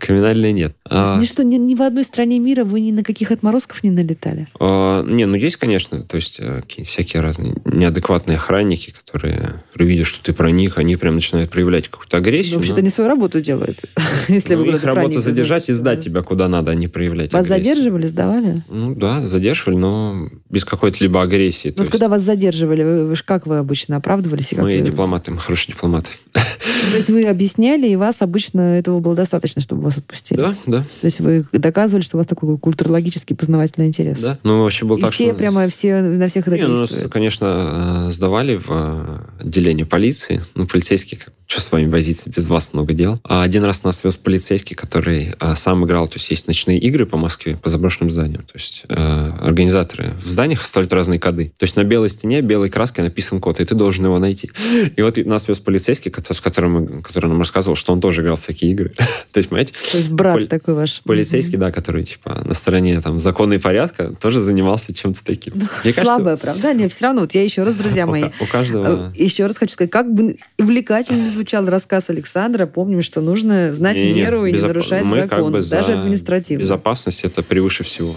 Криминальные 0.00 0.52
нет. 0.60 0.76
А, 0.90 1.18
ни, 1.18 1.24
что, 1.24 1.42
ни, 1.44 1.56
ни 1.56 1.74
в 1.74 1.80
одной 1.80 2.04
стране 2.04 2.38
мира 2.38 2.62
вы 2.64 2.80
ни 2.80 2.92
на 2.92 3.02
каких 3.02 3.30
отморозков 3.30 3.82
не 3.82 3.90
налетали? 3.90 4.48
а, 4.60 5.02
не, 5.02 5.24
ну 5.24 5.34
есть, 5.34 5.56
конечно, 5.56 6.02
то 6.02 6.16
есть 6.16 6.36
э, 6.40 6.62
всякие 6.84 7.22
разные 7.22 7.54
неадекватные 7.64 8.36
охранники, 8.36 8.92
которые 8.92 9.62
увидят, 9.78 10.06
что 10.06 10.22
ты 10.22 10.34
проник, 10.34 10.76
они 10.76 10.96
прям 10.96 11.14
начинают 11.14 11.50
проявлять 11.50 11.88
какую-то 11.88 12.16
Ну, 12.18 12.20
агрессию. 12.20 12.56
вообще-то 12.56 12.76
но- 12.76 12.80
они 12.80 12.90
свою 12.90 13.08
работу 13.08 13.40
делают. 13.40 13.78
Если 14.28 14.54
Ну, 14.54 14.60
вы 14.64 14.68
их 14.74 14.84
работа 14.84 15.20
задержать 15.20 15.70
и 15.70 15.72
значит, 15.72 15.76
сдать 15.80 15.98
да. 16.00 16.02
тебя 16.02 16.20
куда 16.22 16.48
надо, 16.48 16.72
а 16.72 16.74
не 16.74 16.86
проявлять 16.88 17.32
Вас 17.32 17.46
агрессию. 17.50 17.74
задерживали, 17.76 18.06
сдавали? 18.06 18.62
Ну 18.68 18.94
да, 18.94 19.26
задерживали, 19.26 19.76
но 19.76 20.28
без 20.50 20.66
какой-то 20.66 20.98
либо 21.00 21.22
агрессии. 21.22 21.68
Ну, 21.68 21.74
вот 21.78 21.80
есть 21.84 21.92
когда 21.92 22.08
вас 22.10 22.20
задерживали, 22.22 22.82
вы, 22.84 23.06
вы 23.06 23.16
как 23.24 23.46
вы 23.46 23.56
обычно 23.56 23.96
оправдывались? 23.96 24.52
И 24.52 24.56
мы 24.56 24.62
вы- 24.78 24.80
дипломаты, 24.86 25.30
мы 25.30 25.38
хорошие 25.38 25.72
дипломаты. 25.74 26.10
То 26.34 26.96
есть 26.98 27.08
вы 27.08 27.26
объясняли, 27.26 27.88
и 27.88 27.96
вас 27.96 28.20
обычно 28.20 28.60
этого 28.76 29.00
было 29.00 29.14
достаточно, 29.14 29.62
чтобы 29.62 29.82
вас 29.82 29.96
отпустили? 29.96 30.38
Да, 30.38 30.54
да, 30.78 30.84
То 31.00 31.04
есть 31.04 31.20
вы 31.20 31.44
доказывали, 31.52 32.02
что 32.02 32.16
у 32.16 32.18
вас 32.18 32.26
такой 32.26 32.58
культурологический 32.58 33.36
познавательный 33.36 33.86
интерес? 33.88 34.20
да. 34.20 34.38
Ну, 34.42 34.62
вообще 34.62 34.84
был 34.84 34.96
И 34.96 35.00
так, 35.00 35.12
все 35.12 35.28
что... 35.28 35.34
прямо, 35.34 35.68
все 35.68 36.00
на 36.00 36.28
всех 36.28 36.46
это 36.46 36.56
Не, 36.56 36.66
ну, 36.66 36.80
нас, 36.80 37.04
конечно, 37.10 38.06
э, 38.06 38.10
сдавали 38.10 38.56
в 38.56 39.22
отделение 39.40 39.86
полиции. 39.86 40.40
Ну, 40.54 40.66
полицейский, 40.66 41.16
как, 41.16 41.32
что 41.54 41.60
с 41.60 41.70
вами 41.70 41.86
возиться, 41.86 42.30
без 42.30 42.48
вас 42.48 42.72
много 42.72 42.94
дел. 42.94 43.20
А 43.22 43.44
один 43.44 43.62
раз 43.64 43.84
нас 43.84 44.02
вез 44.02 44.16
полицейский, 44.16 44.74
который 44.74 45.34
э, 45.38 45.54
сам 45.54 45.84
играл, 45.84 46.08
то 46.08 46.16
есть 46.16 46.28
есть 46.30 46.48
ночные 46.48 46.78
игры 46.80 47.06
по 47.06 47.16
Москве, 47.16 47.56
по 47.56 47.70
заброшенным 47.70 48.10
зданиям. 48.10 48.42
То 48.42 48.54
есть 48.54 48.84
э, 48.88 48.94
организаторы 49.40 50.14
в 50.20 50.26
зданиях 50.26 50.62
оставляют 50.62 50.92
разные 50.92 51.20
коды. 51.20 51.52
То 51.56 51.64
есть 51.64 51.76
на 51.76 51.84
белой 51.84 52.10
стене 52.10 52.40
белой 52.40 52.70
краской 52.70 53.04
написан 53.04 53.40
код, 53.40 53.60
и 53.60 53.64
ты 53.64 53.76
должен 53.76 54.04
его 54.04 54.18
найти. 54.18 54.50
И 54.96 55.00
вот 55.00 55.16
нас 55.18 55.46
вез 55.46 55.60
полицейский, 55.60 56.10
который, 56.10 56.36
с 56.36 56.40
которым 56.40 57.02
который 57.02 57.28
нам 57.28 57.38
рассказывал, 57.38 57.76
что 57.76 57.92
он 57.92 58.00
тоже 58.00 58.22
играл 58.22 58.36
в 58.36 58.44
такие 58.44 58.72
игры. 58.72 58.88
То 59.32 59.38
есть, 59.38 59.48
понимаете, 59.48 59.74
То 59.92 59.96
есть 59.98 60.10
брат 60.10 60.34
Поль- 60.34 60.48
такой 60.48 60.74
ваш. 60.74 61.02
полицейский, 61.04 61.56
да, 61.56 61.70
который, 61.70 62.02
типа, 62.02 62.42
на 62.44 62.54
стороне 62.54 63.00
там 63.00 63.20
закона 63.20 63.54
и 63.54 63.58
порядка, 63.58 64.12
тоже 64.20 64.40
занимался 64.40 64.92
чем-то 64.92 65.24
таким. 65.24 65.54
Мне 65.54 65.68
кажется, 65.92 66.02
Слабое 66.04 66.34
оправдание. 66.34 66.88
Все 66.88 67.04
равно, 67.04 67.20
вот 67.20 67.32
я 67.32 67.44
еще 67.44 67.62
раз, 67.62 67.76
друзья 67.76 68.06
мои, 68.06 68.24
у 68.40 68.46
каждого... 68.46 69.12
э, 69.14 69.22
еще 69.22 69.46
раз 69.46 69.56
хочу 69.56 69.74
сказать, 69.74 69.92
как 69.92 70.12
бы 70.12 70.36
увлекательно 70.58 71.30
звучал 71.44 71.66
рассказ 71.66 72.08
Александра, 72.08 72.64
помним, 72.64 73.02
что 73.02 73.20
нужно 73.20 73.70
знать 73.70 73.98
Не-не, 73.98 74.14
меру 74.14 74.46
и 74.46 74.52
не 74.52 74.58
безопа- 74.58 74.68
нарушать 74.68 75.02
мы 75.04 75.16
как 75.16 75.30
закон, 75.30 75.52
бы 75.52 75.62
за 75.62 75.70
даже 75.76 75.92
административно. 75.92 76.62
Безопасность 76.62 77.22
это 77.22 77.42
превыше 77.42 77.84
всего. 77.84 78.14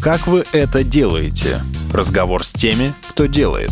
Как 0.00 0.26
вы 0.26 0.44
это 0.52 0.82
делаете? 0.82 1.60
Разговор 1.92 2.42
с 2.42 2.54
теми, 2.54 2.94
кто 3.10 3.26
делает. 3.26 3.70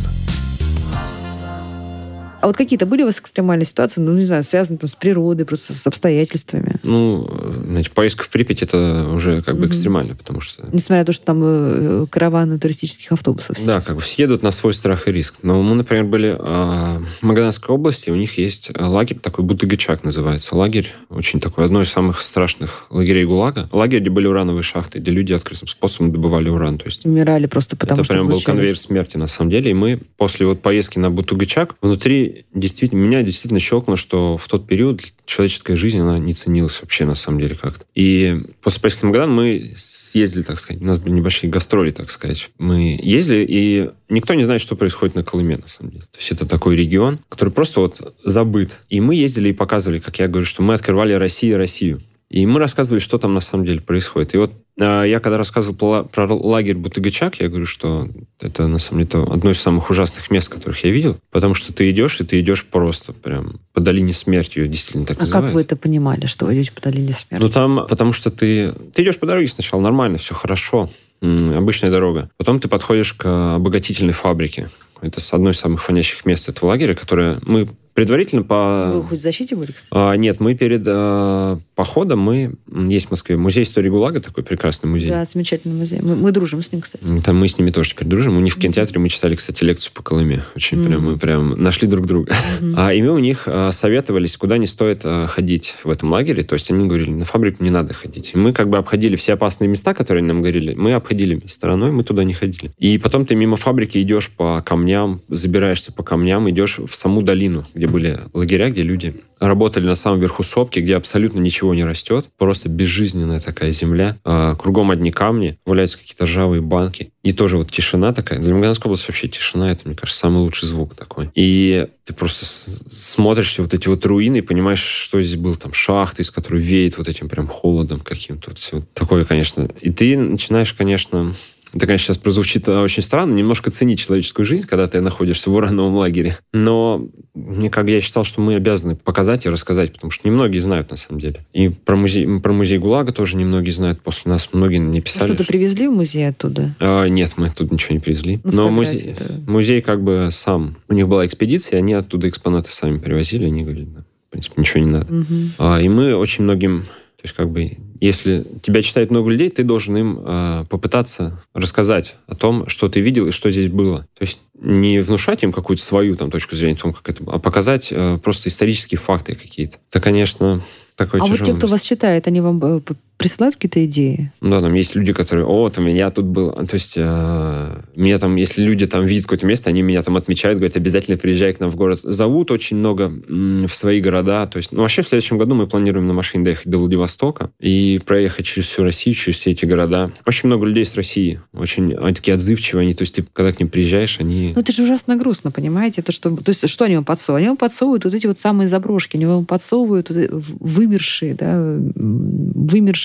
А 2.43 2.49
вот 2.49 2.57
какие-то 2.57 2.87
были 2.87 3.03
у 3.03 3.07
вас 3.07 3.21
экстремальные 3.21 3.67
ситуации, 3.67 4.01
ну, 4.01 4.13
не 4.15 4.25
знаю, 4.25 4.43
связанные 4.43 4.81
там 4.81 4.89
с 4.91 4.97
природой, 4.97 5.47
просто 5.47 5.75
с 5.75 5.87
обстоятельствами? 5.87 6.75
Ну, 6.83 7.31
значит, 7.69 7.93
поездка 7.93 8.25
в 8.25 8.31
Припять 8.31 8.63
это 8.65 9.09
уже 9.15 9.43
как 9.43 9.57
бы 9.59 9.67
экстремально, 9.67 10.17
потому 10.17 10.41
что 10.41 10.69
Несмотря 10.73 11.03
на 11.03 11.05
то, 11.05 11.13
что 11.13 11.25
там 11.25 11.41
э, 11.45 12.07
караваны 12.11 12.59
туристических 12.59 13.13
автобусов. 13.13 13.57
Да, 13.65 13.75
сейчас. 13.75 13.87
как 13.87 13.97
бы 13.97 14.03
все 14.03 14.23
едут 14.23 14.43
на 14.43 14.51
свой 14.51 14.75
страх 14.75 15.07
и 15.07 15.13
риск. 15.13 15.37
Но 15.43 15.63
мы, 15.63 15.77
например, 15.77 16.05
были 16.05 16.37
а, 16.37 17.01
в 17.21 17.23
Магаданской 17.23 17.73
области, 17.73 18.11
у 18.11 18.17
них 18.17 18.37
есть 18.39 18.73
а, 18.75 18.89
лагерь 18.89 19.21
такой, 19.21 19.45
Бутыгачак 19.45 20.03
называется. 20.03 20.57
Лагерь 20.57 20.93
очень 21.11 21.39
такой, 21.39 21.67
одно 21.67 21.81
из 21.81 21.91
самых 21.91 22.21
страшных 22.21 22.87
лагерей 22.91 23.25
ГУЛАГа. 23.25 23.69
Лагерь, 23.71 24.01
где 24.01 24.11
были 24.11 24.27
урановые 24.27 24.65
шахты, 24.65 24.99
где 24.99 25.13
люди 25.13 25.33
открытым 25.33 25.69
способом 25.69 26.11
добывали 26.11 26.49
уран. 26.49 26.79
То 26.79 26.87
есть 26.87 27.07
Умирали 27.07 27.47
просто 27.47 27.77
потому, 27.77 28.01
это 28.01 28.05
что 28.05 28.15
прям 28.15 28.27
был 28.27 28.33
получались- 28.33 28.47
конвейер 28.47 28.77
смерти, 28.77 29.17
на 29.17 29.29
самом 29.29 29.51
деле. 29.51 29.71
И 29.71 29.75
мы 29.75 30.01
после 30.17 30.45
вот 30.45 30.61
поездки 30.61 30.99
на 30.99 31.09
Бутугачак, 31.09 31.77
внутри 31.81 32.32
действительно, 32.55 33.01
меня 33.01 33.23
действительно 33.23 33.61
щелкнуло, 33.61 33.97
что 33.97 34.37
в 34.37 34.49
тот 34.49 34.67
период 34.67 35.03
человеческая 35.27 35.77
жизнь, 35.77 35.99
она 35.99 36.19
не 36.19 36.35
ценилась 36.35 36.81
вообще, 36.81 37.05
на 37.05 37.15
самом 37.15 37.41
деле, 37.41 37.55
как-то. 37.55 37.85
И 37.95 38.43
после 38.63 38.91
в 38.91 39.03
Магадан 39.03 39.33
мы 39.33 39.75
съездили, 39.77 40.43
так 40.43 40.59
сказать, 40.59 40.83
у 40.83 40.85
нас 40.85 40.99
были 40.99 41.15
небольшие 41.15 41.51
гастроли, 41.51 41.91
так 41.91 42.11
сказать. 42.11 42.51
Мы 42.59 42.99
ездили, 43.03 43.47
и 43.49 43.91
никто 44.09 44.35
не 44.35 44.45
знает, 44.45 44.61
что 44.61 44.77
происходит 44.77 45.15
на 45.15 45.25
Колыме, 45.25 45.57
на 45.57 45.69
самом 45.69 45.93
деле. 45.93 46.05
То 46.11 46.19
есть 46.19 46.33
это 46.33 46.47
такой 46.47 46.77
регион, 46.77 47.19
который 47.29 47.51
просто 47.51 47.81
вот 47.81 48.15
забыт. 48.25 48.81
И 48.91 49.01
мы 49.01 49.15
ездили 49.15 49.51
и 49.51 49.53
показывали, 49.53 49.99
как 49.99 50.19
я 50.19 50.29
говорю, 50.29 50.47
что 50.47 50.63
мы 50.63 50.75
открывали 50.75 51.13
Россию, 51.13 51.59
Россию. 51.59 52.01
И 52.33 52.47
мы 52.47 52.61
рассказывали, 52.61 52.99
что 52.99 53.19
там 53.19 53.35
на 53.35 53.41
самом 53.41 53.67
деле 53.67 53.81
происходит. 53.81 54.35
И 54.35 54.39
вот 54.39 54.53
я 54.77 55.21
когда 55.21 55.37
рассказывал 55.39 56.05
про, 56.05 56.27
лагерь 56.35 56.77
Бутыгачак, 56.77 57.41
я 57.41 57.49
говорю, 57.49 57.67
что 57.67 58.09
это 58.41 58.67
на 58.67 58.79
самом 58.79 59.07
деле 59.07 59.25
одно 59.25 59.51
из 59.51 59.61
самых 59.61 59.91
ужасных 59.91 60.31
мест, 60.31 60.49
которых 60.49 60.83
я 60.85 60.91
видел, 60.91 61.17
потому 61.31 61.55
что 61.55 61.73
ты 61.73 61.91
идешь, 61.91 62.21
и 62.21 62.25
ты 62.25 62.41
идешь 62.41 62.65
просто 62.65 63.13
прям 63.13 63.61
по 63.73 63.81
долине 63.81 64.13
смерти, 64.13 64.61
ее 64.61 64.69
действительно 64.69 65.05
так 65.05 65.19
А 65.19 65.21
как 65.21 65.29
называют. 65.29 65.55
вы 65.55 65.61
это 65.61 65.77
понимали, 65.77 66.27
что 66.27 66.47
вы 66.47 66.55
идете 66.55 66.73
по 66.73 66.81
долине 66.81 67.13
смерти? 67.13 67.43
Ну 67.43 67.51
там, 67.51 67.87
потому 67.89 68.13
что 68.13 68.31
ты, 68.31 68.73
ты 68.95 69.03
идешь 69.03 69.19
по 69.19 69.27
дороге 69.27 69.49
сначала 69.49 69.81
нормально, 69.81 70.19
все 70.19 70.35
хорошо, 70.35 70.91
обычная 71.21 71.91
дорога. 71.91 72.31
Потом 72.37 72.59
ты 72.59 72.69
подходишь 72.69 73.13
к 73.15 73.55
обогатительной 73.57 74.13
фабрике. 74.13 74.69
Это 75.03 75.21
с 75.21 75.33
одной 75.33 75.53
из 75.53 75.59
самых 75.59 75.83
фонящих 75.83 76.25
мест 76.25 76.49
этого 76.49 76.71
лагеря, 76.71 76.95
которое 76.95 77.39
мы 77.43 77.69
предварительно 77.95 78.43
по... 78.43 78.91
Вы 78.95 79.03
хоть 79.03 79.19
в 79.19 79.23
защите 79.23 79.55
были, 79.55 79.73
кстати? 79.73 79.91
А, 79.93 80.15
нет, 80.15 80.41
мы 80.41 80.55
перед 80.55 80.83
а, 80.87 81.59
походом, 81.75 82.21
мы... 82.21 82.55
Есть 82.89 83.09
в 83.09 83.11
Москве 83.11 83.37
музей 83.37 83.65
истории 83.65 83.91
ГУЛАГа, 83.91 84.21
такой 84.21 84.45
прекрасный 84.45 84.89
музей. 84.89 85.11
Да, 85.11 85.25
замечательный 85.25 85.75
музей. 85.75 86.01
Мы, 86.01 86.17
мы 86.17 86.33
дружим 86.33 86.63
с 86.63 86.73
ним, 86.73 86.81
кстати. 86.81 87.05
Там 87.23 87.37
мы 87.37 87.49
с 87.49 87.59
ними 87.59 87.71
тоже 87.71 87.91
теперь 87.91 88.09
дружим. 88.09 88.37
У 88.37 88.41
них 88.41 88.55
в 88.55 88.59
кинотеатре 88.59 88.99
мы 88.99 89.11
читали, 89.11 89.35
кстати, 89.35 89.63
лекцию 89.65 89.93
по 89.93 90.03
Колыме. 90.03 90.43
Очень 90.57 90.79
Мгм. 90.79 90.87
прям, 90.87 91.05
мы 91.05 91.19
прям 91.19 91.63
нашли 91.63 91.87
друг 91.87 92.07
друга. 92.07 92.35
А, 92.77 92.95
и 92.95 93.03
мы 93.03 93.11
у 93.11 93.19
них 93.19 93.43
а, 93.47 93.71
советовались, 93.73 94.39
куда 94.39 94.57
не 94.57 94.67
стоит 94.67 95.03
а, 95.05 95.27
ходить 95.27 95.77
в 95.85 95.91
этом 95.91 96.11
лагере. 96.11 96.45
То 96.45 96.55
есть 96.55 96.71
они 96.71 96.87
говорили, 96.89 97.11
на 97.11 97.27
фабрику 97.27 97.63
не 97.63 97.71
надо 97.71 97.93
ходить. 97.93 98.31
И 98.35 98.39
мы 98.39 98.55
как 98.55 98.71
бы 98.71 98.79
обходили 98.79 99.17
все 99.17 99.35
опасные 99.35 99.69
места, 99.69 99.93
которые 99.93 100.21
они 100.21 100.29
нам 100.29 100.41
говорили. 100.41 100.73
Мы 100.73 100.95
обходили 100.95 101.43
стороной, 101.47 101.91
мы 101.91 102.05
туда 102.05 102.25
не 102.25 102.33
ходили. 102.33 102.73
И 102.79 102.97
потом 102.97 103.27
ты 103.27 103.35
мимо 103.35 103.57
фабрики 103.57 104.01
идешь 104.01 104.31
по 104.31 104.63
камням, 104.63 104.92
забираешься 105.29 105.93
по 105.93 106.03
камням, 106.03 106.49
идешь 106.51 106.79
в 106.79 106.95
саму 106.95 107.23
долину, 107.23 107.65
где 107.75 107.87
были 107.87 108.21
лагеря, 108.33 108.71
где 108.71 108.83
люди 108.83 109.15
работали 109.43 109.87
на 109.87 109.95
самом 109.95 110.21
верху 110.21 110.43
сопки, 110.43 110.79
где 110.79 110.97
абсолютно 110.97 111.41
ничего 111.41 111.75
не 111.75 111.85
растет. 111.85 112.27
Просто 112.39 112.69
безжизненная 112.69 113.41
такая 113.41 113.73
земля. 113.73 114.17
А, 114.25 114.55
кругом 114.55 114.91
одни 114.91 115.11
камни, 115.11 115.59
валяются 115.67 115.99
какие-то 115.99 116.27
ржавые 116.27 116.63
банки. 116.63 117.11
И 117.23 117.33
тоже 117.33 117.57
вот 117.57 117.71
тишина 117.71 118.13
такая. 118.13 118.39
Для 118.39 118.55
Магаданской 118.55 118.89
области 118.89 119.09
вообще 119.09 119.29
тишина, 119.29 119.71
это, 119.71 119.83
мне 119.87 119.97
кажется, 119.97 120.21
самый 120.21 120.39
лучший 120.39 120.69
звук 120.69 120.95
такой. 120.95 121.31
И 121.35 121.87
ты 122.05 122.15
просто 122.15 122.47
смотришь 122.47 123.59
вот 123.59 123.75
эти 123.75 123.89
вот 123.89 124.05
руины 124.07 124.39
и 124.39 124.43
понимаешь, 124.43 124.83
что 124.83 125.21
здесь 125.21 125.37
был 125.37 125.55
там 125.57 125.73
шахты, 125.73 126.23
из 126.23 126.31
которой 126.31 126.61
веет 126.61 126.99
вот 126.99 127.09
этим 127.09 127.29
прям 127.29 127.47
холодом 127.47 128.01
каким-то. 128.01 128.51
Вот 128.51 128.59
все 128.59 128.83
такое, 128.95 129.25
конечно. 129.25 129.69
И 129.81 129.91
ты 129.91 130.17
начинаешь, 130.17 130.73
конечно, 130.73 131.35
это, 131.75 131.87
конечно, 131.87 132.07
сейчас 132.07 132.19
прозвучит 132.19 132.69
а, 132.69 132.83
очень 132.83 133.03
странно, 133.03 133.35
немножко 133.35 133.71
ценить 133.71 133.99
человеческую 133.99 134.45
жизнь, 134.45 134.67
когда 134.67 134.87
ты 134.89 135.01
находишься 135.01 135.51
в 135.51 135.55
урановом 135.55 135.95
лагере. 135.95 136.37
Но 136.53 137.07
мне 137.35 137.71
как 137.71 137.89
я 137.89 138.01
считал, 138.01 138.25
что 138.25 138.41
мы 138.41 138.55
обязаны 138.57 138.95
показать 138.97 139.47
и 139.47 139.49
рассказать, 139.49 139.93
потому 139.95 140.11
что 140.11 140.29
немногие 140.29 140.61
знают 140.61 140.91
на 140.91 140.97
самом 140.97 141.21
деле. 141.21 141.45
И 141.53 141.69
про 141.71 141.97
музей, 141.97 142.41
про 142.41 142.53
музей 142.53 142.79
ГУЛАГа 142.79 143.13
тоже 143.13 143.37
немногие 143.37 143.73
знают. 143.73 144.03
После 144.03 144.31
нас 144.31 144.51
многие 144.53 144.79
мне 144.79 145.01
писали. 145.01 145.27
Что-то 145.29 145.45
что- 145.45 145.53
привезли 145.53 145.89
в 145.89 145.93
музей 145.93 146.29
оттуда? 146.29 146.75
А, 146.79 147.07
нет, 147.07 147.33
мы 147.37 147.49
тут 147.51 147.73
ничего 147.73 147.95
не 147.95 148.01
привезли. 148.01 148.41
Ну, 148.45 148.53
Но 148.53 148.71
музей, 148.71 149.15
да. 149.19 149.25
музей 149.51 149.81
как 149.81 150.03
бы 150.03 150.29
сам. 150.31 150.77
У 150.89 150.95
них 150.95 151.09
была 151.09 151.25
экспедиция, 151.27 151.79
они 151.79 151.95
оттуда 151.95 152.29
экспонаты 152.29 152.71
сами 152.71 152.99
привозили. 152.99 153.47
Они 153.47 153.63
говорили, 153.63 153.85
да, 153.87 154.01
в 154.29 154.31
принципе, 154.33 154.61
ничего 154.61 154.81
не 154.81 154.91
надо. 154.91 155.13
Мгм. 155.13 155.53
А, 155.59 155.81
и 155.81 155.89
мы 155.89 156.15
очень 156.17 156.45
многим, 156.45 156.85
то 157.23 157.27
есть 157.27 157.37
как 157.37 157.51
бы, 157.51 157.79
если 158.01 158.45
тебя 158.63 158.83
читает 158.83 159.13
много 159.13 159.31
людей, 159.31 159.49
ты 159.49 159.63
должен 159.63 159.97
им 159.97 160.19
а, 160.25 160.65
попытаться 160.65 161.41
рассказать 161.55 162.17
о 162.27 162.35
том, 162.35 162.69
что 162.69 162.89
ты 162.89 163.01
видел 163.01 163.29
и 163.29 163.31
что 163.31 163.49
здесь 163.53 163.71
было. 163.71 164.01
То 164.19 164.23
есть 164.23 164.41
не 164.59 164.99
внушать 164.99 165.45
им 165.45 165.53
какую-то 165.53 165.85
свою 165.85 166.17
там 166.17 166.33
точку 166.33 166.57
зрения, 166.57 166.75
том, 166.75 166.93
как 166.93 167.09
это, 167.09 167.23
а 167.29 167.39
показать 167.39 167.93
а, 167.93 168.19
просто 168.19 168.49
исторические 168.49 168.99
факты 168.99 169.37
какие-то. 169.37 169.77
Это, 169.89 170.01
конечно, 170.01 170.63
такой 170.97 171.21
А 171.21 171.27
вот 171.27 171.45
те, 171.45 171.55
кто 171.55 171.69
вас 171.69 171.83
читает, 171.83 172.27
они 172.27 172.41
вам 172.41 172.61
э, 172.65 172.81
присылают 173.23 173.57
какие-то 173.57 173.85
идеи? 173.87 174.33
Ну 174.41 174.51
да, 174.51 174.61
там 174.61 174.75
есть 174.75 174.95
люди, 174.95 175.13
которые, 175.13 175.47
о, 175.47 175.69
там 175.71 175.87
я 175.87 176.11
тут 176.11 176.27
был. 176.27 176.53
То 176.53 176.75
есть 176.75 176.95
э, 176.97 177.81
меня 177.97 178.19
там, 178.19 178.37
если 178.37 178.63
люди 178.63 178.87
там 178.87 179.07
видят 179.07 179.25
какое-то 179.25 179.47
место, 179.47 179.71
они 179.71 179.83
меня 179.83 180.03
там 180.03 180.17
отмечают, 180.17 180.59
говорят, 180.59 180.77
обязательно 180.77 181.17
приезжай 181.17 181.53
к 181.53 181.61
нам 181.61 181.71
в 181.71 181.77
город. 181.77 182.01
Зовут 182.03 182.51
очень 182.51 182.77
много 182.77 183.05
м, 183.05 183.67
в 183.67 183.75
свои 183.75 184.01
города. 184.01 184.47
То 184.47 184.59
есть, 184.59 184.73
ну 184.73 184.81
вообще 184.83 185.03
в 185.03 185.09
следующем 185.09 185.39
году 185.39 185.55
мы 185.55 185.67
планируем 185.67 186.07
на 186.07 186.15
машине 186.15 186.45
доехать 186.45 186.67
до 186.69 186.79
Владивостока 186.79 187.51
и 187.61 188.01
проехать 188.05 188.47
через 188.47 188.69
всю 188.69 188.83
Россию, 188.83 189.15
через 189.15 189.39
все 189.39 189.51
эти 189.51 189.65
города. 189.65 190.13
Очень 190.27 190.49
много 190.49 190.67
людей 190.67 190.85
с 190.85 190.95
России. 190.95 191.41
Очень 191.53 191.95
они 191.95 192.15
такие 192.15 192.35
отзывчивые. 192.35 192.83
Они, 192.85 192.95
то 192.95 193.03
есть 193.03 193.15
ты 193.15 193.25
когда 193.33 193.53
к 193.53 193.61
ним 193.61 193.69
приезжаешь, 193.69 194.19
они... 194.21 194.53
Ну, 194.55 194.61
это 194.61 194.73
же 194.73 194.83
ужасно 194.83 195.17
грустно, 195.17 195.51
понимаете? 195.51 196.03
То, 196.03 196.13
что, 196.13 196.35
то 196.37 196.51
есть, 196.51 196.69
что 196.69 196.85
они 196.85 196.97
вам 196.97 197.05
подсовывают? 197.05 197.43
Они 197.43 197.49
вам 197.49 197.57
подсовывают 197.57 198.05
вот 198.05 198.15
эти 198.15 198.27
вот 198.27 198.39
самые 198.39 198.69
заброшки, 198.69 199.17
они 199.17 199.27
вам 199.27 199.45
подсовывают 199.47 200.11
в- 200.11 200.57
вымершие, 200.61 201.35
да, 201.35 201.53
м, 201.55 201.93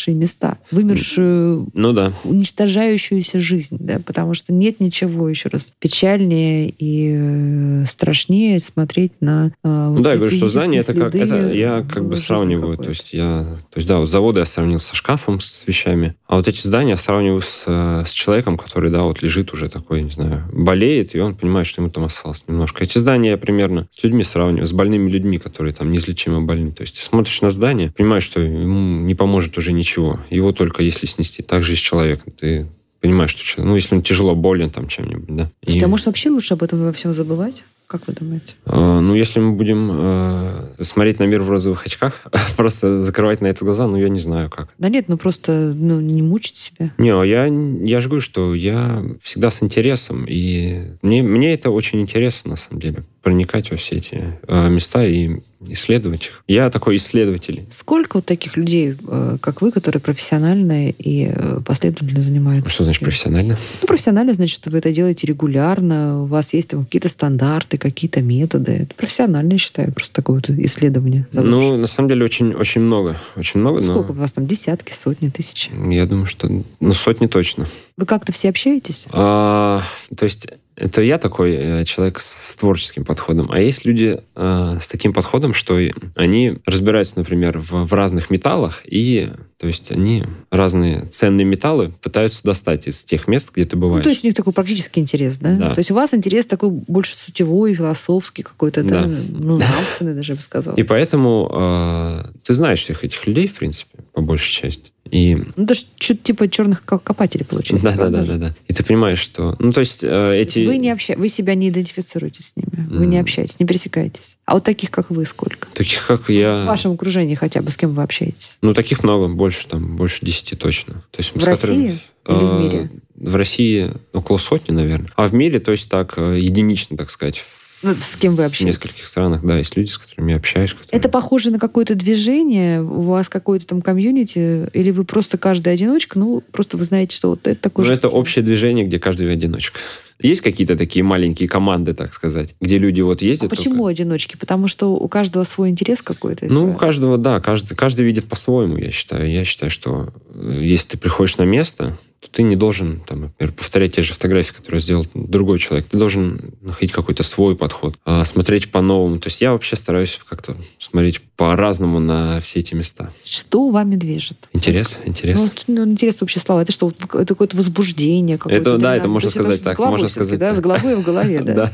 вымершие 0.07 0.15
места, 0.15 0.57
вымершую 0.71 1.67
Ну 1.73 1.93
да. 1.93 2.13
уничтожающуюся 2.23 3.39
жизнь, 3.39 3.77
да, 3.79 3.99
потому 4.05 4.33
что 4.33 4.53
нет 4.53 4.79
ничего, 4.79 5.29
еще 5.29 5.49
раз, 5.49 5.73
печальнее 5.79 6.69
и 6.69 7.15
э, 7.17 7.85
страшнее 7.85 8.59
смотреть 8.59 9.13
на 9.21 9.47
э, 9.47 9.51
Ну 9.63 9.93
вот 9.93 10.03
да, 10.03 10.11
я 10.13 10.17
говорю, 10.17 10.35
что 10.35 10.49
здание 10.49 10.81
это 10.81 10.93
как 10.93 11.15
это 11.15 11.51
я 11.51 11.79
э, 11.79 11.83
как 11.91 12.07
бы 12.07 12.17
сравниваю, 12.17 12.77
то 12.77 12.89
есть 12.89 13.13
я, 13.13 13.57
то 13.71 13.77
есть 13.77 13.87
да, 13.87 13.99
вот 13.99 14.09
заводы 14.09 14.39
я 14.39 14.45
сравнил 14.45 14.79
со 14.79 14.95
шкафом 14.95 15.39
с 15.41 15.65
вещами, 15.67 16.15
а 16.27 16.35
вот 16.35 16.47
эти 16.47 16.65
здания 16.65 16.91
я 16.91 16.97
сравниваю 16.97 17.41
с, 17.41 17.63
э, 17.67 18.03
с 18.05 18.11
человеком, 18.11 18.57
который, 18.57 18.91
да, 18.91 19.03
вот 19.03 19.21
лежит 19.21 19.53
уже 19.53 19.69
такой, 19.69 20.01
не 20.03 20.11
знаю, 20.11 20.43
болеет, 20.51 21.15
и 21.15 21.19
он 21.19 21.35
понимает, 21.35 21.67
что 21.67 21.81
ему 21.81 21.91
там 21.91 22.03
осталось 22.05 22.43
немножко. 22.47 22.83
Эти 22.83 22.97
здания 22.97 23.31
я 23.31 23.37
примерно 23.37 23.87
с 23.91 24.03
людьми 24.03 24.23
сравниваю, 24.23 24.65
с 24.65 24.73
больными 24.73 25.09
людьми, 25.09 25.37
которые 25.37 25.73
там 25.73 25.91
неизлечимо 25.91 26.41
больны. 26.41 26.71
То 26.71 26.81
есть 26.81 26.95
ты 26.95 27.01
смотришь 27.01 27.41
на 27.41 27.49
здание, 27.49 27.93
понимаешь, 27.95 28.23
что 28.23 28.39
ему 28.41 28.99
не 29.01 29.15
поможет 29.15 29.57
уже 29.57 29.71
ничего, 29.71 29.86
его 29.95 30.51
только 30.51 30.83
если 30.83 31.05
снести. 31.05 31.41
Так 31.43 31.63
же 31.63 31.73
и 31.73 31.75
с 31.75 31.79
человеком. 31.79 32.33
Ты 32.37 32.67
понимаешь, 33.01 33.31
что 33.31 33.43
человек, 33.43 33.69
ну, 33.69 33.75
если 33.75 33.95
он 33.95 34.01
тяжело 34.01 34.35
болен 34.35 34.69
там 34.69 34.87
чем-нибудь, 34.87 35.35
да. 35.35 35.51
И- 35.61 35.79
а 35.81 35.87
может 35.87 36.07
вообще 36.07 36.29
лучше 36.29 36.53
об 36.55 36.63
этом 36.63 36.83
во 36.83 36.91
всем 36.93 37.13
забывать? 37.13 37.63
Как 37.85 38.05
вы 38.07 38.13
думаете? 38.13 38.55
а, 38.65 38.99
Ну, 38.99 39.15
если 39.15 39.39
мы 39.39 39.53
будем 39.53 39.89
э, 39.93 40.73
смотреть 40.81 41.19
на 41.19 41.23
мир 41.23 41.41
в 41.41 41.49
розовых 41.49 41.85
очках, 41.85 42.21
просто 42.57 43.01
закрывать 43.01 43.39
на 43.39 43.47
это 43.47 43.63
глаза, 43.63 43.87
ну, 43.87 43.95
я 43.97 44.09
не 44.09 44.19
знаю 44.19 44.49
как. 44.49 44.67
Да 44.77 44.89
нет, 44.89 45.05
ну 45.07 45.17
просто 45.17 45.73
ну, 45.73 46.01
не 46.01 46.21
мучить 46.21 46.57
себя. 46.57 46.91
Не, 46.97 47.11
а 47.13 47.23
я, 47.23 47.45
я 47.45 47.99
же 48.01 48.09
говорю, 48.09 48.21
что 48.21 48.53
я 48.53 49.01
всегда 49.21 49.49
с 49.51 49.63
интересом, 49.63 50.25
и 50.27 50.97
мне, 51.01 51.23
мне 51.23 51.53
это 51.53 51.69
очень 51.69 52.01
интересно, 52.01 52.51
на 52.51 52.57
самом 52.57 52.81
деле, 52.81 53.05
проникать 53.21 53.71
во 53.71 53.77
все 53.77 53.95
эти 53.95 54.37
э, 54.47 54.69
места 54.69 55.05
и 55.05 55.39
исследовать 55.61 56.27
их. 56.27 56.43
Я 56.47 56.69
такой 56.69 56.97
исследователь. 56.97 57.65
Сколько 57.71 58.17
вот 58.17 58.25
таких 58.25 58.57
людей, 58.57 58.95
э, 59.07 59.37
как 59.41 59.61
вы, 59.61 59.71
которые 59.71 60.01
профессионально 60.01 60.89
и 60.89 61.31
э, 61.33 61.59
последовательно 61.65 62.21
занимаются? 62.21 62.71
Что 62.71 62.83
значит 62.83 63.03
профессионально? 63.03 63.57
Ну, 63.81 63.87
профессионально, 63.87 64.33
значит, 64.33 64.55
что 64.55 64.69
вы 64.69 64.79
это 64.79 64.91
делаете 64.91 65.27
регулярно, 65.27 66.23
у 66.23 66.25
вас 66.25 66.53
есть 66.53 66.69
там 66.69 66.85
какие-то 66.85 67.09
стандарты, 67.09 67.77
какие-то 67.77 68.21
методы. 68.21 68.71
Это 68.73 68.95
профессионально, 68.95 69.53
я 69.53 69.59
считаю, 69.59 69.91
просто 69.91 70.13
такое 70.13 70.37
вот 70.37 70.49
исследование. 70.49 71.27
заброшек. 71.31 71.71
Ну, 71.71 71.77
на 71.77 71.87
самом 71.87 72.09
деле, 72.09 72.23
очень, 72.23 72.53
очень 72.53 72.81
много. 72.81 73.17
Очень 73.35 73.59
много, 73.59 73.81
но 73.81 73.93
Сколько 73.93 74.11
у 74.11 74.15
вас 74.15 74.33
там? 74.33 74.47
Десятки, 74.47 74.93
сотни, 74.93 75.29
тысячи? 75.29 75.71
я 75.91 76.05
думаю, 76.05 76.27
что 76.27 76.49
ну, 76.79 76.93
сотни 76.93 77.27
точно. 77.27 77.65
Вы 77.97 78.05
как-то 78.05 78.31
все 78.31 78.49
общаетесь? 78.49 79.07
А, 79.11 79.81
то 80.15 80.25
есть 80.25 80.47
это 80.77 81.01
я 81.01 81.17
такой 81.17 81.55
э, 81.55 81.85
человек 81.85 82.19
с 82.19 82.55
творческим 82.55 83.03
подходом, 83.03 83.49
а 83.51 83.59
есть 83.59 83.85
люди 83.85 84.21
э, 84.35 84.77
с 84.79 84.87
таким 84.87 85.11
подходом, 85.11 85.46
рядом, 85.47 85.53
что 85.53 85.79
они 86.15 86.57
разбираются, 86.65 87.13
например, 87.17 87.59
в, 87.59 87.85
в 87.85 87.93
разных 87.93 88.29
металлах, 88.29 88.81
и 88.85 89.29
то 89.57 89.65
есть 89.65 89.91
они 89.91 90.23
разные 90.51 91.05
ценные 91.09 91.45
металлы 91.45 91.91
пытаются 92.01 92.43
достать 92.43 92.87
из 92.87 93.03
тех 93.03 93.27
мест, 93.27 93.51
где 93.53 93.65
ты 93.65 93.75
Ну, 93.75 93.81
бываешь. 93.83 94.03
то 94.03 94.09
есть 94.09 94.23
у 94.23 94.27
них 94.27 94.35
такой 94.35 94.53
практический 94.53 94.99
интерес, 94.99 95.39
да? 95.39 95.55
Да. 95.55 95.73
То 95.73 95.79
есть 95.79 95.89
у 95.89 95.95
вас 95.95 96.13
интерес 96.13 96.45
такой 96.45 96.69
больше 96.69 97.15
сутевой, 97.15 97.73
философский 97.73 98.43
какой-то, 98.43 98.83
да? 98.83 99.03
Да. 99.03 99.09
Ну, 99.31 99.57
нравственный 99.57 100.13
даже, 100.13 100.33
я 100.33 100.35
бы 100.35 100.41
сказала. 100.41 100.75
И 100.75 100.83
поэтому 100.83 101.49
э, 101.51 102.23
ты 102.43 102.53
знаешь 102.53 102.81
всех 102.83 103.03
этих 103.03 103.25
людей, 103.25 103.47
в 103.47 103.53
принципе, 103.55 103.97
по 104.17 104.21
большей 104.23 104.51
части. 104.51 104.91
И 105.11 105.35
Ну, 105.55 105.63
это 105.65 105.75
что-то 105.75 106.23
типа 106.23 106.49
черных 106.49 106.83
ко- 106.83 106.97
копателей 106.97 107.45
получается. 107.45 107.85
да, 107.85 107.95
да, 107.95 108.09
да, 108.09 108.23
же? 108.23 108.31
да, 108.31 108.37
да. 108.47 108.55
И 108.67 108.73
ты 108.73 108.83
понимаешь, 108.83 109.19
что, 109.19 109.55
ну 109.59 109.71
то 109.71 109.81
есть 109.81 110.03
э, 110.03 110.35
эти. 110.41 110.65
Вы, 110.65 110.77
не 110.79 110.89
обща... 110.89 111.13
вы 111.15 111.29
себя 111.29 111.53
не 111.53 111.69
идентифицируете 111.69 112.41
с 112.41 112.53
ними, 112.55 112.87
вы 112.89 113.05
не 113.05 113.19
общаетесь, 113.19 113.59
не 113.59 113.67
пересекаетесь. 113.67 114.39
А 114.45 114.55
вот 114.55 114.63
таких, 114.63 114.89
как 114.89 115.11
вы, 115.11 115.23
сколько? 115.27 115.67
Таких, 115.75 116.07
как 116.07 116.23
В 116.23 116.29
я. 116.29 116.65
вашем 116.65 116.93
окружении 116.93 117.35
хотя 117.35 117.61
бы, 117.61 117.69
с 117.69 117.77
кем 117.77 117.93
вы 117.93 118.01
общаетесь? 118.01 118.57
Ну, 118.63 118.73
таких 118.73 119.03
много, 119.03 119.31
больше 119.31 119.67
там, 119.67 119.95
больше 119.95 120.25
десяти 120.25 120.55
точно. 120.55 120.95
То 121.11 121.19
есть, 121.19 121.35
В 121.35 121.39
с 121.39 121.45
которыми- 121.45 121.87
России 121.89 121.99
или 122.27 122.33
в 122.35 122.53
Э, 122.55 122.59
мире? 122.63 122.91
В 123.15 123.35
России 123.35 123.91
около 124.13 124.39
сотни, 124.39 124.73
наверное. 124.73 125.11
А 125.15 125.27
в 125.27 125.33
мире, 125.35 125.59
то 125.59 125.71
есть 125.71 125.89
так, 125.89 126.15
э, 126.17 126.39
единично, 126.39 126.97
так 126.97 127.11
сказать, 127.11 127.37
в 127.37 127.56
Ну, 127.83 127.93
с 127.93 128.15
кем 128.15 128.35
вы 128.35 128.43
в 128.43 128.45
общаетесь? 128.47 128.75
нескольких 128.75 129.05
странах, 129.05 129.43
да, 129.45 129.57
есть 129.57 129.75
люди, 129.77 129.89
с 129.89 129.97
которыми 129.97 130.31
я 130.31 130.37
общаюсь. 130.37 130.73
которые- 130.73 130.97
Это 130.99 131.09
похоже 131.09 131.51
на 131.51 131.59
какое-то 131.59 131.95
движение, 131.95 132.81
у 132.81 133.01
вас 133.01 133.29
какое-то 133.29 133.67
там 133.67 133.81
комьюнити, 133.81 134.69
или 134.73 134.91
вы 134.91 135.03
просто 135.03 135.37
каждый 135.37 135.73
одиночка, 135.73 136.17
ну, 136.17 136.41
просто 136.51 136.77
вы 136.77 136.85
знаете, 136.85 137.15
что 137.15 137.29
вот 137.29 137.45
это 137.47 137.61
такой 137.61 137.83
Ну, 137.83 137.87
же... 137.89 137.93
это 137.93 138.09
общее 138.09 138.43
движение, 138.43 138.85
где 138.85 138.99
каждый 138.99 139.31
одиночка. 139.31 139.79
Есть 140.19 140.41
какие-то 140.41 140.75
такие 140.75 141.03
маленькие 141.03 141.47
команды, 141.47 141.93
так 141.93 142.11
сказать, 142.11 142.55
где 142.59 142.79
люди 142.79 143.01
вот 143.01 143.21
А 143.21 143.25
ездят. 143.25 143.51
почему 143.51 143.75
только- 143.83 143.89
одиночки? 143.91 144.35
Потому 144.35 144.67
что 144.67 144.95
у 144.95 145.07
каждого 145.07 145.43
свой 145.43 145.69
интерес 145.69 146.01
какой-то. 146.01 146.47
Ну, 146.51 146.71
у 146.71 146.73
каждого, 146.73 147.19
да, 147.19 147.39
каждый, 147.39 147.75
каждый 147.75 148.03
видит 148.07 148.25
по-своему, 148.25 148.77
я 148.77 148.89
считаю. 148.91 149.29
Я 149.31 149.43
считаю, 149.45 149.69
что 149.69 150.11
э, 150.33 150.59
если 150.63 150.87
ты 150.89 150.97
приходишь 150.97 151.37
на 151.37 151.43
место, 151.43 151.95
то 152.19 152.29
ты 152.31 152.43
не 152.43 152.55
должен, 152.55 153.01
там, 153.01 153.21
например, 153.21 153.53
повторять 153.53 153.95
те 153.95 154.01
же 154.01 154.13
фотографии, 154.13 154.53
которые 154.53 154.81
сделал 154.81 155.05
другой 155.13 155.59
человек. 155.59 155.87
Ты 155.87 155.97
должен 155.97 156.53
находить 156.61 156.91
какой-то 156.91 157.23
свой 157.23 157.55
подход, 157.55 157.95
а, 158.05 158.25
смотреть 158.25 158.71
по-новому. 158.71 159.19
То 159.19 159.27
есть 159.27 159.41
я 159.41 159.51
вообще 159.51 159.75
стараюсь 159.75 160.19
как-то 160.27 160.57
смотреть 160.79 161.21
по-разному 161.35 161.99
на 161.99 162.39
все 162.39 162.61
эти 162.61 162.73
места. 162.73 163.11
Что 163.23 163.69
вами 163.69 163.95
движет? 163.95 164.49
Интерес, 164.53 164.99
интерес. 165.05 165.51
Ну, 165.67 165.85
ну, 165.85 165.91
интерес 165.91 166.19
вообще 166.19 166.39
слова. 166.39 166.63
Это 166.63 166.71
что, 166.71 166.91
это 167.13 167.27
какое-то 167.27 167.55
возбуждение? 167.55 168.37
какое-то 168.39 168.71
Это, 168.71 168.79
да, 168.79 168.95
это 168.95 169.07
можно 169.07 169.29
сказать 169.29 169.63
так, 169.63 169.77
головой 169.77 169.91
можно 169.91 170.07
сказать 170.07 170.39
да, 170.39 170.47
так. 170.47 170.57
с 170.57 170.59
головой 170.59 170.95
в 170.95 171.03
голове, 171.03 171.41
да. 171.45 171.53
Да. 171.53 171.73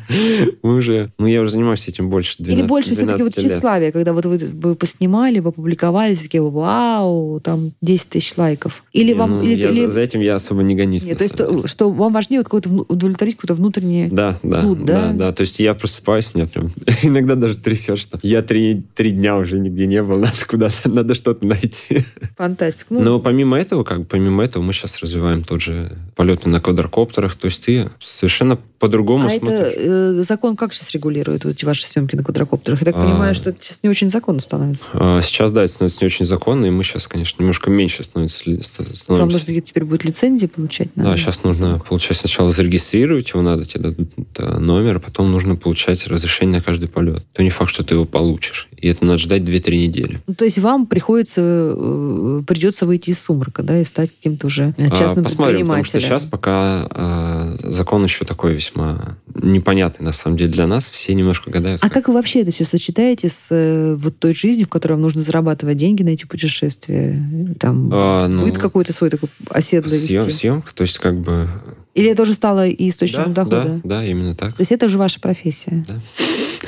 Мы 0.61 0.75
уже... 0.75 1.11
Ну, 1.17 1.27
я 1.27 1.41
уже 1.41 1.51
занимаюсь 1.51 1.87
этим 1.87 2.09
больше 2.09 2.35
12 2.39 2.59
Или 2.59 2.67
больше 2.67 2.95
все-таки 2.95 3.23
вот 3.23 3.31
12 3.31 3.37
лет. 3.37 3.51
тщеславие, 3.53 3.91
когда 3.93 4.11
вот 4.11 4.25
вы, 4.25 4.75
поснимали, 4.75 5.39
вы 5.39 5.49
опубликовали, 5.49 6.15
все 6.15 6.23
такие, 6.23 6.43
вау, 6.43 7.39
там 7.39 7.71
10 7.81 8.09
тысяч 8.09 8.35
лайков. 8.35 8.83
Или 8.91 9.13
вам... 9.13 9.37
ну, 9.37 9.43
или, 9.43 9.87
за 9.87 10.01
этим 10.01 10.19
я 10.19 10.32
особо 10.35 10.63
не 10.63 10.75
гонюсь. 10.75 11.05
Нет, 11.05 11.17
то 11.17 11.23
есть, 11.23 11.35
то, 11.35 11.67
что 11.67 11.89
вам 11.89 12.13
важнее 12.13 12.39
вот 12.39 12.45
какое-то 12.45 12.69
удовлетворить 12.69 13.35
какое-то 13.35 13.53
внутреннее... 13.55 14.09
Да, 14.09 14.37
да, 14.43 14.61
зуд, 14.61 14.85
да, 14.85 15.07
да? 15.07 15.13
да, 15.13 15.31
То 15.33 15.41
есть 15.41 15.59
я 15.59 15.73
просыпаюсь, 15.73 16.33
меня 16.33 16.47
прям 16.47 16.71
иногда 17.03 17.35
даже 17.35 17.57
трясет, 17.57 17.97
что 17.99 18.19
я 18.23 18.41
три, 18.41 18.83
три 18.95 19.11
дня 19.11 19.37
уже 19.37 19.59
нигде 19.59 19.85
не 19.87 20.01
был, 20.03 20.17
надо 20.19 20.37
куда-то, 20.47 20.89
надо 20.89 21.15
что-то 21.15 21.45
найти. 21.45 22.03
Фантастика. 22.37 22.93
Ну, 22.93 23.01
Но 23.01 23.19
помимо 23.19 23.57
этого, 23.57 23.83
как 23.83 23.99
бы 23.99 24.05
помимо 24.05 24.43
этого, 24.43 24.63
мы 24.63 24.73
сейчас 24.73 24.99
развиваем 25.01 25.43
тот 25.43 25.61
же 25.61 25.97
полеты 26.15 26.49
на 26.49 26.59
квадрокоптерах. 26.61 27.35
То 27.35 27.45
есть 27.45 27.63
ты 27.65 27.89
совершенно 27.99 28.57
по-другому 28.79 29.27
а 29.27 29.31
это 29.31 29.45
смотришь. 29.45 29.73
э, 29.77 30.11
закон 30.23 30.55
как 30.57 30.73
сейчас 30.73 30.91
регулирует 30.91 31.45
вот 31.45 31.51
эти 31.55 31.63
ваши 31.65 31.85
съемки 31.85 32.15
на 32.15 32.23
квадрокоптерах? 32.23 32.81
Я 32.81 32.85
так 32.85 32.95
А. 32.97 33.01
понимаю, 33.01 33.33
что 33.35 33.51
это 33.51 33.63
сейчас 33.63 33.79
не 33.83 33.89
очень 33.89 34.09
законно 34.09 34.39
становится. 34.41 34.85
А, 34.93 35.21
Сейчас, 35.21 35.51
да, 35.51 35.63
это 35.63 35.71
становится 35.73 35.99
не 36.01 36.05
очень 36.07 36.25
законно, 36.25 36.65
и 36.65 36.69
мы 36.69 36.83
сейчас, 36.83 37.07
конечно, 37.07 37.41
немножко 37.41 37.69
меньше 37.69 38.03
становится, 38.03 38.49
ли- 38.49 38.61
ста- 38.61 38.83
Вам 39.07 39.29
нужно 39.29 39.61
теперь 39.61 39.85
будет 39.85 40.03
лицензии 40.23 40.47
получать? 40.47 40.89
Да, 40.95 41.03
надо? 41.03 41.17
сейчас 41.17 41.43
нужно 41.43 41.79
получать 41.79 42.17
сначала 42.17 42.51
зарегистрировать 42.51 43.29
его, 43.29 43.41
надо 43.41 43.65
тебе 43.65 43.85
дадут 43.85 44.09
э, 44.37 44.59
номер, 44.59 44.97
а 44.97 44.99
потом 44.99 45.31
нужно 45.31 45.55
получать 45.55 46.07
разрешение 46.07 46.57
на 46.57 46.63
каждый 46.63 46.87
полет. 46.87 47.23
То 47.33 47.43
не 47.43 47.49
факт, 47.49 47.71
что 47.71 47.83
ты 47.83 47.95
его 47.95 48.05
получишь. 48.05 48.69
И 48.77 48.87
это 48.87 49.05
надо 49.05 49.17
ждать 49.17 49.41
2-3 49.43 49.77
недели. 49.77 50.21
Ну, 50.27 50.33
то 50.35 50.45
есть 50.45 50.59
вам 50.59 50.87
приходится, 50.87 51.41
э, 51.41 52.41
придется 52.47 52.85
выйти 52.85 53.11
из 53.11 53.21
сумрака, 53.21 53.63
да, 53.63 53.79
и 53.79 53.83
стать 53.83 54.11
каким-то 54.11 54.47
уже 54.47 54.73
э, 54.77 54.87
А, 54.87 54.95
частным 54.95 55.23
Посмотрим, 55.23 55.67
потому 55.67 55.83
что 55.83 55.99
сейчас 55.99 56.25
пока 56.25 56.87
э, 56.89 57.55
закон 57.59 58.03
еще 58.03 58.25
такой 58.25 58.53
весьма 58.53 59.17
непонятный, 59.35 60.05
на 60.05 60.11
самом 60.11 60.37
деле, 60.37 60.51
для 60.51 60.67
нас. 60.67 60.89
Все 60.89 61.13
немножко 61.13 61.49
гадают. 61.49 61.83
А 61.83 61.89
как 61.89 62.07
вы 62.07 62.13
вообще 62.13 62.41
это 62.41 62.51
все 62.51 62.65
сочетаете 62.65 63.29
с 63.29 63.95
вот 63.97 64.17
той 64.19 64.33
жизнью, 64.33 64.67
в 64.67 64.69
которой 64.69 64.93
вам 64.93 65.01
нужно 65.01 65.21
зарабатывать 65.21 65.77
деньги 65.77 66.03
на 66.03 66.09
эти 66.09 66.25
путешествия? 66.25 67.21
Там 67.59 67.89
А, 67.91 68.27
ну, 68.27 68.43
быт 68.43 68.57
какой-то 68.57 68.93
свой 68.93 69.09
такой 69.09 69.29
оседлый 69.49 69.97
съем- 70.21 70.31
съемка, 70.31 70.73
то 70.73 70.81
есть 70.81 70.99
как 70.99 71.19
бы... 71.19 71.47
Или 71.93 72.09
это 72.09 72.23
уже 72.23 72.33
стало 72.33 72.67
и 72.67 72.89
источником 72.89 73.33
да, 73.33 73.43
дохода? 73.43 73.81
да, 73.83 73.97
да, 73.99 74.05
именно 74.05 74.35
так. 74.35 74.55
То 74.55 74.61
есть 74.61 74.71
это 74.71 74.87
уже 74.87 74.97
ваша 74.97 75.19
профессия? 75.19 75.85
Да. 75.87 75.95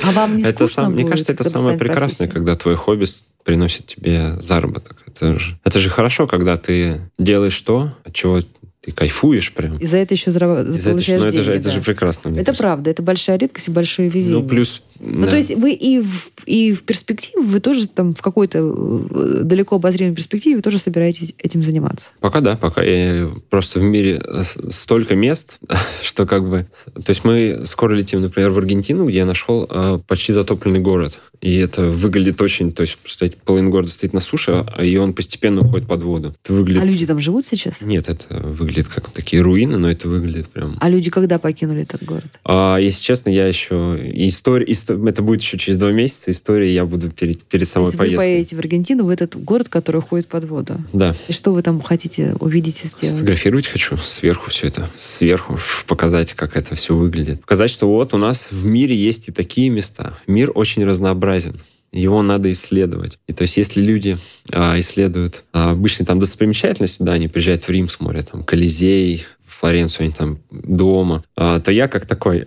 А 0.04 0.12
вам 0.12 0.36
не 0.36 0.42
Это 0.42 0.66
скучно 0.66 0.84
сам, 0.84 0.92
мне 0.92 1.02
будет, 1.02 1.12
кажется, 1.12 1.32
это 1.32 1.48
самое 1.48 1.78
прекрасное, 1.78 2.28
профессией? 2.28 2.30
когда 2.30 2.56
твой 2.56 2.76
хобби 2.76 3.06
приносит 3.44 3.86
тебе 3.86 4.36
заработок. 4.40 5.02
Это 5.06 5.38
же, 5.38 5.58
это 5.64 5.78
же 5.80 5.88
хорошо, 5.90 6.26
когда 6.26 6.56
ты 6.56 7.00
делаешь 7.18 7.60
то, 7.60 7.92
от 8.04 8.14
чего 8.14 8.42
ты 8.80 8.92
кайфуешь 8.92 9.52
прям. 9.52 9.78
И 9.78 9.86
за 9.86 9.96
это 9.98 10.14
еще 10.14 10.30
зараб- 10.30 10.62
И 10.68 10.70
за 10.70 10.78
это, 10.78 10.90
получаешь 10.90 11.20
ну, 11.22 11.26
это, 11.26 11.36
же, 11.38 11.44
деньги, 11.44 11.58
это 11.60 11.68
да. 11.70 11.74
же 11.74 11.80
прекрасно. 11.82 12.30
мне 12.30 12.40
Это 12.40 12.46
кажется. 12.52 12.62
правда, 12.62 12.90
это 12.90 13.02
большая 13.02 13.38
редкость 13.38 13.68
и 13.68 13.70
большое 13.72 14.08
везение. 14.08 14.42
Ну, 14.42 14.48
плюс... 14.48 14.82
Ну, 15.00 15.28
то 15.28 15.36
есть 15.36 15.54
вы 15.54 15.72
и 15.72 16.00
в, 16.00 16.32
и 16.46 16.72
в 16.72 16.84
перспективе, 16.84 17.42
вы 17.42 17.60
тоже 17.60 17.88
там 17.88 18.12
в 18.12 18.20
какой-то 18.20 18.58
э, 18.58 19.42
далеко 19.44 19.76
обозримой 19.76 20.14
перспективе 20.14 20.56
вы 20.56 20.62
тоже 20.62 20.78
собираетесь 20.78 21.34
этим 21.38 21.62
заниматься. 21.62 22.12
Пока 22.20 22.40
да, 22.40 22.56
пока 22.56 22.82
я 22.82 23.30
просто 23.50 23.78
в 23.78 23.82
мире 23.82 24.22
столько 24.42 25.14
мест, 25.14 25.58
что 26.02 26.26
как 26.26 26.48
бы... 26.48 26.66
То 27.04 27.10
есть 27.10 27.24
мы 27.24 27.62
скоро 27.64 27.94
летим, 27.94 28.20
например, 28.20 28.50
в 28.50 28.58
Аргентину, 28.58 29.06
где 29.06 29.18
я 29.18 29.26
нашел 29.26 29.66
э, 29.68 29.98
почти 30.06 30.32
затопленный 30.32 30.80
город. 30.80 31.18
И 31.40 31.56
это 31.56 31.82
выглядит 31.82 32.40
очень... 32.40 32.72
То 32.72 32.82
есть, 32.82 32.98
представляете, 32.98 33.38
половина 33.44 33.70
города 33.70 33.90
стоит 33.90 34.12
на 34.12 34.20
суше, 34.20 34.64
а- 34.66 34.84
и 34.84 34.96
он 34.96 35.12
постепенно 35.12 35.60
уходит 35.60 35.86
под 35.86 36.02
воду. 36.02 36.34
Это 36.42 36.52
выглядит... 36.52 36.82
А 36.82 36.86
люди 36.86 37.06
там 37.06 37.18
живут 37.18 37.44
сейчас? 37.44 37.82
Нет, 37.82 38.08
это 38.08 38.36
выглядит 38.36 38.88
как 38.88 39.10
такие 39.10 39.42
руины, 39.42 39.76
но 39.76 39.90
это 39.90 40.08
выглядит 40.08 40.48
прям... 40.48 40.76
А 40.80 40.88
люди 40.88 41.10
когда 41.10 41.38
покинули 41.38 41.82
этот 41.82 42.04
город? 42.04 42.40
А, 42.44 42.78
если 42.78 43.02
честно, 43.02 43.30
я 43.30 43.46
еще... 43.46 43.98
История... 44.14 44.70
Это 44.88 45.22
будет 45.22 45.40
еще 45.40 45.58
через 45.58 45.78
два 45.78 45.92
месяца. 45.92 46.30
История 46.30 46.72
я 46.72 46.84
буду 46.84 47.10
перед, 47.10 47.42
перед 47.44 47.68
самой 47.68 47.90
вы 47.90 47.96
поездкой. 47.96 48.24
поедете 48.24 48.56
в 48.56 48.58
Аргентину, 48.58 49.04
в 49.04 49.08
этот 49.08 49.36
город, 49.36 49.68
который 49.68 49.98
уходит 49.98 50.26
под 50.26 50.44
воду. 50.44 50.80
Да. 50.92 51.14
И 51.28 51.32
что 51.32 51.52
вы 51.52 51.62
там 51.62 51.80
хотите 51.80 52.36
увидеть 52.40 52.84
и 52.84 52.88
сделать? 52.88 53.16
Сфотографировать 53.16 53.66
хочу 53.66 53.96
сверху 53.96 54.50
все 54.50 54.68
это. 54.68 54.88
Сверху 54.94 55.58
показать, 55.86 56.34
как 56.34 56.56
это 56.56 56.74
все 56.74 56.94
выглядит. 56.94 57.40
Показать, 57.40 57.70
что 57.70 57.88
вот 57.88 58.14
у 58.14 58.18
нас 58.18 58.48
в 58.50 58.66
мире 58.66 58.96
есть 58.96 59.28
и 59.28 59.32
такие 59.32 59.68
места. 59.68 60.18
Мир 60.26 60.52
очень 60.54 60.84
разнообразен. 60.84 61.56
Его 61.92 62.22
надо 62.22 62.52
исследовать. 62.52 63.18
И 63.26 63.32
то 63.32 63.42
есть, 63.42 63.56
если 63.56 63.80
люди 63.80 64.18
а, 64.52 64.78
исследуют 64.78 65.44
а, 65.52 65.70
обычные 65.70 66.06
там 66.06 66.20
достопримечательности, 66.20 67.02
да, 67.02 67.12
они 67.12 67.28
приезжают 67.28 67.64
в 67.64 67.70
Рим, 67.70 67.88
смотрят 67.88 68.30
там 68.32 68.42
Колизей, 68.42 69.24
Флоренцию, 69.46 70.04
они 70.04 70.12
там 70.12 70.38
дома, 70.50 71.24
а, 71.36 71.60
то 71.60 71.70
я 71.72 71.88
как 71.88 72.06
такой 72.06 72.46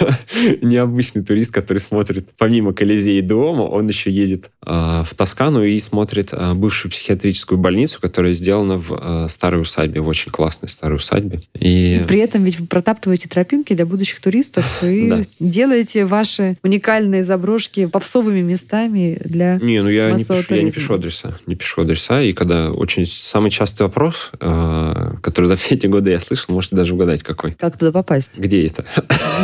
необычный 0.62 1.22
турист, 1.22 1.52
который 1.52 1.78
смотрит 1.78 2.28
помимо 2.36 2.72
Колизея 2.72 3.18
и 3.18 3.22
дома, 3.22 3.62
он 3.62 3.88
еще 3.88 4.10
едет 4.10 4.50
а, 4.62 5.04
в 5.04 5.14
Тоскану 5.14 5.64
и 5.64 5.78
смотрит 5.78 6.30
а, 6.32 6.54
бывшую 6.54 6.92
психиатрическую 6.92 7.58
больницу, 7.58 8.00
которая 8.00 8.34
сделана 8.34 8.76
в 8.78 9.28
старой 9.28 9.62
усадьбе, 9.62 10.00
в 10.00 10.08
очень 10.08 10.30
классной 10.30 10.68
старой 10.68 10.96
усадьбе. 10.96 11.40
И 11.58 12.02
При 12.06 12.20
этом 12.20 12.44
ведь 12.44 12.60
вы 12.60 12.66
протаптываете 12.66 13.28
тропинки 13.28 13.74
для 13.74 13.86
будущих 13.86 14.20
туристов 14.20 14.64
и 14.82 15.08
Да. 15.08 15.24
делаете 15.40 16.04
ваши 16.04 16.56
уникальные 16.62 17.22
заброшки 17.22 17.86
попсовыми 17.86 18.42
местами 18.42 19.18
для... 19.24 19.56
Не, 19.56 19.82
ну 19.82 19.88
я 19.88 20.10
не, 20.10 20.24
пишу, 20.24 20.54
я 20.54 20.62
не 20.62 20.70
пишу 20.70 20.94
адреса. 20.94 21.38
Не 21.46 21.54
пишу 21.54 21.82
адреса. 21.82 22.20
И 22.22 22.32
когда 22.32 22.70
очень 22.70 23.06
самый 23.06 23.50
частый 23.50 23.86
вопрос, 23.86 24.30
который 24.38 25.46
за 25.46 25.56
все 25.56 25.74
эти 25.74 25.86
годы 25.86 26.10
я 26.10 26.20
слышал, 26.20 26.33
можете 26.48 26.76
даже 26.76 26.94
угадать 26.94 27.22
какой. 27.22 27.52
Как 27.52 27.76
туда 27.78 27.92
попасть? 27.92 28.38
Где 28.38 28.66
это? 28.66 28.84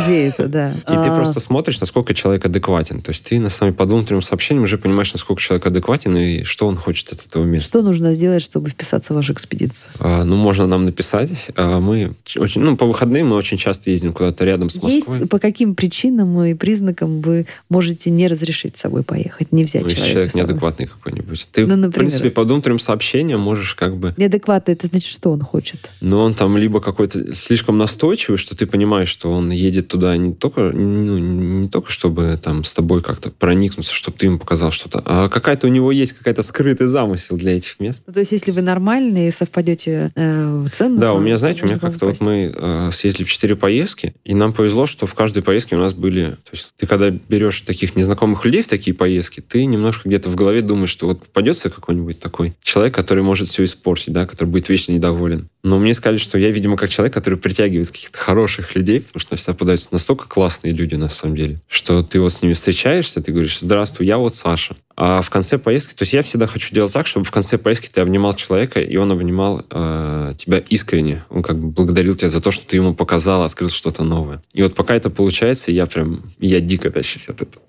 Где 0.03 0.27
это, 0.27 0.47
да. 0.47 0.71
И 0.75 0.81
ты 0.85 0.93
А, 0.93 1.15
просто 1.21 1.39
смотришь, 1.39 1.79
насколько 1.79 2.13
человек 2.13 2.45
адекватен. 2.45 3.01
То 3.01 3.11
есть 3.11 3.23
ты 3.25 3.39
на 3.39 3.49
самом 3.49 3.73
по 3.73 3.85
двум-трем 3.85 4.21
сообщениям 4.21 4.63
уже 4.63 4.77
понимаешь, 4.77 5.11
насколько 5.13 5.41
человек 5.41 5.65
адекватен 5.65 6.15
и 6.17 6.43
что 6.43 6.67
он 6.67 6.75
хочет 6.75 7.11
от 7.13 7.25
этого 7.25 7.43
места. 7.45 7.67
Что 7.67 7.81
нужно 7.81 8.13
сделать, 8.13 8.43
чтобы 8.43 8.69
вписаться 8.69 9.13
в 9.13 9.15
вашу 9.15 9.33
экспедицию? 9.33 9.91
А, 9.99 10.23
ну, 10.23 10.35
можно 10.35 10.67
нам 10.67 10.85
написать. 10.85 11.29
А, 11.55 11.79
Мы 11.79 12.13
очень, 12.37 12.61
ну, 12.61 12.75
по 12.77 12.85
выходным 12.85 13.29
мы 13.29 13.35
очень 13.35 13.57
часто 13.57 13.89
ездим 13.91 14.13
куда-то 14.13 14.43
рядом 14.45 14.69
с 14.69 14.75
Москвой. 14.75 14.93
Есть 14.93 15.29
по 15.29 15.39
каким 15.39 15.75
причинам 15.75 16.41
и 16.43 16.53
признакам 16.53 17.21
вы 17.21 17.47
можете 17.69 18.09
не 18.09 18.27
разрешить 18.27 18.77
с 18.77 18.81
собой 18.81 19.03
поехать, 19.03 19.51
не 19.51 19.63
взять 19.63 19.83
Ну, 19.83 19.89
человека 19.89 20.11
человек 20.11 20.33
неадекватный 20.35 20.85
какой-нибудь. 20.87 21.47
Ты, 21.51 21.61
Ну, 21.65 21.75
в 21.75 21.77
например. 21.77 21.93
принципе, 22.09 22.31
по 22.31 22.43
двум-трем 22.45 22.79
сообщениям 22.79 23.39
можешь 23.39 23.75
как 23.75 23.95
бы... 23.97 24.13
Неадекватно, 24.17 24.71
это 24.71 24.87
значит, 24.87 25.11
что 25.11 25.31
он 25.31 25.41
хочет? 25.41 25.91
Ну, 26.01 26.19
он 26.19 26.33
там 26.33 26.57
либо 26.57 26.80
какой-то 26.81 27.33
слишком 27.33 27.77
настойчивый, 27.77 28.37
что 28.37 28.55
ты 28.55 28.65
понимаешь, 28.65 29.07
что 29.07 29.31
он 29.31 29.51
едет 29.51 29.87
туда 29.87 30.17
не 30.17 30.33
только, 30.33 30.71
ну, 30.71 31.17
не 31.17 31.69
только 31.69 31.91
чтобы 31.91 32.39
там 32.41 32.63
с 32.63 32.73
тобой 32.73 33.01
как-то 33.01 33.31
проникнуться, 33.31 33.93
чтобы 33.93 34.17
ты 34.17 34.25
ему 34.25 34.39
показал 34.39 34.71
что-то, 34.71 35.01
а 35.05 35.29
какая-то 35.29 35.67
у 35.67 35.69
него 35.69 35.91
есть 35.91 36.13
какая-то 36.13 36.43
скрытый 36.43 36.87
замысел 36.87 37.37
для 37.37 37.57
этих 37.57 37.79
мест. 37.79 38.03
Ну, 38.07 38.13
то 38.13 38.19
есть, 38.19 38.31
если 38.31 38.51
вы 38.51 38.61
нормальные 38.61 39.31
совпадете 39.31 40.11
э, 40.15 40.65
ценно. 40.73 40.99
Да, 40.99 41.13
у 41.13 41.19
меня, 41.19 41.37
знаете, 41.37 41.63
у 41.63 41.67
меня 41.67 41.79
как-то 41.79 42.05
вот 42.05 42.19
мы 42.21 42.53
э, 42.55 42.89
съездили 42.91 43.23
в 43.23 43.31
четыре 43.31 43.55
поездки, 43.55 44.13
и 44.23 44.33
нам 44.33 44.53
повезло, 44.53 44.85
что 44.85 45.05
в 45.05 45.13
каждой 45.13 45.43
поездке 45.43 45.75
у 45.75 45.79
нас 45.79 45.93
были... 45.93 46.31
То 46.31 46.51
есть 46.51 46.73
ты 46.77 46.87
когда 46.87 47.09
берешь 47.09 47.61
таких 47.61 47.95
незнакомых 47.95 48.45
людей 48.45 48.61
в 48.61 48.67
такие 48.67 48.95
поездки, 48.95 49.41
ты 49.41 49.65
немножко 49.65 50.07
где-то 50.07 50.29
в 50.29 50.35
голове 50.35 50.61
думаешь, 50.61 50.89
что 50.89 51.07
вот 51.07 51.21
попадется 51.23 51.69
какой-нибудь 51.69 52.19
такой 52.19 52.55
человек, 52.63 52.93
который 52.93 53.23
может 53.23 53.47
все 53.47 53.63
испортить, 53.63 54.13
да, 54.13 54.25
который 54.25 54.49
будет 54.49 54.69
вечно 54.69 54.91
недоволен. 54.91 55.49
Но 55.63 55.77
мне 55.77 55.93
сказали, 55.93 56.17
что 56.17 56.39
я, 56.39 56.49
видимо, 56.49 56.70
как 56.77 56.89
человек, 56.89 57.13
который 57.13 57.37
притягивает 57.37 57.89
каких-то 57.91 58.17
хороших 58.17 58.75
людей, 58.75 59.01
потому 59.01 59.19
что 59.19 59.35
всегда 59.35 59.53
попадаются 59.53 59.89
настолько 59.91 60.27
классные 60.27 60.73
люди, 60.73 60.95
на 60.95 61.09
самом 61.09 61.35
деле, 61.35 61.61
что 61.67 62.03
ты 62.03 62.19
вот 62.19 62.33
с 62.33 62.41
ними 62.41 62.53
встречаешься, 62.53 63.21
ты 63.21 63.31
говоришь, 63.31 63.59
здравствуй, 63.59 64.07
я 64.07 64.17
вот 64.17 64.35
Саша. 64.35 64.75
А 64.95 65.21
в 65.21 65.29
конце 65.29 65.57
поездки, 65.57 65.95
то 65.95 66.03
есть 66.03 66.13
я 66.13 66.21
всегда 66.21 66.47
хочу 66.47 66.75
делать 66.75 66.93
так, 66.93 67.07
чтобы 67.07 67.25
в 67.25 67.31
конце 67.31 67.57
поездки 67.57 67.89
ты 67.91 68.01
обнимал 68.01 68.33
человека, 68.35 68.81
и 68.81 68.97
он 68.97 69.11
обнимал 69.11 69.65
э, 69.69 70.33
тебя 70.37 70.59
искренне. 70.59 71.23
Он 71.29 71.41
как 71.41 71.57
бы 71.57 71.69
благодарил 71.69 72.15
тебя 72.15 72.29
за 72.29 72.41
то, 72.41 72.51
что 72.51 72.67
ты 72.67 72.75
ему 72.75 72.93
показал, 72.93 73.43
открыл 73.43 73.69
что-то 73.69 74.03
новое. 74.03 74.43
И 74.53 74.61
вот 74.61 74.75
пока 74.75 74.95
это 74.95 75.09
получается, 75.09 75.71
я 75.71 75.85
прям, 75.87 76.21
я 76.39 76.59
дико 76.59 76.91
тащусь 76.91 77.29
от 77.29 77.41
этого. 77.41 77.63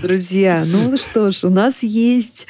Друзья, 0.00 0.64
ну 0.66 0.96
что 0.96 1.30
ж, 1.30 1.44
у 1.44 1.50
нас 1.50 1.82
есть 1.82 2.46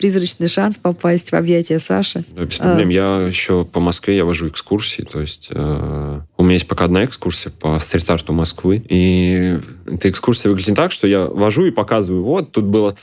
призрачный 0.00 0.48
шанс 0.48 0.78
попасть 0.78 1.30
в 1.30 1.34
объятия 1.34 1.78
Саши. 1.78 2.24
Да, 2.34 2.46
без 2.46 2.56
проблем. 2.56 2.88
А... 2.88 2.92
Я 2.92 3.16
еще 3.26 3.66
по 3.66 3.80
Москве 3.80 4.16
я 4.16 4.24
вожу 4.24 4.48
экскурсии. 4.48 5.02
То 5.02 5.20
есть 5.20 5.50
э, 5.52 6.20
у 6.38 6.42
меня 6.42 6.54
есть 6.54 6.66
пока 6.66 6.86
одна 6.86 7.04
экскурсия 7.04 7.52
по 7.52 7.78
стрит-арту 7.78 8.32
Москвы. 8.32 8.82
И 8.88 9.58
эта 9.86 10.08
экскурсия 10.08 10.50
выглядит 10.50 10.74
так, 10.74 10.90
что 10.90 11.06
я 11.06 11.26
вожу 11.26 11.66
и 11.66 11.70
показываю, 11.70 12.22
вот, 12.22 12.50
тут 12.50 12.64
было 12.64 12.96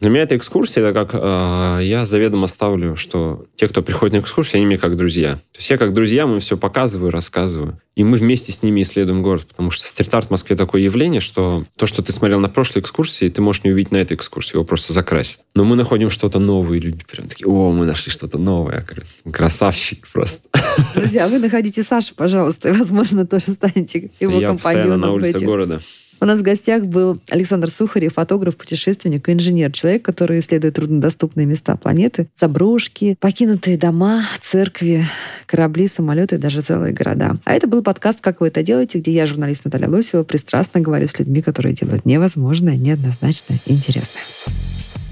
для 0.00 0.10
меня 0.10 0.22
эта 0.22 0.36
экскурсия, 0.36 0.82
это 0.82 0.92
как 0.92 1.10
э, 1.12 1.84
я 1.84 2.04
заведомо 2.04 2.46
ставлю, 2.46 2.94
что 2.96 3.46
те, 3.56 3.66
кто 3.66 3.82
приходит 3.82 4.14
на 4.14 4.20
экскурсию, 4.20 4.58
они 4.58 4.66
мне 4.66 4.78
как 4.78 4.96
друзья. 4.96 5.34
То 5.36 5.58
есть 5.58 5.70
я 5.70 5.78
как 5.78 5.92
друзья, 5.92 6.26
мы 6.26 6.38
все 6.40 6.56
показываю, 6.56 7.10
рассказываю. 7.10 7.80
И 7.96 8.04
мы 8.04 8.16
вместе 8.16 8.52
с 8.52 8.62
ними 8.62 8.82
исследуем 8.82 9.24
город, 9.24 9.46
потому 9.48 9.72
что 9.72 9.88
стрит-арт 9.88 10.28
в 10.28 10.30
Москве 10.30 10.54
такое 10.54 10.82
явление, 10.82 11.20
что 11.20 11.64
то, 11.76 11.86
что 11.86 12.00
ты 12.00 12.12
смотрел 12.12 12.38
на 12.38 12.48
прошлой 12.48 12.80
экскурсии, 12.80 13.28
ты 13.28 13.42
можешь 13.42 13.64
не 13.64 13.72
увидеть 13.72 13.90
на 13.90 13.96
этой 13.96 14.16
экскурсии, 14.16 14.54
его 14.54 14.64
просто 14.64 14.92
закрасить. 14.92 15.40
Но 15.56 15.64
мы 15.64 15.74
находим 15.74 16.10
что-то 16.10 16.38
новое, 16.38 16.78
и 16.78 16.80
люди 16.80 17.04
прям 17.04 17.26
такие, 17.26 17.48
о, 17.48 17.72
мы 17.72 17.84
нашли 17.84 18.12
что-то 18.12 18.38
новое. 18.38 18.86
Красавчик 19.32 20.06
просто. 20.12 20.48
Друзья, 20.94 21.26
вы 21.26 21.40
находите 21.40 21.82
Сашу, 21.82 22.14
пожалуйста, 22.14 22.68
и, 22.68 22.72
возможно, 22.72 23.26
тоже 23.26 23.50
станете 23.52 24.12
его 24.20 24.38
я 24.38 24.48
компаньоном. 24.48 24.50
Я 24.50 24.54
постоянно 24.54 24.96
на 24.96 25.12
улице 25.12 25.44
города. 25.44 25.80
У 26.20 26.24
нас 26.24 26.40
в 26.40 26.42
гостях 26.42 26.84
был 26.84 27.20
Александр 27.30 27.70
Сухарев, 27.70 28.14
фотограф, 28.14 28.56
путешественник 28.56 29.28
и 29.28 29.32
инженер. 29.32 29.70
Человек, 29.70 30.04
который 30.04 30.40
исследует 30.40 30.74
труднодоступные 30.74 31.46
места 31.46 31.76
планеты, 31.76 32.28
заброшки, 32.34 33.16
покинутые 33.20 33.78
дома, 33.78 34.24
церкви, 34.40 35.04
корабли, 35.46 35.86
самолеты 35.86 36.34
и 36.34 36.38
даже 36.38 36.60
целые 36.60 36.92
города. 36.92 37.36
А 37.44 37.54
это 37.54 37.68
был 37.68 37.84
подкаст 37.84 38.20
«Как 38.20 38.40
вы 38.40 38.48
это 38.48 38.64
делаете», 38.64 38.98
где 38.98 39.12
я, 39.12 39.26
журналист 39.26 39.64
Наталья 39.64 39.88
Лосева, 39.88 40.24
пристрастно 40.24 40.80
говорю 40.80 41.06
с 41.06 41.16
людьми, 41.20 41.40
которые 41.40 41.74
делают 41.74 42.04
невозможное, 42.04 42.76
неоднозначно 42.76 43.60
интересное. 43.66 44.22